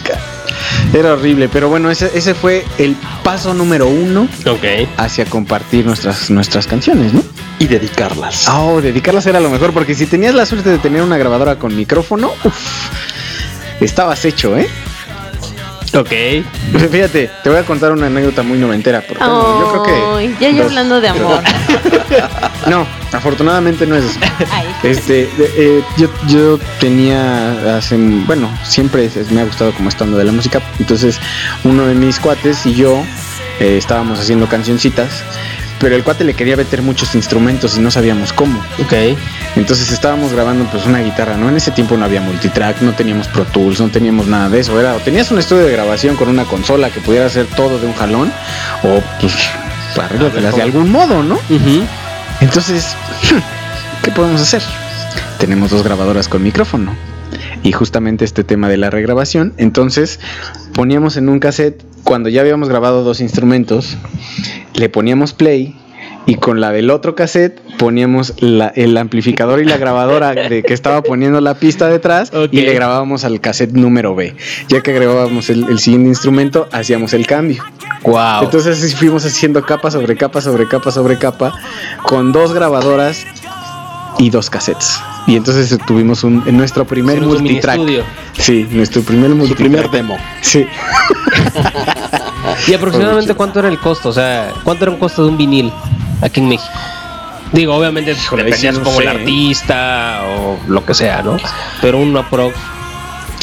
[0.93, 4.87] era horrible, pero bueno, ese, ese fue el paso número uno Ok.
[4.97, 7.21] hacia compartir nuestras, nuestras canciones, ¿no?
[7.59, 8.47] Y dedicarlas.
[8.49, 11.75] Oh, dedicarlas era lo mejor, porque si tenías la suerte de tener una grabadora con
[11.75, 12.89] micrófono, uff,
[13.81, 14.67] estabas hecho, ¿eh?
[15.95, 16.09] Ok.
[16.91, 20.35] Fíjate, te voy a contar una anécdota muy noventera, porque yo creo que...
[20.39, 21.41] Ya yo hablando de amor.
[22.67, 24.19] No, afortunadamente no es eso.
[24.83, 30.25] Este, eh, yo, yo tenía hace, bueno, siempre me ha gustado como esta onda de
[30.25, 30.61] la música.
[30.77, 31.19] Entonces,
[31.63, 33.01] uno de mis cuates y yo
[33.61, 35.23] eh, estábamos haciendo cancioncitas,
[35.79, 38.59] pero el cuate le quería meter muchos instrumentos y no sabíamos cómo.
[38.79, 38.93] Ok.
[39.55, 41.49] Entonces estábamos grabando pues una guitarra, ¿no?
[41.49, 44.77] En ese tiempo no había multitrack, no teníamos Pro Tools, no teníamos nada de eso.
[44.79, 47.87] Era o tenías un estudio de grabación con una consola que pudiera hacer todo de
[47.87, 48.33] un jalón,
[48.83, 49.33] o pues
[50.01, 51.35] arréglatelas de algún modo, ¿no?
[51.35, 51.85] Ujú.
[52.43, 52.93] Entonces,
[54.03, 54.61] ¿qué podemos hacer?
[55.39, 56.93] Tenemos dos grabadoras con micrófono.
[57.63, 60.19] Y justamente este tema de la regrabación, entonces
[60.73, 63.95] poníamos en un cassette, cuando ya habíamos grabado dos instrumentos,
[64.73, 65.79] le poníamos play
[66.25, 70.73] y con la del otro cassette poníamos la- el amplificador y la grabadora de que
[70.73, 74.35] estaba poniendo la pista detrás y le grabábamos al cassette número B.
[74.69, 77.63] Ya que grabábamos el, el siguiente instrumento, hacíamos el cambio.
[78.03, 78.43] Wow.
[78.43, 81.53] Entonces fuimos haciendo capa sobre capa sobre capa sobre capa
[82.03, 83.25] con dos grabadoras
[84.19, 84.99] y dos cassettes.
[85.25, 87.79] Y entonces tuvimos un, en nuestro primer mini multitrack.
[88.37, 89.57] Sí, nuestro primer Su multitrack.
[89.69, 90.17] primer demo.
[90.41, 90.65] Sí.
[92.67, 94.09] ¿Y aproximadamente cuánto era el costo?
[94.09, 95.71] O sea, ¿cuánto era un costo de un vinil
[96.21, 96.71] aquí en México?
[97.51, 101.37] Digo, obviamente ahí dependía sí no supongo el artista o lo que sea, ¿no?
[101.81, 102.55] Pero un aprox.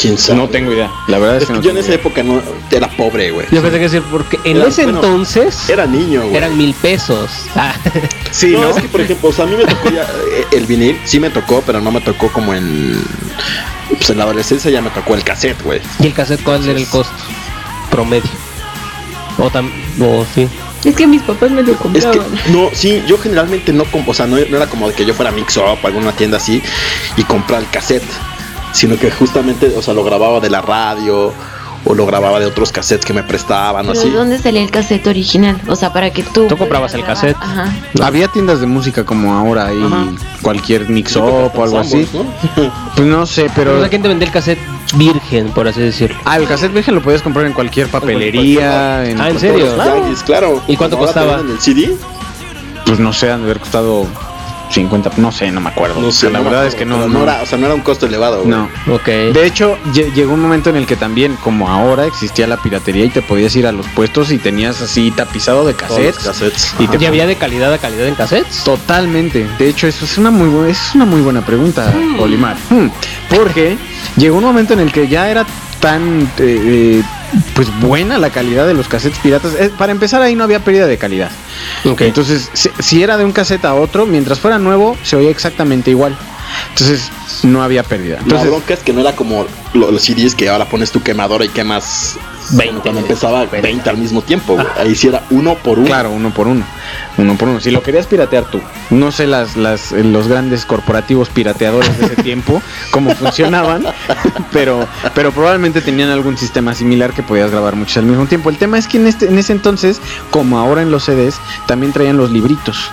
[0.00, 0.38] ¿Quién sabe?
[0.38, 0.90] No tengo idea.
[1.08, 1.96] La verdad es, Es que que no yo en esa idea.
[1.96, 2.40] época no
[2.70, 3.46] era pobre, güey.
[3.52, 6.36] Yo pensé que decir, porque en Era- ese bueno, entonces Era niño, güey.
[6.36, 7.30] eran mil pesos.
[7.54, 7.74] Ah,
[8.30, 8.70] Sí, no, ¿no?
[8.70, 11.20] es que por ejemplo, o sea, a mí me tocó ya eh, el vinil, sí
[11.20, 13.04] me tocó, pero no me tocó como en
[13.90, 15.80] pues en la adolescencia ya me tocó el cassette, güey.
[15.98, 17.12] ¿Y el cassette cuál era el costo?
[17.90, 18.30] Promedio.
[19.38, 19.70] O tam
[20.00, 20.48] o sí.
[20.84, 22.18] Es que mis papás me lo Es compraban.
[22.18, 25.04] que no, sí, yo generalmente no, com- o sea, no, no era como de que
[25.04, 26.62] yo fuera a Mix Up o alguna tienda así
[27.16, 28.02] y comprar el cassette,
[28.72, 31.32] sino que justamente, o sea, lo grababa de la radio
[31.84, 34.10] o lo grababa de otros cassettes que me prestaban o así.
[34.10, 35.58] ¿dónde salía el cassette original?
[35.66, 36.46] O sea, para que tú.
[36.46, 37.36] Tú comprabas el cassette.
[37.40, 37.72] Ajá.
[38.02, 40.06] Había tiendas de música como ahora Ajá.
[40.42, 42.06] cualquier mix up o algo así.
[42.12, 42.24] ¿no?
[42.94, 44.58] Pues no sé, Pero pero ¿quién te vendía el cassette
[44.96, 46.16] virgen, por así decirlo?
[46.24, 49.76] ah, el cassette virgen lo podías comprar en cualquier papelería, en, Ah, ¿en serio?
[49.76, 50.62] los tianguis, claro.
[50.66, 51.40] ¿Y cuánto costaba?
[51.40, 51.94] el CD?
[52.86, 54.06] pues no sé, han de haber costado
[54.70, 56.00] 50, no sé, no me acuerdo.
[56.00, 57.66] No O sea, sé, la no verdad es que no, no, era, o sea, no
[57.66, 58.48] era un costo elevado, güey.
[58.50, 58.68] no.
[58.92, 59.06] Ok.
[59.06, 63.04] De hecho, lle- llegó un momento en el que también, como ahora, existía la piratería
[63.04, 66.24] y te podías ir a los puestos y tenías así tapizado de Todos los cassettes.
[66.24, 66.74] cassettes.
[66.78, 68.62] Y te ¿Ya había de calidad a calidad en cassettes?
[68.64, 69.46] Totalmente.
[69.58, 72.56] De hecho, eso es una muy buena, es una muy buena pregunta, Olimar.
[72.68, 72.88] Hmm.
[73.34, 73.76] Porque
[74.16, 75.44] llegó un momento en el que ya era
[75.80, 77.02] tan eh, eh,
[77.54, 79.54] pues buena la calidad de los cassettes piratas.
[79.58, 81.30] Eh, para empezar, ahí no había pérdida de calidad.
[82.06, 85.90] Entonces, si, si era de un cassette a otro, mientras fuera nuevo, se oía exactamente
[85.90, 86.16] igual.
[86.70, 87.10] Entonces,
[87.42, 88.16] no había pérdida.
[88.16, 91.02] la Entonces, bronca es que no era como lo- los CDs que ahora pones tu
[91.02, 92.16] quemadora y quemas
[92.52, 92.80] 20.
[92.80, 94.66] Cuando empezaba 20 al mismo tiempo, güey.
[94.78, 95.86] Ahí sí era uno por uno.
[95.86, 96.64] Claro, uno por uno.
[97.20, 97.60] Uno por uno.
[97.60, 98.60] Si lo querías piratear tú,
[98.90, 103.84] no sé las, las, los grandes corporativos pirateadores de ese tiempo, cómo funcionaban,
[104.52, 108.50] pero, pero probablemente tenían algún sistema similar que podías grabar muchos al mismo tiempo.
[108.50, 111.36] El tema es que en, este, en ese entonces, como ahora en los CDs,
[111.66, 112.90] también traían los libritos.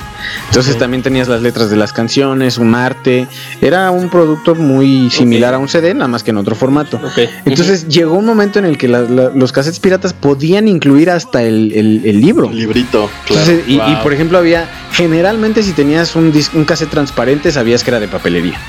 [0.48, 3.28] Entonces también tenías las letras de las canciones, un arte.
[3.62, 7.00] Era un producto muy similar a un CD, nada más que en otro formato.
[7.46, 11.44] Entonces llegó un momento en el que la- la- los cassettes piratas podían incluir hasta
[11.44, 12.48] el, el- el libro.
[12.48, 13.42] Un librito, claro.
[13.52, 18.00] Entonces, y, por ejemplo había, generalmente si tenías un, un cassette transparente sabías que era
[18.00, 18.60] de papelería.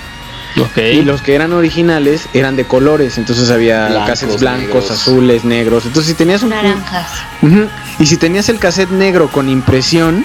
[0.77, 4.91] Y los que eran originales eran de colores, entonces había Blancos, cassettes blancos, negros.
[4.91, 5.87] azules, negros.
[5.87, 6.49] Entonces si tenías un...
[6.51, 7.12] Naranjas.
[8.01, 10.25] Y si tenías el cassette negro con impresión,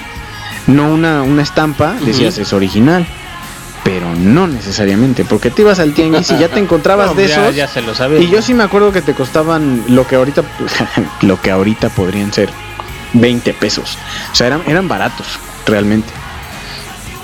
[0.66, 3.06] no una, una estampa, decías es original.
[3.84, 7.42] Pero no necesariamente, porque te ibas al tianguis y ya te encontrabas No, de ya,
[7.44, 7.56] esos.
[7.56, 8.24] ya se lo sabes.
[8.24, 10.42] Y yo sí me acuerdo que te costaban lo que ahorita
[11.22, 12.50] lo que ahorita podrían ser
[13.14, 13.98] 20 pesos.
[14.32, 15.28] O sea, eran, eran baratos,
[15.66, 16.10] realmente.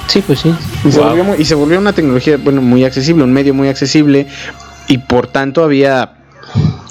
[0.07, 0.53] Sí, pues sí.
[0.85, 3.67] Y, se volvió muy- y se volvió una tecnología bueno, muy accesible, un medio muy
[3.67, 4.27] accesible.
[4.87, 6.13] Y por tanto había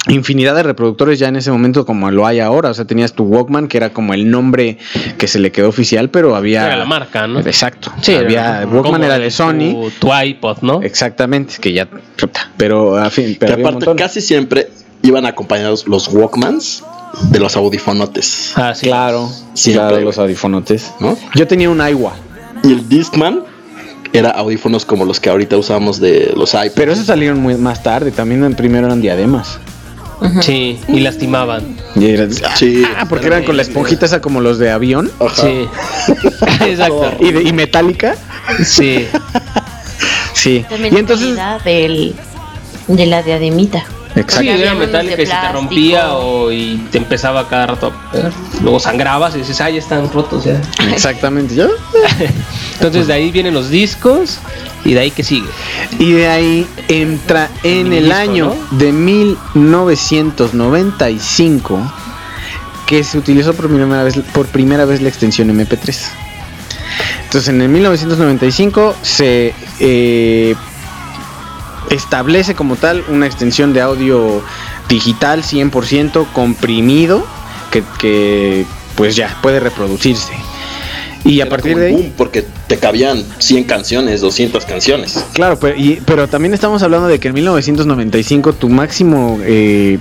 [0.07, 2.70] infinidad de reproductores ya en ese momento como lo hay ahora.
[2.70, 4.79] O sea, tenías tu Walkman, que era como el nombre
[5.19, 6.65] que se le quedó oficial, pero había...
[6.66, 7.41] Era la marca, ¿no?
[7.41, 7.93] Exacto.
[8.01, 9.73] Sí, había, era Walkman era de Sony.
[9.73, 10.81] Tu, tu iPod, ¿no?
[10.83, 11.89] Exactamente, que ya...
[12.57, 14.70] Pero, a fin, pero que había un aparte casi siempre
[15.03, 16.85] iban acompañados los Walkmans
[17.31, 18.87] de los audifonotes, Ah, sí.
[18.87, 20.93] Claro, Siempre, claro, los audífonotes.
[21.01, 21.17] ¿no?
[21.35, 22.15] Yo tenía un Aiwa,
[22.63, 23.43] Y el Discman
[24.13, 26.73] era audífonos como los que ahorita usamos de los iPods.
[26.75, 28.11] pero esos salieron muy más tarde.
[28.11, 29.59] También en- primero eran diademas.
[30.41, 31.77] Sí, y lastimaban.
[31.95, 32.27] Y era-
[32.57, 32.83] Sí.
[32.97, 35.43] ah, porque eran con la esponjita esa como los de avión Ajá.
[35.43, 35.69] Sí.
[36.67, 37.13] Exacto.
[37.21, 38.17] y, de- y metálica.
[38.65, 39.07] Sí.
[40.35, 40.65] Sí.
[40.69, 42.15] También Y entonces, del,
[42.89, 43.85] de la diademita.
[44.19, 44.51] Sí, exacto.
[44.51, 45.53] había era metálica y se te plástico.
[45.53, 47.93] rompía o y te empezaba cada rato.
[48.12, 48.31] a-
[48.62, 50.61] Luego sangrabas y dices, ah, ya están rotos ya.
[50.93, 51.55] Exactamente.
[51.55, 51.69] ¿ya?
[52.74, 54.39] Entonces de ahí vienen los discos
[54.85, 55.49] y de ahí que sigue.
[55.99, 58.78] Y de ahí entra en el Disco, año ¿no?
[58.78, 61.93] de 1995
[62.86, 65.97] que se utilizó por primera vez, por primera vez la extensión MP3.
[67.24, 70.55] Entonces en el 1995 se eh,
[71.90, 74.43] establece como tal una extensión de audio
[74.89, 77.24] digital 100% comprimido
[77.70, 80.32] que, que, pues ya puede reproducirse.
[81.24, 81.93] Y a partir de ahí...
[81.93, 85.24] boom, porque te cabían 100 canciones, 200 canciones.
[85.35, 89.98] Claro, pero, y- pero también estamos hablando de que en 1995 tu máximo eh,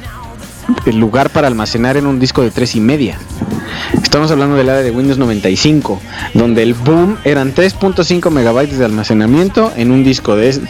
[0.85, 3.18] el lugar para almacenar en un disco de tres y media.
[4.01, 5.99] Estamos hablando del área de Windows 95,
[6.34, 10.61] donde el boom eran 3.5 megabytes de almacenamiento en un disco de es-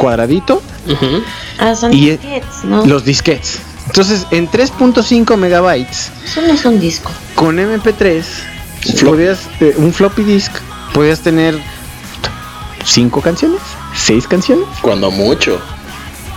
[1.57, 2.85] Ah, son Y- disquetes, ¿no?
[2.85, 3.59] los disquetes.
[3.87, 7.09] Entonces, en 3.5 megabytes Eso no es un disco.
[7.35, 8.23] con MP3
[8.81, 9.03] Floppy.
[9.05, 10.51] podías eh, un floppy disk,
[10.93, 11.57] podías tener
[12.85, 13.61] cinco canciones,
[13.95, 14.65] seis canciones.
[14.81, 15.59] Cuando mucho.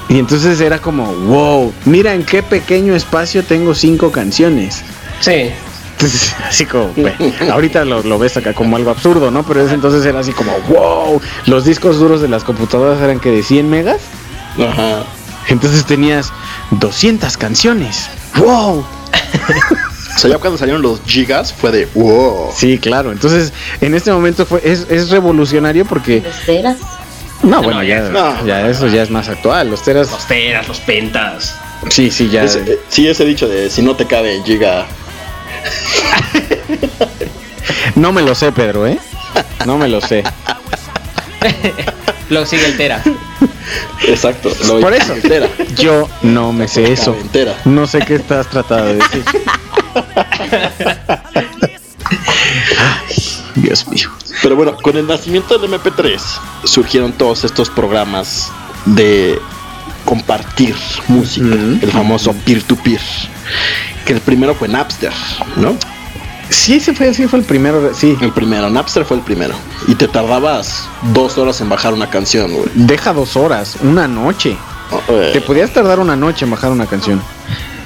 [0.09, 4.83] Y entonces era como, wow, mira en qué pequeño espacio tengo cinco canciones.
[5.21, 5.51] Sí.
[5.93, 6.93] Entonces, así como,
[7.53, 9.45] ahorita lo, lo ves acá como algo absurdo, ¿no?
[9.45, 13.31] Pero ese entonces era así como, wow, los discos duros de las computadoras eran que
[13.31, 14.01] de 100 megas.
[14.59, 15.05] Ajá.
[15.49, 16.33] Entonces tenías
[16.73, 18.09] 200 canciones.
[18.37, 18.85] ¡Wow!
[20.13, 22.51] O sea, ya cuando salieron los gigas fue de wow.
[22.55, 23.11] Sí, claro.
[23.11, 26.21] Entonces, en este momento fue es, es revolucionario porque.
[26.21, 26.77] Los teras.
[27.43, 28.45] No, bueno, ya, no.
[28.45, 29.71] ya eso ya es más actual.
[29.71, 30.11] Los teras.
[30.11, 31.55] Los teras, los pentas.
[31.89, 32.43] Sí, sí, ya.
[32.45, 34.87] Ese- eh, sí, ese dicho de si no te cabe en giga.
[37.95, 38.99] No me lo sé, Pedro, ¿eh?
[39.65, 40.23] No me lo sé.
[42.31, 43.03] Luego sigue el tera.
[44.07, 44.51] Exacto.
[44.67, 45.15] Lo Por eso.
[45.15, 45.49] entera.
[45.77, 47.17] Yo no me sé eso.
[47.21, 47.57] Entera.
[47.65, 49.25] No sé qué estás tratando de decir.
[52.79, 53.17] Ay,
[53.57, 54.11] Dios mío.
[54.43, 56.19] Pero bueno, con el nacimiento del MP3
[56.65, 58.51] surgieron todos estos programas
[58.87, 59.39] de
[60.05, 60.75] compartir
[61.09, 63.01] música, el famoso peer-to-peer.
[64.05, 65.12] Que el primero fue Napster,
[65.57, 65.77] ¿no?
[66.51, 67.93] Sí, ese fue, sí fue el primero.
[67.95, 68.17] Sí.
[68.21, 69.55] El primero, Napster fue el primero.
[69.87, 72.69] Y te tardabas dos horas en bajar una canción, güey.
[72.75, 74.57] Deja dos horas, una noche.
[75.09, 77.23] Eh, Te podías tardar una noche en bajar una canción.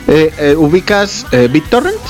[0.09, 2.01] Eh, eh, ¿Ubicas eh, BitTorrent?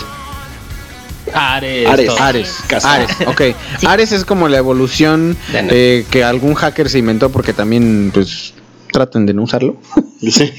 [1.33, 1.89] Ares.
[1.89, 2.07] Ares.
[2.07, 2.23] todo.
[2.23, 2.59] Ares.
[2.67, 2.93] Casa.
[2.95, 3.43] Ares, ok.
[3.87, 8.55] Ares es como la evolución eh, que algún hacker se inventó porque también, pues,
[8.95, 9.77] traten de no usarlo.
[10.21, 10.51] sí.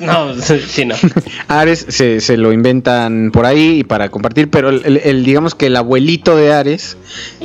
[0.00, 0.94] No, sí, no.
[1.48, 5.54] Ares se, se lo inventan por ahí y para compartir, pero el, el- el- digamos
[5.56, 6.96] que el abuelito de Ares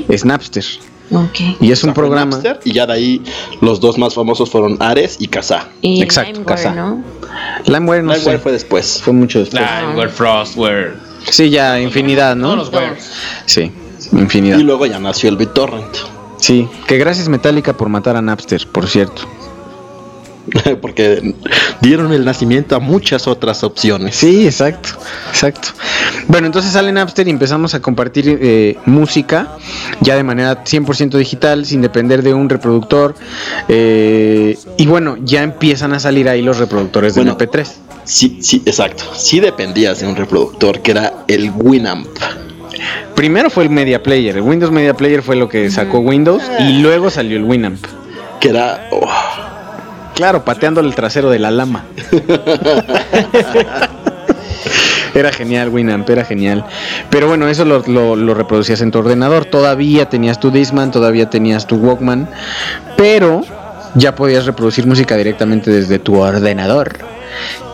[0.09, 0.63] es Napster.
[1.11, 1.39] Ok.
[1.61, 2.31] Y es un programa.
[2.31, 3.21] Napster, y ya de ahí
[3.61, 5.69] los dos más famosos fueron Ares y Kazaa.
[5.81, 6.73] Y Exacto, casa.
[6.73, 7.03] ¿no?
[7.65, 8.37] LimeWire no sé.
[8.39, 9.01] fue después.
[9.03, 9.63] Fue mucho después.
[9.81, 10.95] Limeware, Frostware.
[11.29, 12.55] Sí, ya infinidad, ¿no?
[12.55, 13.11] Todos los.
[13.45, 13.71] Sí,
[14.13, 14.57] infinidad.
[14.59, 15.95] Y luego ya nació el BitTorrent.
[16.37, 19.23] Sí, que gracias Metallica por matar a Napster, por cierto.
[20.81, 21.33] Porque
[21.81, 24.15] dieron el nacimiento a muchas otras opciones.
[24.15, 24.89] Sí, exacto,
[25.29, 25.69] exacto.
[26.27, 29.49] Bueno, entonces sale Napster y empezamos a compartir eh, música
[30.01, 33.15] ya de manera 100% digital, sin depender de un reproductor.
[33.67, 37.37] eh, y bueno, ya empiezan a salir ahí los reproductores de Bueno.
[37.37, 37.65] MP3.
[38.03, 39.03] Sí, sí, exacto.
[39.15, 42.07] Sí dependías de un reproductor que era el Winamp.
[43.15, 46.79] Primero fue el Media Player, el Windows Media Player fue lo que sacó Windows y
[46.79, 47.83] luego salió el Winamp.
[48.39, 48.89] Que era.
[48.91, 49.07] oh,
[50.15, 51.85] Claro, pateándole el trasero de la lama.
[55.13, 56.65] Era genial, Winamp, era genial.
[57.09, 59.45] Pero bueno, eso lo, lo- lo reproducías en tu ordenador.
[59.45, 62.27] Todavía tenías tu Discman, todavía tenías tu Walkman.
[62.97, 63.41] Pero
[63.95, 66.97] ya podías reproducir música directamente desde tu ordenador.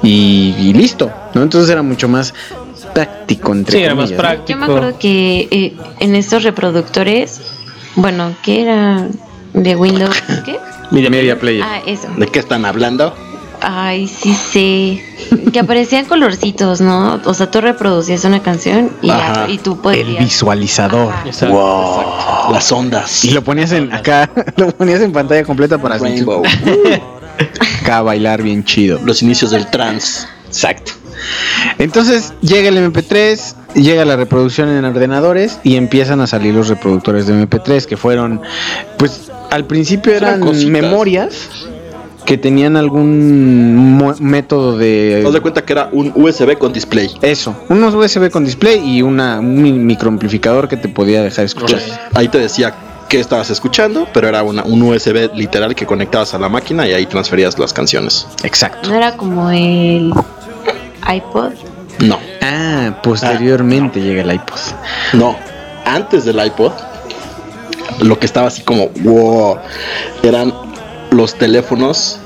[0.03, 1.41] Y, y listo, ¿no?
[1.41, 2.34] Entonces era mucho más
[2.93, 4.47] práctico, entre Sí, era más práctico.
[4.49, 7.41] Yo me acuerdo que eh, en estos reproductores,
[7.95, 9.07] bueno, ¿qué era?
[9.53, 10.59] De Windows, ¿qué?
[10.91, 11.63] Media, Player.
[11.65, 12.07] Ah, eso.
[12.18, 13.15] ¿De qué están hablando?
[13.63, 15.03] Ay, sí sé.
[15.53, 17.22] Que aparecían colorcitos, ¿no?
[17.26, 19.49] O sea, tú reproducías una canción y, ya- Ajá.
[19.49, 20.19] y tú El podías.
[20.23, 21.13] visualizador.
[21.13, 21.23] Ajá.
[21.27, 21.55] Exacto.
[21.55, 22.53] Wow.
[22.53, 23.23] Las ondas.
[23.23, 26.41] Y lo ponías en acá, lo ponías en pantalla completa para Rainbow.
[27.84, 28.99] acá bailar bien chido.
[29.05, 30.27] Los inicios del trance.
[30.47, 30.91] Exacto.
[31.77, 37.27] Entonces llega el MP3, llega la reproducción en ordenadores y empiezan a salir los reproductores
[37.27, 38.41] de MP3 que fueron,
[38.98, 41.49] pues al principio Eran memorias
[42.26, 45.27] que tenían algún mo- método de...
[45.31, 47.10] De cuenta que era un USB con display.
[47.22, 51.80] Eso, unos USB con display y una, un mi- microamplificador que te podía dejar escuchar.
[52.14, 52.73] Ahí te decía
[53.10, 56.93] qué estabas escuchando, pero era una, un USB literal que conectabas a la máquina y
[56.93, 58.27] ahí transferías las canciones.
[58.43, 58.89] Exacto.
[58.89, 60.14] No era como el
[61.11, 61.53] iPod.
[61.99, 64.59] No, Ah, posteriormente llega el iPod.
[65.13, 65.35] no.
[65.85, 66.72] Antes del iPod,
[68.01, 69.57] lo que estaba así como wow,
[70.23, 70.53] eran
[71.11, 72.17] los teléfonos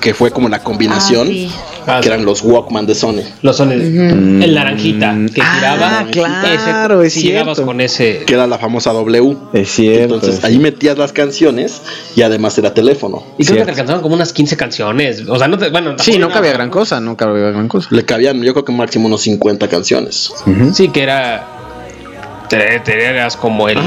[0.00, 1.50] que fue como la combinación, Ah, sí.
[1.86, 2.08] Ah, que sí.
[2.08, 3.22] eran los Walkman de Sony.
[3.42, 4.42] Los son el, Mm.
[4.42, 6.06] el naranjita que Ah, giraba.
[6.10, 7.66] claro, es si llegabas cierto.
[7.66, 8.22] con ese.
[8.26, 9.36] que era la famosa W.
[9.52, 10.14] Es cierto.
[10.14, 11.82] Entonces es ahí metías las canciones
[12.16, 13.18] y además era teléfono.
[13.18, 13.64] Y creo que Cierto.
[13.66, 15.22] te alcanzaban como unas 15 canciones.
[15.28, 15.68] O sea, no te.
[15.70, 17.88] Bueno, Sí, no cabía gran cosa, no cabía gran cosa.
[17.90, 20.32] Le cabían, yo creo que máximo unos 50 canciones.
[20.72, 21.46] Sí, que era.
[22.52, 23.78] Te, te eras como el.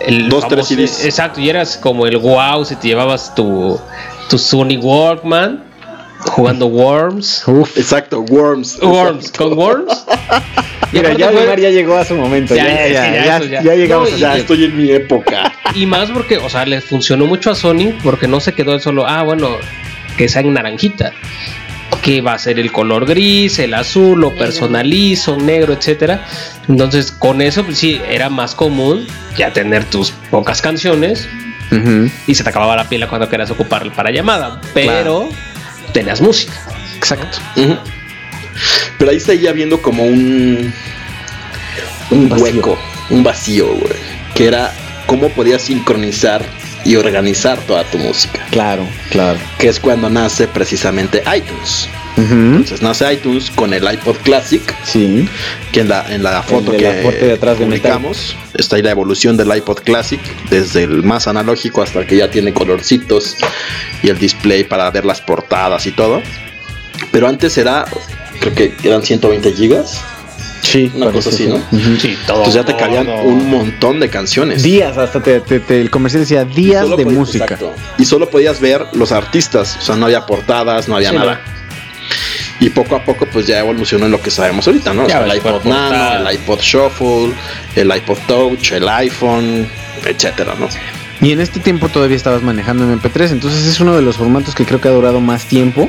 [0.00, 1.04] El Dos, tres CDs.
[1.04, 3.78] Exacto, y eras como el wow si te llevabas tu,
[4.30, 5.64] tu Sony Walkman
[6.20, 7.42] jugando Worms.
[7.48, 7.76] Uf.
[7.76, 8.78] Exacto, Worms.
[8.80, 9.48] Worms, exacto.
[9.50, 10.06] con Worms.
[10.92, 12.54] Mira, ya fue- Omar ya llegó a su momento.
[12.54, 15.52] Ya, Ya, ya, ya, ya, llegamos No, a y- Ya estoy en mi época.
[15.74, 19.04] Y más porque, o sea, le funcionó mucho a Sony porque no se quedó solo,
[19.08, 19.48] ah, bueno,
[20.16, 21.12] que sea en naranjita.
[22.02, 26.26] Que va a ser el color gris, el azul, lo personalizo, negro, etcétera.
[26.68, 29.06] Entonces, con eso, pues sí, era más común
[29.36, 31.28] ya tener tus pocas canciones
[32.26, 35.28] y se te acababa la pila cuando querías ocupar para llamada, pero
[35.92, 36.54] tenías música.
[36.96, 37.38] Exacto.
[38.98, 40.72] Pero ahí seguía viendo como un.
[42.10, 42.44] Un vacío.
[42.44, 42.78] hueco,
[43.10, 43.94] un vacío, güey.
[44.34, 44.72] Que era
[45.06, 46.44] cómo podías sincronizar
[46.84, 48.44] y organizar toda tu música.
[48.50, 49.38] Claro, claro.
[49.58, 51.88] Que es cuando nace precisamente iTunes.
[52.16, 55.28] Entonces nace iTunes con el iPod Classic, Sí.
[55.72, 58.12] que en la, en la foto que la foto de atrás de
[58.54, 62.30] está ahí la evolución del iPod Classic, desde el más analógico hasta el que ya
[62.30, 63.36] tiene colorcitos
[64.02, 66.22] y el display para ver las portadas y todo.
[67.10, 67.84] Pero antes era,
[68.38, 70.00] creo que eran 120 gigas,
[70.64, 71.56] Sí, una cosa así, ¿no?
[71.56, 71.96] Ujú.
[72.00, 72.38] Sí, todo.
[72.38, 73.22] Entonces ya te cabían todo.
[73.22, 74.62] un montón de canciones.
[74.62, 77.44] Días, hasta te, te- te- el comercial decía días de podías- música.
[77.44, 77.74] exacto.
[77.98, 81.40] Y solo podías ver los artistas, o sea, no había portadas, no había Sí, nada.
[82.60, 85.04] Y poco a poco pues ya evolucionó en lo que sabemos ahorita, ¿no?
[85.04, 85.90] O Ya sea, el iPod portada.
[86.18, 87.34] Nano, el iPod Shuffle,
[87.76, 89.68] el iPod Touch, el iPhone,
[90.04, 90.68] etcétera, ¿no?
[91.24, 94.66] Y en este tiempo todavía estabas manejando MP3, entonces es uno de los formatos que
[94.66, 95.88] creo que ha durado más tiempo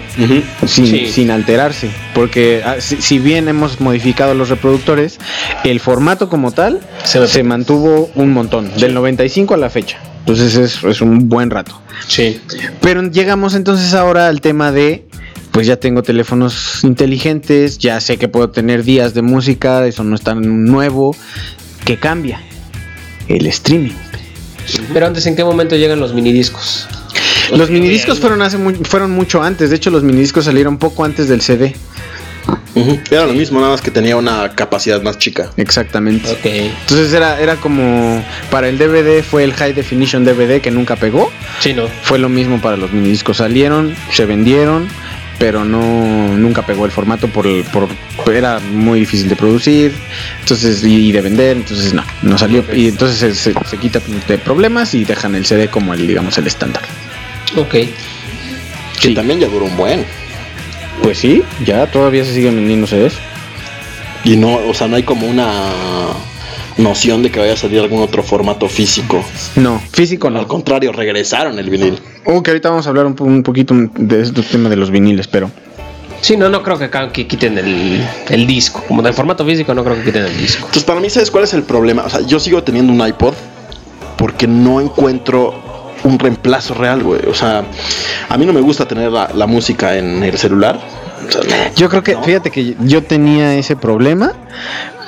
[0.66, 1.07] sin, Sí.
[1.12, 1.90] sin alterarse.
[2.14, 5.20] Porque ah, si, si bien hemos modificado los reproductores,
[5.66, 9.98] el formato como tal Se mantuvo un montón, del 95 a la fecha.
[10.20, 11.82] Entonces es, es un buen rato.
[12.07, 12.40] Sí.
[12.82, 15.06] Pero llegamos entonces ahora al tema de,
[15.52, 20.16] pues ya tengo teléfonos inteligentes, ya sé que puedo tener días de música, eso no
[20.16, 21.14] es tan nuevo.
[21.84, 22.41] ¿Qué cambia?
[23.28, 23.91] El streaming.
[24.94, 26.88] Pero antes, ¿en qué momento llegan los minidiscos?
[27.52, 31.42] Los minidiscos fueron hace fueron mucho antes, de hecho los minidiscos salieron poco antes del
[31.42, 31.76] CD.
[33.10, 35.50] Era lo mismo, nada más que tenía una capacidad más chica.
[35.56, 36.38] Exactamente.
[36.44, 41.32] Entonces era, era como para el DVD fue el High Definition DVD que nunca pegó.
[41.62, 41.88] Sí, no.
[42.04, 43.38] Fue lo mismo para los minidiscos.
[43.38, 44.90] Salieron, se vendieron,
[45.38, 47.88] pero no nunca pegó el formato por, el- por
[48.34, 49.94] era muy difícil de producir,
[50.40, 53.99] entonces y, y de vender, entonces no, no salió y entonces se, se, se quita
[54.28, 56.84] de problemas y dejan el CD como el digamos el estándar.
[57.57, 57.72] Ok.
[57.72, 57.90] Que
[59.10, 59.14] Sí.
[59.14, 60.06] también ya duró un buen.
[61.03, 63.14] Pues sí, ya todavía se siguen vendiendo CDs.
[64.24, 65.52] Y no, o sea, no hay como una
[66.77, 69.23] noción de que vaya a salir algún otro formato físico.
[69.56, 70.39] No, físico no.
[70.39, 71.99] Al contrario, regresaron el vinil.
[72.26, 74.91] Oh, que ahorita vamos a hablar un, po- un poquito de este tema de los
[74.91, 75.49] viniles, pero
[76.22, 78.84] Sí, no, no creo que, quiten el, el disco.
[78.88, 80.61] Como de formato físico, no creo que quiten el disco.
[80.61, 82.03] Entonces, para mí, ¿sabes cuál es el problema?
[82.03, 83.35] O sea, yo sigo teniendo un iPod
[84.18, 85.53] porque no encuentro
[86.03, 87.22] un reemplazo real, güey.
[87.30, 87.64] O sea,
[88.27, 90.80] a mí no me gusta tener la, la música en el celular.
[91.27, 91.76] O sea, no.
[91.76, 92.23] yo creo que ¿No?
[92.23, 94.34] fíjate que yo tenía ese problema,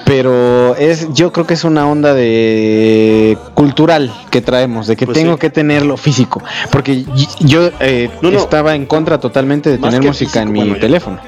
[0.08, 5.18] pero es yo creo que es una onda de cultural que traemos, de que Pues
[5.18, 5.40] tengo sí.
[5.40, 7.04] que tenerlo físico, porque
[7.42, 8.40] yo eh, No, no.
[8.40, 11.20] estaba en contra totalmente de Más tener música en mi bueno, teléfono.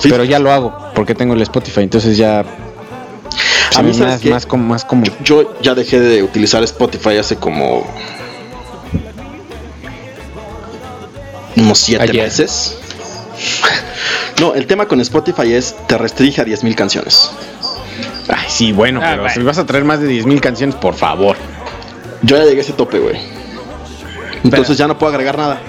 [0.00, 0.08] Sí.
[0.10, 2.44] Pero ya lo hago porque tengo el Spotify, entonces ya
[3.70, 6.62] se A mí, me ¿sabes más, más como más como Yo ya dejé de utilizar
[6.64, 7.86] Spotify hace como
[11.56, 12.24] unos siete Ayer.
[12.24, 12.78] meses.
[14.40, 17.30] No, el tema con Spotify es te restringe a 10.000 canciones.
[18.28, 19.34] Ay, sí, bueno, Ah, pero bueno.
[19.34, 21.36] si vas a traer más de 10.000 canciones, por favor.
[22.22, 23.16] Yo ya llegué a ese tope, güey.
[24.42, 25.60] Entonces ya no puedo agregar nada.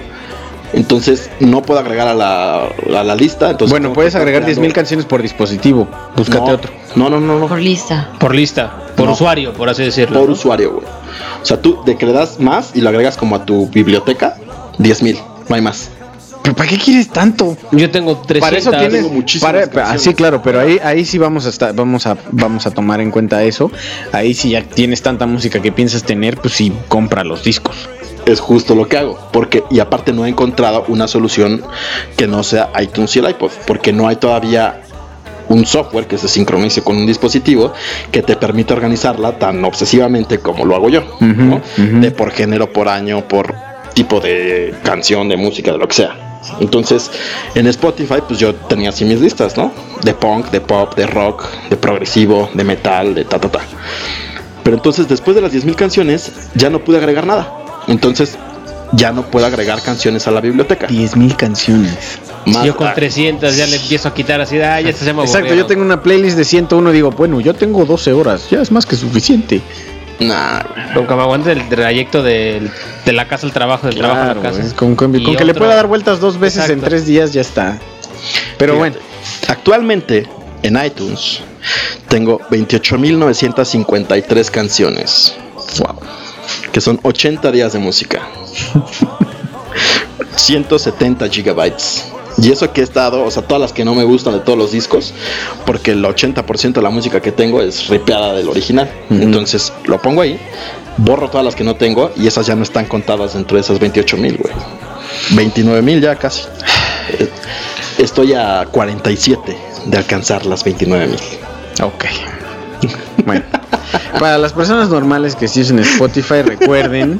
[0.72, 3.50] Entonces no puedo agregar a la, a la lista.
[3.50, 5.88] Entonces bueno, puedes agregar 10.000 creando- canciones por dispositivo.
[6.16, 6.72] Búscate no, otro.
[6.96, 7.46] No, no, no, no.
[7.48, 8.10] Por lista.
[8.18, 9.12] Por lista, por No.
[9.12, 10.18] usuario, por así decirlo.
[10.20, 10.34] Por ¿no?
[10.34, 10.86] usuario, güey.
[11.42, 14.36] O sea, tú de que le das más y lo agregas como a tu biblioteca,
[14.78, 15.18] 10.000.
[15.48, 15.90] No hay más.
[16.46, 17.56] ¿Pero para qué quieres tanto?
[17.72, 18.40] Yo tengo 300.
[18.40, 20.02] Para eso tienes tengo muchísimas para- canciones.
[20.02, 23.10] sí, claro, pero ahí ahí sí vamos a estar, vamos a vamos a tomar en
[23.10, 23.72] cuenta eso.
[24.12, 27.88] Ahí si ya tienes tanta música que piensas tener, pues sí compra los discos.
[28.26, 29.18] Es justo lo que hago.
[29.32, 31.62] Porque, y aparte no he encontrado una solución
[32.16, 33.50] que no sea iTunes y el iPod.
[33.66, 34.82] Porque no hay todavía
[35.48, 37.72] un software que se sincronice con un dispositivo
[38.12, 41.02] que te permita organizarla tan obsesivamente como lo hago yo.
[41.76, 43.52] De por género, por año, por
[43.94, 46.25] tipo de canción, de música, de lo que sea.
[46.60, 47.10] Entonces,
[47.54, 49.72] en Spotify, pues yo tenía así mis listas, ¿no?
[50.02, 53.60] De punk, de pop, de rock, de progresivo, de metal, de ta, ta, ta.
[54.62, 57.52] Pero entonces, después de las 10.000 canciones, ya no pude agregar nada.
[57.86, 58.36] Entonces,
[58.92, 60.88] ya no puedo agregar canciones a la biblioteca.
[60.88, 62.18] 10.000 canciones.
[62.46, 65.24] Más- Yo con ah, 300 ya le empiezo a quitar así, ah, ya se llama
[65.24, 68.70] Exacto, yo tengo una playlist de 101 digo, bueno, yo tengo 12 horas, ya es
[68.70, 69.60] más que suficiente.
[70.20, 70.84] Nah, güey.
[70.94, 72.70] Aunque me aguante el trayecto del-
[73.04, 74.60] de la casa al trabajo, del trabajo a la casa.
[74.76, 77.78] con, con- con que le pueda dar vueltas dos veces en tres días ya está.
[78.58, 79.06] Pero Fíjate, bueno,
[79.48, 80.26] Actualmente,
[80.62, 81.40] en iTunes,
[82.08, 85.34] tengo 28.953 canciones.
[85.78, 85.96] Wow.
[86.72, 88.22] Que son 80 días de música.
[90.36, 92.04] 170 gigabytes
[92.42, 94.58] Y eso que he estado, o sea, todas las que no me gustan de todos
[94.58, 95.14] los discos,
[95.64, 98.90] porque el 80% de la música que tengo es ripeada del original.
[99.10, 100.38] Entonces lo pongo ahí,
[100.98, 103.78] borro todas las que no tengo y esas ya no están contadas dentro de esas
[103.78, 104.54] 28 mil, güey.
[105.30, 106.42] 29 mil ya casi.
[107.18, 107.28] Eh,
[107.98, 109.56] Estoy a 47
[109.86, 111.20] de alcanzar las 29 mil.
[111.82, 112.04] Ok.
[113.24, 113.42] Bueno,
[114.20, 117.18] para las personas normales que sí usan Spotify, recuerden,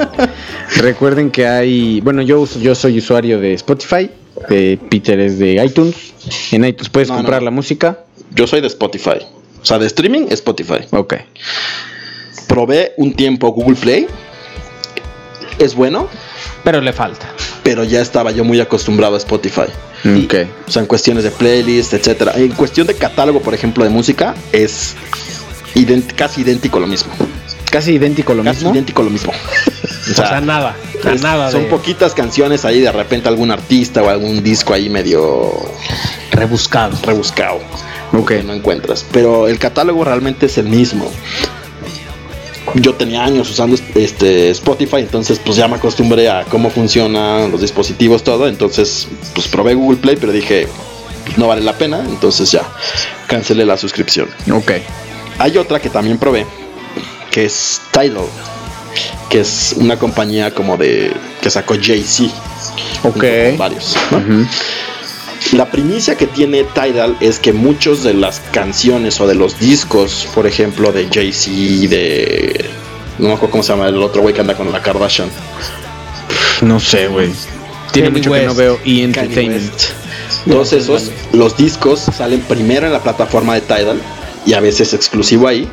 [0.76, 4.10] recuerden que hay, bueno, yo uso, yo soy usuario de Spotify,
[4.50, 5.94] eh, Peter es de iTunes,
[6.52, 7.46] en iTunes puedes No, comprar no.
[7.46, 8.00] la música,
[8.34, 9.18] Yo soy de Spotify.
[9.62, 10.80] O sea, de streaming, Spotify.
[10.90, 11.14] ok,
[12.46, 14.06] Probé un tiempo Google Play.
[15.58, 16.08] Es bueno,
[16.64, 17.26] Pero le falta.
[17.62, 19.62] pero ya estaba yo muy acostumbrado a Spotify.
[20.04, 20.34] ok,
[20.68, 22.32] O sea, en cuestiones de playlist, etcétera.
[22.36, 24.94] En cuestión de catálogo, por ejemplo, de música, es
[26.16, 27.12] casi idéntico lo mismo.
[27.70, 29.32] casi idéntico lo casi mismo, idéntico lo mismo.
[30.10, 30.76] O sea, nada.
[31.04, 34.88] Es- nada son de poquitas canciones ahí, de repente algún artista o algún disco ahí
[34.88, 35.52] medio
[36.30, 36.96] rebuscado.
[37.04, 37.58] rebuscado.
[38.12, 39.04] ok, que no encuentras.
[39.12, 41.10] Pero el catálogo realmente es el mismo.
[42.74, 47.60] Yo tenía años usando este Spotify, entonces pues ya me acostumbré a cómo funcionan los
[47.60, 48.48] dispositivos, todo.
[48.48, 50.68] Entonces pues probé Google Play, pero dije
[51.24, 52.62] "Pues, no vale la pena, entonces ya
[53.28, 54.28] cancelé la suscripción.
[54.52, 54.72] ok,
[55.38, 56.46] Hay otra que también probé,
[57.30, 58.24] que es Tidal,
[59.28, 62.32] que es una compañía como de que sacó Jay-Z.
[63.02, 63.24] Ok.
[63.56, 63.96] Varios.
[65.52, 70.26] La primicia que tiene Tidal es que muchos de las canciones o de los discos,
[70.34, 72.64] por ejemplo, de Jay-Z, de.
[73.18, 75.30] No me acuerdo cómo se llama el otro güey que anda con la Kardashian.
[76.62, 77.32] no sé, güey,
[77.92, 78.58] tiene Kanye mucho que no West.
[78.58, 79.92] veo E Kanye Entertainment, West.
[80.46, 84.00] Todos esos, los discos salen primero en la plataforma de Tidal
[84.44, 85.68] y a veces exclusivo ahí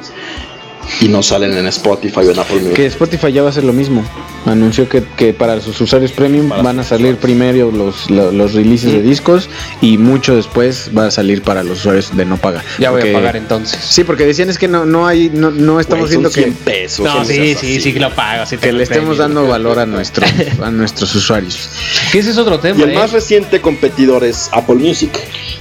[1.01, 2.73] y no salen en Spotify o en Apple Music.
[2.75, 4.03] que Spotify ya va a hacer lo mismo,
[4.45, 8.53] anunció que, que para sus usuarios premium Para van a salir primero los, lo- los
[8.53, 9.49] releases de discos
[9.81, 12.63] y mucho después va a salir para los usuarios de no paga.
[12.79, 13.79] Ya voy a pagar entonces.
[13.81, 17.05] Sí, porque decían es que no, no hay, no, no estamos viendo 100 que, pesos.
[17.05, 17.81] No, sí, sí, así.
[17.81, 18.45] sí que lo pago.
[18.45, 20.29] sí que le estemos dando valor a nuestros,
[20.61, 21.69] a nuestros usuarios.
[22.11, 22.79] Que ese es otro tema.
[22.79, 22.95] Y el ¿eh?
[22.95, 25.11] más reciente competidor es Apple Music.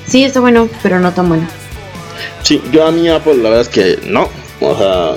[0.07, 1.49] Sí, está bueno, pero no tan bueno.
[2.43, 4.29] Sí, yo a mí Apple la verdad es que no.
[4.65, 5.15] O sea,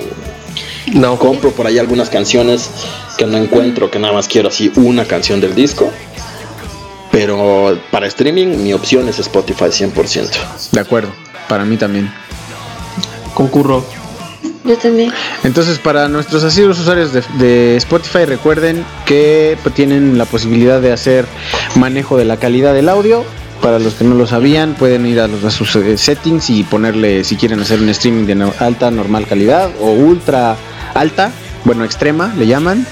[0.92, 2.70] No, compro por ahí algunas canciones
[3.18, 5.90] que no encuentro, que nada más quiero así una canción del disco.
[7.10, 10.70] Pero para streaming mi opción es Spotify 100%.
[10.72, 11.10] De acuerdo,
[11.48, 12.12] para mí también.
[13.34, 13.84] concurro.
[14.64, 15.12] Yo también.
[15.44, 21.24] Entonces, para nuestros asiduos usuarios de, de Spotify, recuerden que tienen la posibilidad de hacer
[21.76, 23.24] manejo de la calidad del audio.
[23.66, 26.62] Para los que no lo sabían, pueden ir a, los, a sus eh, settings y
[26.62, 30.56] ponerle si quieren hacer un streaming de alta, normal calidad o ultra
[30.94, 31.32] alta,
[31.66, 32.86] bueno, extrema le llaman.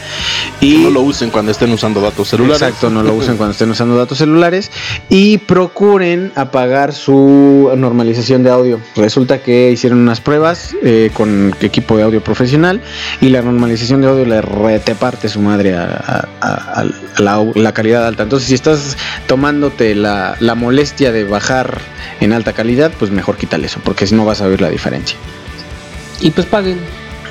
[0.61, 2.61] Y no lo usen cuando estén usando datos celulares.
[2.61, 4.71] Exacto, no lo usen cuando estén usando datos celulares
[5.09, 8.81] y procuren apagar su normalización de audio.
[8.97, 12.83] Resulta que hicieron unas pruebas eh, con equipo de audio profesional
[13.21, 17.45] y la normalización de audio le rete parte su madre a, a- a- a la,
[17.55, 18.25] la calidad alta.
[18.25, 18.97] Entonces, si estás
[19.27, 21.81] tomándote la, la molestia de bajar
[22.21, 25.17] en alta calidad, pues mejor quítale eso, porque si no vas a ver la diferencia.
[26.21, 26.79] Y pues paguen.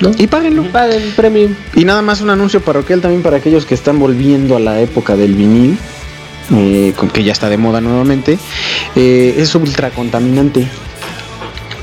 [0.00, 0.12] ¿No?
[0.18, 0.64] Y páguenlo.
[0.70, 1.54] Paguen premium.
[1.74, 5.16] Y nada más un anuncio parroquial también para aquellos que están volviendo a la época
[5.16, 5.78] del vinil,
[6.52, 8.38] eh, con que ya está de moda nuevamente.
[8.96, 10.68] eh, es ultra contaminante.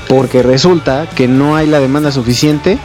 [0.08, 2.78] Porque resulta que no hay la demanda suficiente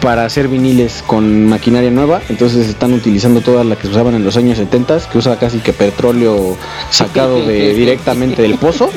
[0.00, 2.20] para hacer viniles con maquinaria nueva.
[2.28, 5.58] Entonces están utilizando toda la que se usaban en los años 70, que usa casi
[5.58, 6.56] que petróleo
[6.90, 8.90] sacado de, directamente del pozo.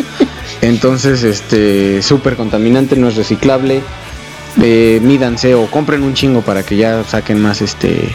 [0.61, 3.81] Entonces, este, súper contaminante, no es reciclable
[4.61, 8.09] eh, mídanse o compren un chingo para que ya saquen más este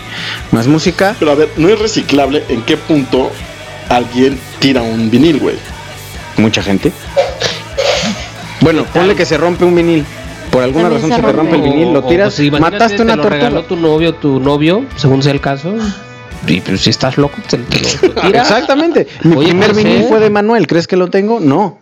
[0.53, 1.15] más música.
[1.19, 2.45] Pero a ver, no es reciclable.
[2.49, 3.31] ¿En qué punto
[3.89, 5.57] alguien tira un vinil, güey?
[6.37, 6.93] Mucha gente.
[8.61, 10.05] Bueno, ponle que se rompe un vinil.
[10.51, 12.61] Por alguna También razón se se te rompe el vinil, lo O- o, tiras, pues,
[12.61, 13.69] mataste una te lo regaló tortuga.
[13.69, 15.75] tu novio, tu novio, según sea el caso.
[16.47, 18.51] Y pues si estás loco, te, te lo tiras.
[18.51, 19.07] Exactamente.
[19.23, 20.09] Mi Oye, primer puede vinil ser.
[20.09, 20.67] fue de Manuel.
[20.67, 21.39] ¿Crees que lo tengo?
[21.39, 21.79] No.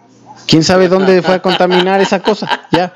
[0.46, 2.62] ¿Quién sabe dónde fue a contaminar esa cosa?
[2.72, 2.92] Ya.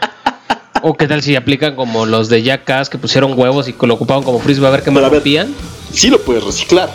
[0.82, 3.94] O qué tal si aplican como los de Jackass que pusieron huevos y que lo
[3.94, 5.54] ocupaban como frisbee a ver qué más rompían.
[5.92, 6.90] Sí lo puedes reciclar.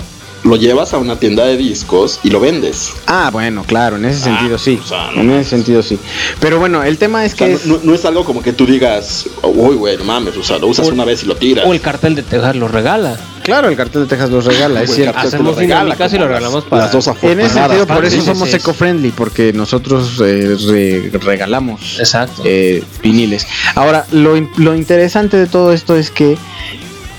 [0.47, 2.93] Lo llevas a una tienda de discos y lo vendes.
[3.05, 4.79] Ah, bueno, claro, en ese Ah, sentido sí.
[4.81, 5.99] o sea, no En ese sentido sí.
[6.39, 8.41] Pero bueno, el tema es O sea, que no, es- no- no es algo como
[8.41, 11.25] que tú digas, uy, güey, no mames, o sea, lo usas O- una vez y
[11.25, 11.65] lo tiras.
[11.67, 13.17] O el cartel de Texas lo regala.
[13.43, 15.19] Claro, el cartel de Texas los regala, es cierto.
[15.19, 18.05] Hacemos lo regala, dinámicas y lo las- regalamos para- las dos En ese sentido, por
[18.05, 22.41] eso somos eco-friendly, porque nosotros eh, re- regalamos Exacto.
[22.45, 23.45] eh, viniles.
[23.75, 26.37] Ahora, lo, lo interesante de todo esto es que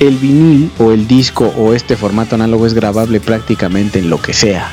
[0.00, 4.32] el vinil o el disco o este formato análogo es grabable prácticamente en lo que
[4.32, 4.70] sea,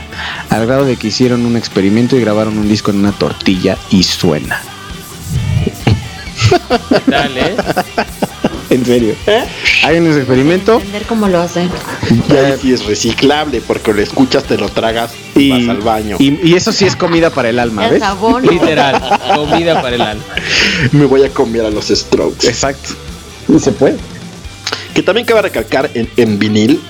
[0.49, 4.03] al grado de que hicieron un experimento y grabaron un disco en una tortilla y
[4.03, 4.61] suena.
[7.07, 7.56] Dale.
[8.69, 9.15] En serio.
[9.84, 11.69] Hay un experimento Entender cómo lo hacen.
[12.27, 16.18] Ya sí es reciclable porque lo escuchas, te lo tragas y y, vas al baño.
[16.19, 17.99] y, y eso sí es comida para el alma, ¿ves?
[17.99, 18.45] sabón.
[18.45, 19.02] Literal.
[19.35, 20.23] Comida para el alma.
[20.91, 22.47] Me voy a comer a los strokes.
[22.47, 22.89] Exacto.
[23.47, 23.97] Y se puede.
[24.95, 26.81] Que también cabe recalcar en, en vinil,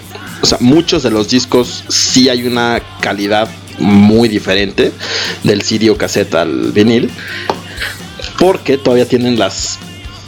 [0.41, 3.49] o sea, muchos de los discos sí hay una calidad
[3.79, 4.91] muy diferente
[5.43, 7.09] del CD o cassette al vinil,
[8.39, 9.79] porque todavía tienen las,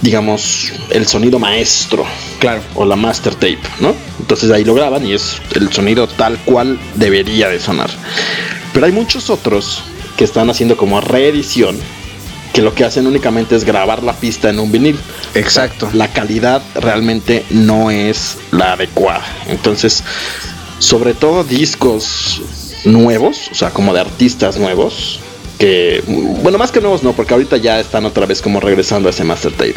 [0.01, 2.05] digamos, el sonido maestro,
[2.39, 3.95] claro, o la master tape, ¿no?
[4.19, 7.89] Entonces ahí lo graban y es el sonido tal cual debería de sonar.
[8.73, 9.83] Pero hay muchos otros
[10.17, 11.77] que están haciendo como reedición,
[12.53, 14.97] que lo que hacen únicamente es grabar la pista en un vinil
[15.35, 15.89] Exacto.
[15.93, 19.25] la calidad realmente no es la adecuada.
[19.47, 20.03] Entonces,
[20.79, 22.41] sobre todo discos
[22.85, 25.19] nuevos, o sea, como de artistas nuevos,
[25.57, 26.03] que,
[26.43, 29.23] bueno, más que nuevos no, porque ahorita ya están otra vez como regresando a ese
[29.23, 29.75] master tape.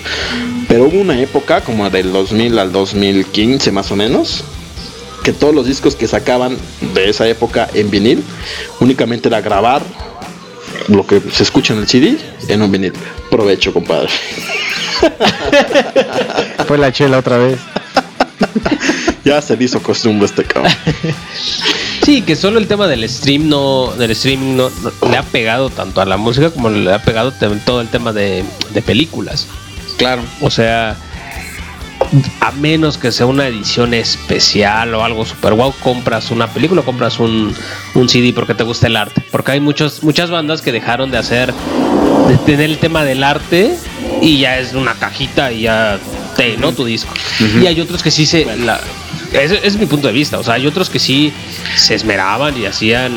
[0.69, 4.45] Pero hubo una época, como del 2000 al 2015 más o menos,
[5.23, 6.57] que todos los discos que sacaban
[6.95, 8.23] de esa época en vinil,
[8.79, 9.83] únicamente era grabar
[10.89, 12.17] lo que se escucha en el CD
[12.49, 12.93] en un vinil.
[13.31, 14.09] Provecho, compadre.
[16.67, 17.59] Fue la chela otra vez.
[19.23, 20.73] Ya se le hizo costumbre este cabrón.
[22.03, 25.69] Sí, que solo el tema del stream no, del streaming no, no- le ha pegado
[25.69, 27.31] tanto a la música como le ha pegado
[27.67, 28.43] todo el tema de,
[28.73, 29.47] de películas.
[29.99, 30.23] Claro.
[30.41, 30.97] O sea,
[32.41, 37.19] a menos que sea una edición especial o algo super wow, compras una película, compras
[37.19, 37.55] un,
[37.95, 39.23] un CD porque te gusta el arte.
[39.31, 41.53] Porque hay muchos, muchas bandas que dejaron de hacer,
[42.29, 43.77] de tener el tema del arte
[44.21, 45.99] y ya es una cajita y ya
[46.37, 46.73] te, ¿no?
[46.73, 47.13] Tu disco.
[47.61, 48.45] Y hay otros que sí se...
[48.57, 48.81] La,
[49.33, 50.39] ese es mi punto de vista.
[50.39, 51.33] O sea, hay otros que sí
[51.77, 53.17] se esmeraban y hacían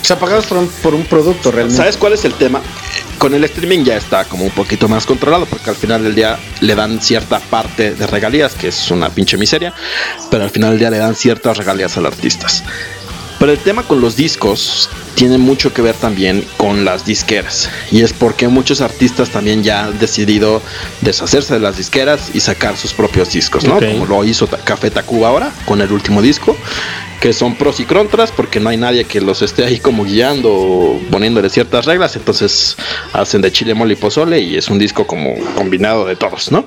[0.00, 1.76] O sea, pagados por un, por un producto realmente.
[1.76, 2.62] ¿Sabes cuál es el tema?
[3.18, 6.38] Con el streaming ya está como un poquito más controlado porque al final del día
[6.60, 9.72] le dan cierta parte de regalías, que es una pinche miseria,
[10.30, 12.62] pero al final del día le dan ciertas regalías a los artistas.
[13.46, 17.70] Pero el tema con los discos tiene mucho que ver también con las disqueras.
[17.92, 20.60] Y es porque muchos artistas también ya han decidido
[21.02, 23.78] deshacerse de las disqueras y sacar sus propios discos, ¿no?
[23.78, 26.56] Como lo hizo Café Tacuba ahora con el último disco.
[27.20, 30.52] Que son pros y contras porque no hay nadie que los esté ahí como guiando
[30.52, 32.16] o poniéndole ciertas reglas.
[32.16, 32.76] Entonces
[33.12, 36.66] hacen de chile, mole y pozole y es un disco como combinado de todos, ¿no?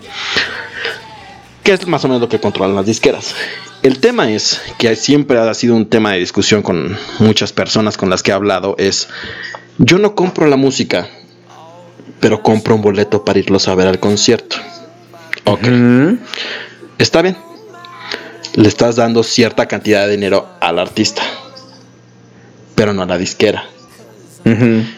[1.63, 3.35] Que es más o menos lo que controlan las disqueras.
[3.81, 8.09] El tema es que siempre ha sido un tema de discusión con muchas personas con
[8.09, 9.07] las que he hablado es
[9.77, 11.07] yo no compro la música,
[12.19, 14.57] pero compro un boleto para irlos a ver al concierto.
[15.45, 15.65] Ok,
[16.97, 17.37] está bien.
[18.55, 21.21] Le estás dando cierta cantidad de dinero al artista,
[22.75, 23.63] pero no a la disquera.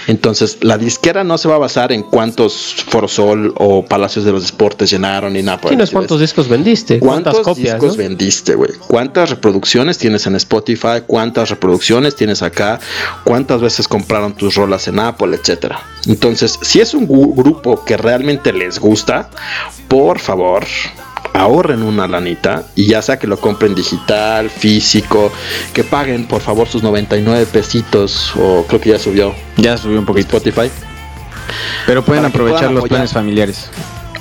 [0.08, 4.48] Entonces, la disquera no se va a basar en cuántos Forosol o Palacios de los
[4.52, 7.76] Deportes llenaron ni nada Sí, no es cuántos discos vendiste, cuántas ¿Cuántos copias.
[7.76, 8.04] discos ¿no?
[8.04, 8.72] vendiste, güey?
[8.88, 11.02] ¿Cuántas reproducciones tienes en Spotify?
[11.06, 12.80] ¿Cuántas reproducciones tienes acá?
[13.24, 15.82] ¿Cuántas veces compraron tus rolas en Apple, etcétera?
[16.08, 19.30] Entonces, si es un grupo que realmente les gusta,
[19.88, 20.66] por favor,
[21.34, 25.32] ahorren una lanita y ya sea que lo compren digital, físico,
[25.74, 30.06] que paguen por favor sus 99 pesitos o creo que ya subió Ya subió un
[30.06, 30.38] poquito.
[30.38, 30.70] Spotify
[31.86, 33.70] Pero pueden aprovechar los planes familiares.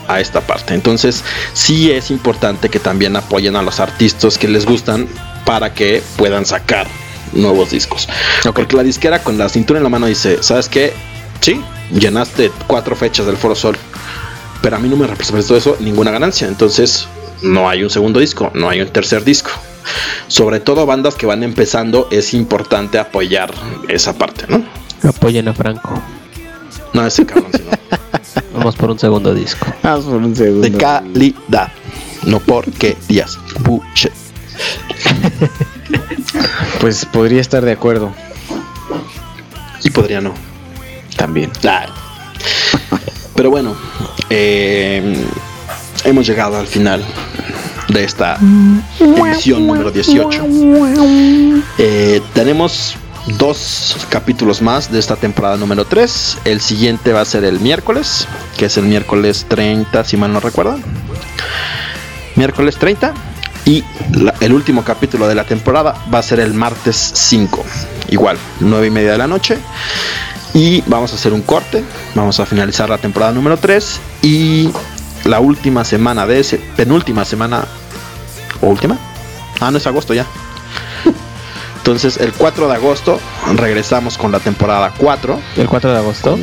[0.08, 0.74] a esta parte.
[0.74, 1.22] Entonces,
[1.52, 5.06] sí es importante que también apoyen a los artistas que les gustan
[5.44, 6.86] para que puedan sacar
[7.32, 8.08] nuevos discos.
[8.54, 10.92] Porque la disquera con la cintura en la mano dice, ¿sabes qué?
[11.40, 11.62] Sí,
[11.92, 13.76] llenaste cuatro fechas del Foro Sol,
[14.62, 16.48] pero a mí no me representó eso ninguna ganancia.
[16.48, 17.06] Entonces,
[17.42, 19.50] no hay un segundo disco, no hay un tercer disco.
[20.28, 23.52] Sobre todo bandas que van empezando, es importante apoyar
[23.88, 24.62] esa parte, ¿no?
[25.08, 26.00] Apoyen a Franco.
[26.92, 27.70] No, ese cabrón, sino
[28.54, 29.66] Vamos por un segundo disco.
[29.82, 30.60] Ah, por un segundo.
[30.68, 31.72] de calidad,
[32.24, 33.38] no porque días.
[33.60, 34.12] Bullshit.
[36.80, 38.12] Pues podría estar de acuerdo
[39.82, 40.32] Y podría no.
[41.16, 41.50] también.
[41.66, 41.86] Ah.
[43.40, 43.74] Pero bueno,
[44.28, 45.16] eh,
[46.04, 47.02] hemos llegado al final
[47.88, 48.36] de esta
[48.98, 50.44] emisión número 18.
[51.78, 52.96] Eh, tenemos
[53.38, 56.36] dos capítulos más de esta temporada número 3.
[56.44, 60.40] El siguiente va a ser el miércoles, que es el miércoles 30, si mal no
[60.40, 60.78] recuerdo.
[62.36, 63.14] Miércoles 30.
[63.64, 63.82] Y
[64.40, 67.64] el último capítulo de la temporada va a ser el martes 5.
[68.10, 69.56] Igual, 9 y media de la noche.
[70.54, 71.84] Y vamos a hacer un corte.
[72.14, 74.00] Vamos a finalizar la temporada número 3.
[74.22, 74.70] Y
[75.24, 77.64] la última semana de ese, penúltima semana
[78.60, 78.98] o última.
[79.60, 80.26] Ah, no es agosto ya.
[81.76, 83.18] Entonces, el 4 de agosto
[83.54, 85.40] regresamos con la temporada 4.
[85.56, 86.38] El 4 de agosto.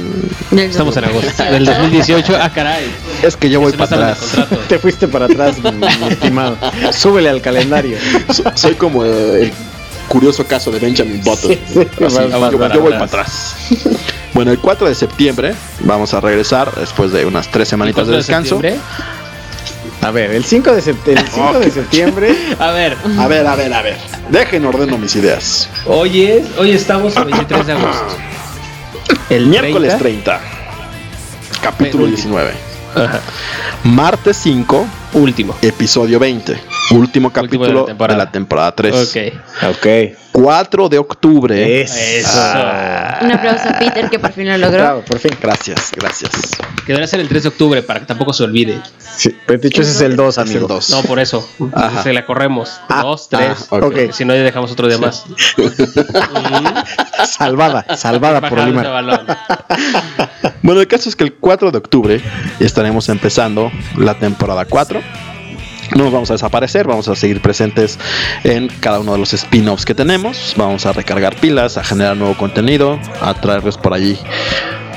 [0.52, 1.44] Estamos en agosto.
[1.52, 2.38] Del 2018.
[2.42, 2.86] Ah, caray.
[3.22, 4.32] Es que yo voy Eso para atrás.
[4.70, 6.58] Te fuiste para atrás, mi, estimado.
[6.92, 7.98] Súbele al calendario.
[8.34, 9.54] So- Soy como eh, el
[10.08, 11.52] curioso caso de Benjamin Button.
[11.52, 13.56] Sí, sí, Así, vas yo, yo voy para atrás.
[14.34, 18.12] Bueno, el 4 de septiembre vamos a regresar después de unas tres semanitas de 4
[18.14, 18.50] de descanso.
[18.62, 18.82] septiembre.
[20.02, 22.36] A ver, el 5 de, sept- el 5 de septiembre.
[22.60, 23.98] A ver, A ver, a ver, a ver.
[24.30, 25.70] Dejen ordeno mis ideas.
[25.86, 28.06] hoy es, hoy estamos a 23 de agosto.
[29.30, 30.40] El miércoles 30.
[31.62, 32.38] Capítulo Penúltimo.
[32.38, 32.52] 19.
[32.96, 33.20] Ajá.
[33.84, 34.86] Martes 5,
[35.18, 35.56] Último.
[35.64, 36.56] episodio 20.
[36.92, 38.32] Último capítulo de de la la temporada.
[38.32, 38.94] temporada, 3.
[38.94, 39.78] Ok.
[39.78, 39.88] Ok.
[40.38, 41.82] 4 de octubre.
[41.82, 41.98] Eso.
[41.98, 42.40] Eso.
[43.22, 44.84] Un aplauso a Peter que por fin lo logró.
[44.84, 45.32] Bravo, por fin.
[45.42, 46.30] Gracias, gracias.
[46.86, 48.80] Que debería ser el 3 de octubre para que tampoco se olvide.
[49.16, 50.68] Sí, pero de hecho ese es el 2, Es el amigo.
[50.68, 50.90] 2.
[50.92, 51.50] No, por eso.
[51.74, 52.04] Ajá.
[52.04, 52.80] Se la corremos.
[52.88, 53.68] Ah, Dos, tres.
[53.72, 54.12] ah, ok.
[54.12, 55.26] Si no, ya dejamos otro día más.
[57.28, 59.26] Salvada, salvada por balón.
[60.62, 62.22] Bueno, el caso es que el 4 de octubre
[62.60, 65.02] estaremos empezando la temporada 4.
[65.96, 67.98] No vamos a desaparecer, vamos a seguir presentes
[68.44, 70.54] en cada uno de los spin-offs que tenemos.
[70.58, 74.18] Vamos a recargar pilas, a generar nuevo contenido, a traerles por allí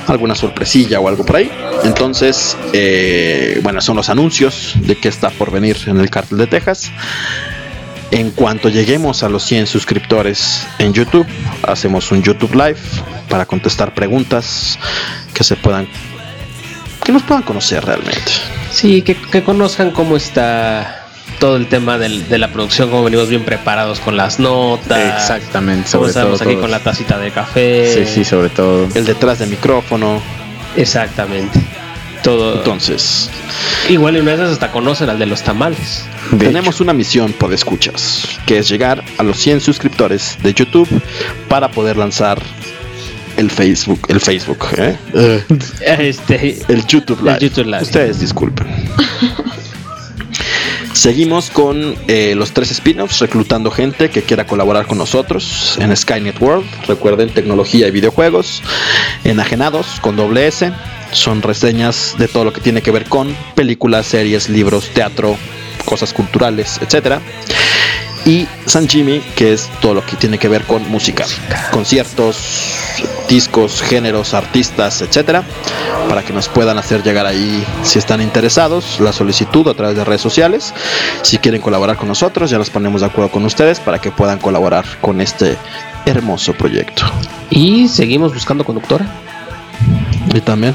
[0.07, 1.51] alguna sorpresilla o algo por ahí.
[1.85, 6.47] Entonces, eh, bueno, son los anuncios de qué está por venir en el cartel de
[6.47, 6.91] Texas.
[8.11, 11.27] En cuanto lleguemos a los 100 suscriptores en YouTube,
[11.63, 12.81] hacemos un YouTube Live
[13.29, 14.79] para contestar preguntas
[15.33, 15.87] que se puedan
[17.05, 18.21] que nos puedan conocer realmente.
[18.73, 20.97] Sí, que, que conozcan cómo está
[21.39, 25.21] todo el tema del- de la producción, cómo venimos bien preparados con las notas.
[25.23, 26.21] Exactamente, Cómo sobre todo.
[26.23, 26.61] estamos aquí todos.
[26.63, 28.05] con la tacita de café.
[28.07, 28.89] Sí, sí, sobre todo.
[28.95, 30.21] El detrás de micrófono.
[30.77, 31.59] Exactamente.
[32.23, 32.57] Todo.
[32.59, 33.31] Entonces,
[33.89, 36.05] Igual en una esas hasta conocen al de los tamales.
[36.33, 40.89] De tenemos una misión por escuchas, que es llegar a los 100 suscriptores de YouTube
[41.49, 42.41] para poder lanzar
[43.37, 44.97] el Facebook, el Facebook, ¿eh?
[45.81, 46.59] Este.
[46.69, 47.39] el YouTube El Live.
[47.41, 47.83] YouTube Live.
[47.83, 48.67] Ustedes disculpen.
[50.93, 56.41] Seguimos con eh, los tres spin-offs, reclutando gente que quiera colaborar con nosotros en Skynet
[56.41, 56.67] World.
[56.89, 58.61] Recuerden, tecnología y videojuegos.
[59.25, 60.73] Enajenados con doble S.
[61.13, 65.37] Son reseñas de todo lo que tiene que ver con películas, series, libros, teatro,
[65.85, 67.21] cosas culturales, etcétera.
[68.25, 71.25] Y San Jimmy, que es todo lo que tiene que ver con música,
[71.73, 72.37] conciertos,
[73.29, 75.43] discos, géneros, artistas, etcétera,
[76.09, 80.05] para que nos puedan hacer llegar ahí si están interesados la solicitud a través de
[80.05, 80.75] redes sociales.
[81.23, 84.39] Si quieren colaborar con nosotros, ya nos ponemos de acuerdo con ustedes para que puedan
[84.39, 85.57] colaborar con este
[86.05, 87.05] hermoso proyecto.
[87.49, 89.07] Y seguimos buscando conductora.
[90.35, 90.75] Y también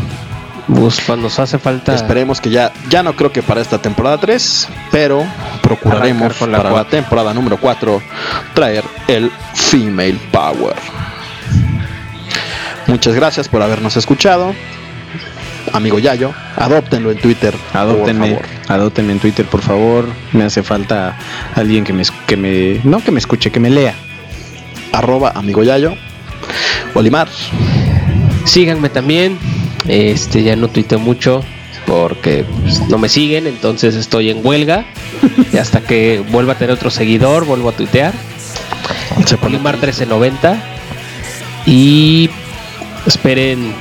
[0.67, 1.93] Pues cuando nos hace falta.
[1.93, 5.23] esperemos que ya ya no creo que para esta temporada 3, pero
[5.61, 8.01] procuraremos Arrancar con la para la temporada número 4
[8.53, 10.75] traer el Female Power.
[12.87, 14.53] Muchas gracias por habernos escuchado.
[15.73, 17.53] Amigo Yayo, adóptenlo en Twitter.
[17.73, 18.71] Adóptenme, por favor.
[18.71, 20.05] adóptenme en Twitter, por favor.
[20.31, 21.17] Me hace falta
[21.55, 23.93] alguien que me, que me, no que me escuche, que me lea.
[24.91, 25.95] Arroba amigo Yayo.
[26.93, 27.27] Olimar.
[28.45, 29.37] Síganme también.
[29.87, 31.43] Este ya no tuiteo mucho
[31.85, 34.85] porque pues, no me siguen, entonces estoy en huelga.
[35.53, 38.13] y hasta que vuelva a tener otro seguidor, vuelvo a tuitear.
[39.25, 40.57] Se pone- Olimar 1390.
[41.67, 42.29] Y
[43.05, 43.73] esperen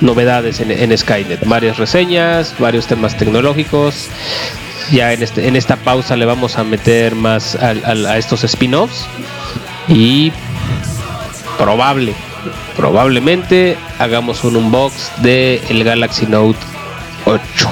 [0.00, 1.46] novedades en, en Skynet.
[1.46, 4.06] Varias reseñas, varios temas tecnológicos.
[4.92, 9.04] Ya en, este, en esta pausa le vamos a meter más al- a estos spin-offs.
[9.88, 10.32] Y
[11.58, 12.14] probable,
[12.80, 16.58] probablemente hagamos un unbox de el Galaxy Note
[17.26, 17.68] 8.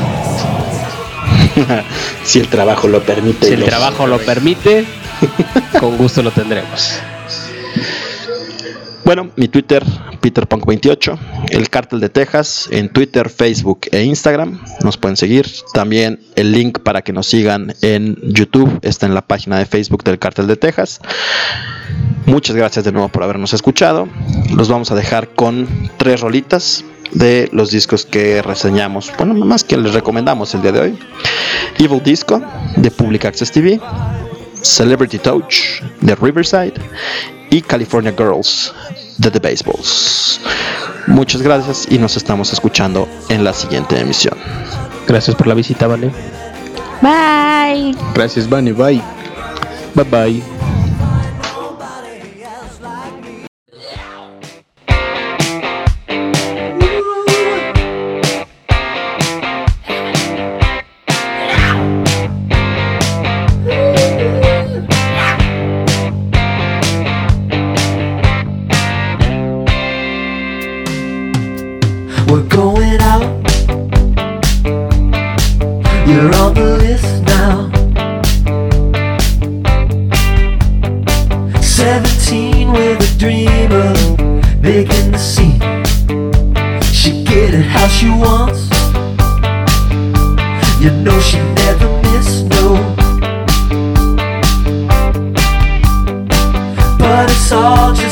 [2.25, 3.49] si el trabajo lo permite.
[3.49, 4.85] Si el trabajo lo permite,
[5.81, 7.01] con gusto lo tendremos.
[9.09, 9.83] Bueno, mi Twitter,
[10.21, 11.19] PeterPunk28,
[11.49, 14.61] el Cártel de Texas, en Twitter, Facebook e Instagram.
[14.85, 15.47] Nos pueden seguir.
[15.73, 20.05] También el link para que nos sigan en YouTube está en la página de Facebook
[20.05, 21.01] del Cártel de Texas.
[22.27, 24.11] Muchas gracias de nuevo por habernos escuchado.
[24.55, 25.67] Los vamos a dejar con
[25.97, 29.11] tres rolitas de los discos que reseñamos.
[29.17, 30.99] Bueno, más que les recomendamos el día de hoy.
[31.79, 32.43] Evil Disco
[32.77, 33.81] de Public Access TV.
[34.63, 36.75] Celebrity Touch de Riverside
[37.51, 38.73] y California Girls
[39.19, 40.41] de The Baseballs.
[41.07, 44.37] Muchas gracias y nos estamos escuchando en la siguiente emisión.
[45.07, 46.13] Gracias por la visita, Vane.
[47.01, 47.97] Bye.
[48.15, 48.73] Gracias, Bunny.
[48.73, 49.03] Bye.
[49.95, 50.58] Bye bye.
[76.19, 77.71] You're on the list now.
[81.63, 85.61] Seventeen with a dream of making the scene.
[86.83, 88.69] She get it how she wants.
[90.83, 92.75] You know she never miss no.
[96.99, 98.08] But it's all just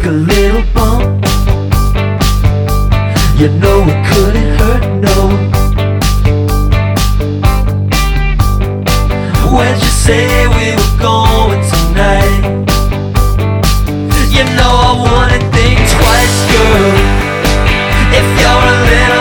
[0.00, 1.24] take a little bump.
[3.38, 5.16] You know it couldn't hurt, no.
[9.54, 12.42] Where'd you say we were going tonight?
[14.30, 16.94] You know I wanna think twice, girl.
[18.18, 19.19] If you're a little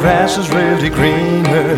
[0.00, 1.76] grass is really greener.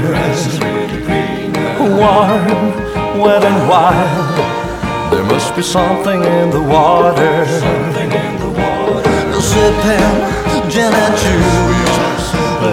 [1.80, 5.12] Warm, wet, and wild.
[5.12, 7.44] There must be something in the water.
[9.40, 10.32] Sipping
[10.70, 12.26] gin and juice,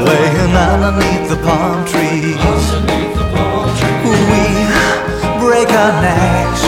[0.08, 2.38] laying underneath the palm trees.
[4.06, 4.46] We
[5.42, 6.64] break our necks,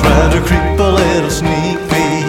[0.00, 2.26] trying to creep a little sneak peek.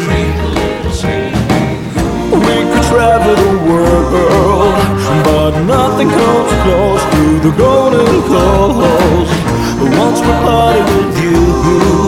[2.31, 4.46] We could travel the world,
[5.49, 9.31] but nothing comes close to the golden coast.
[9.97, 12.06] Once we party with you,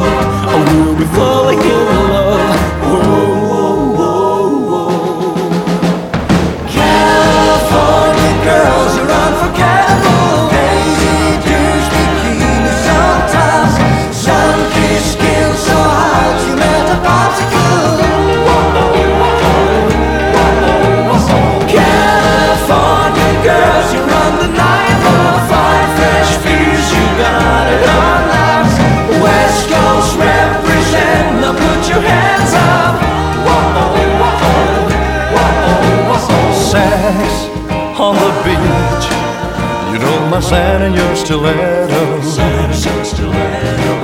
[40.40, 42.38] my sand and your stilettos.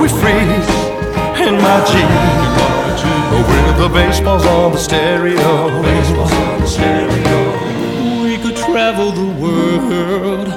[0.01, 0.69] We freeze
[1.47, 2.11] in my Jeep.
[3.65, 5.67] With the baseballs on the stereo.
[8.23, 10.47] We could travel the world,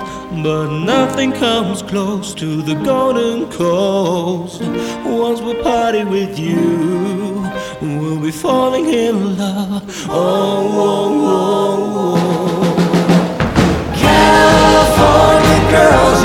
[0.42, 4.62] but nothing comes close to the golden coast.
[5.04, 7.48] Once we party with you,
[7.80, 9.84] we'll be falling in love.
[10.10, 10.57] Oh,
[15.70, 16.17] girls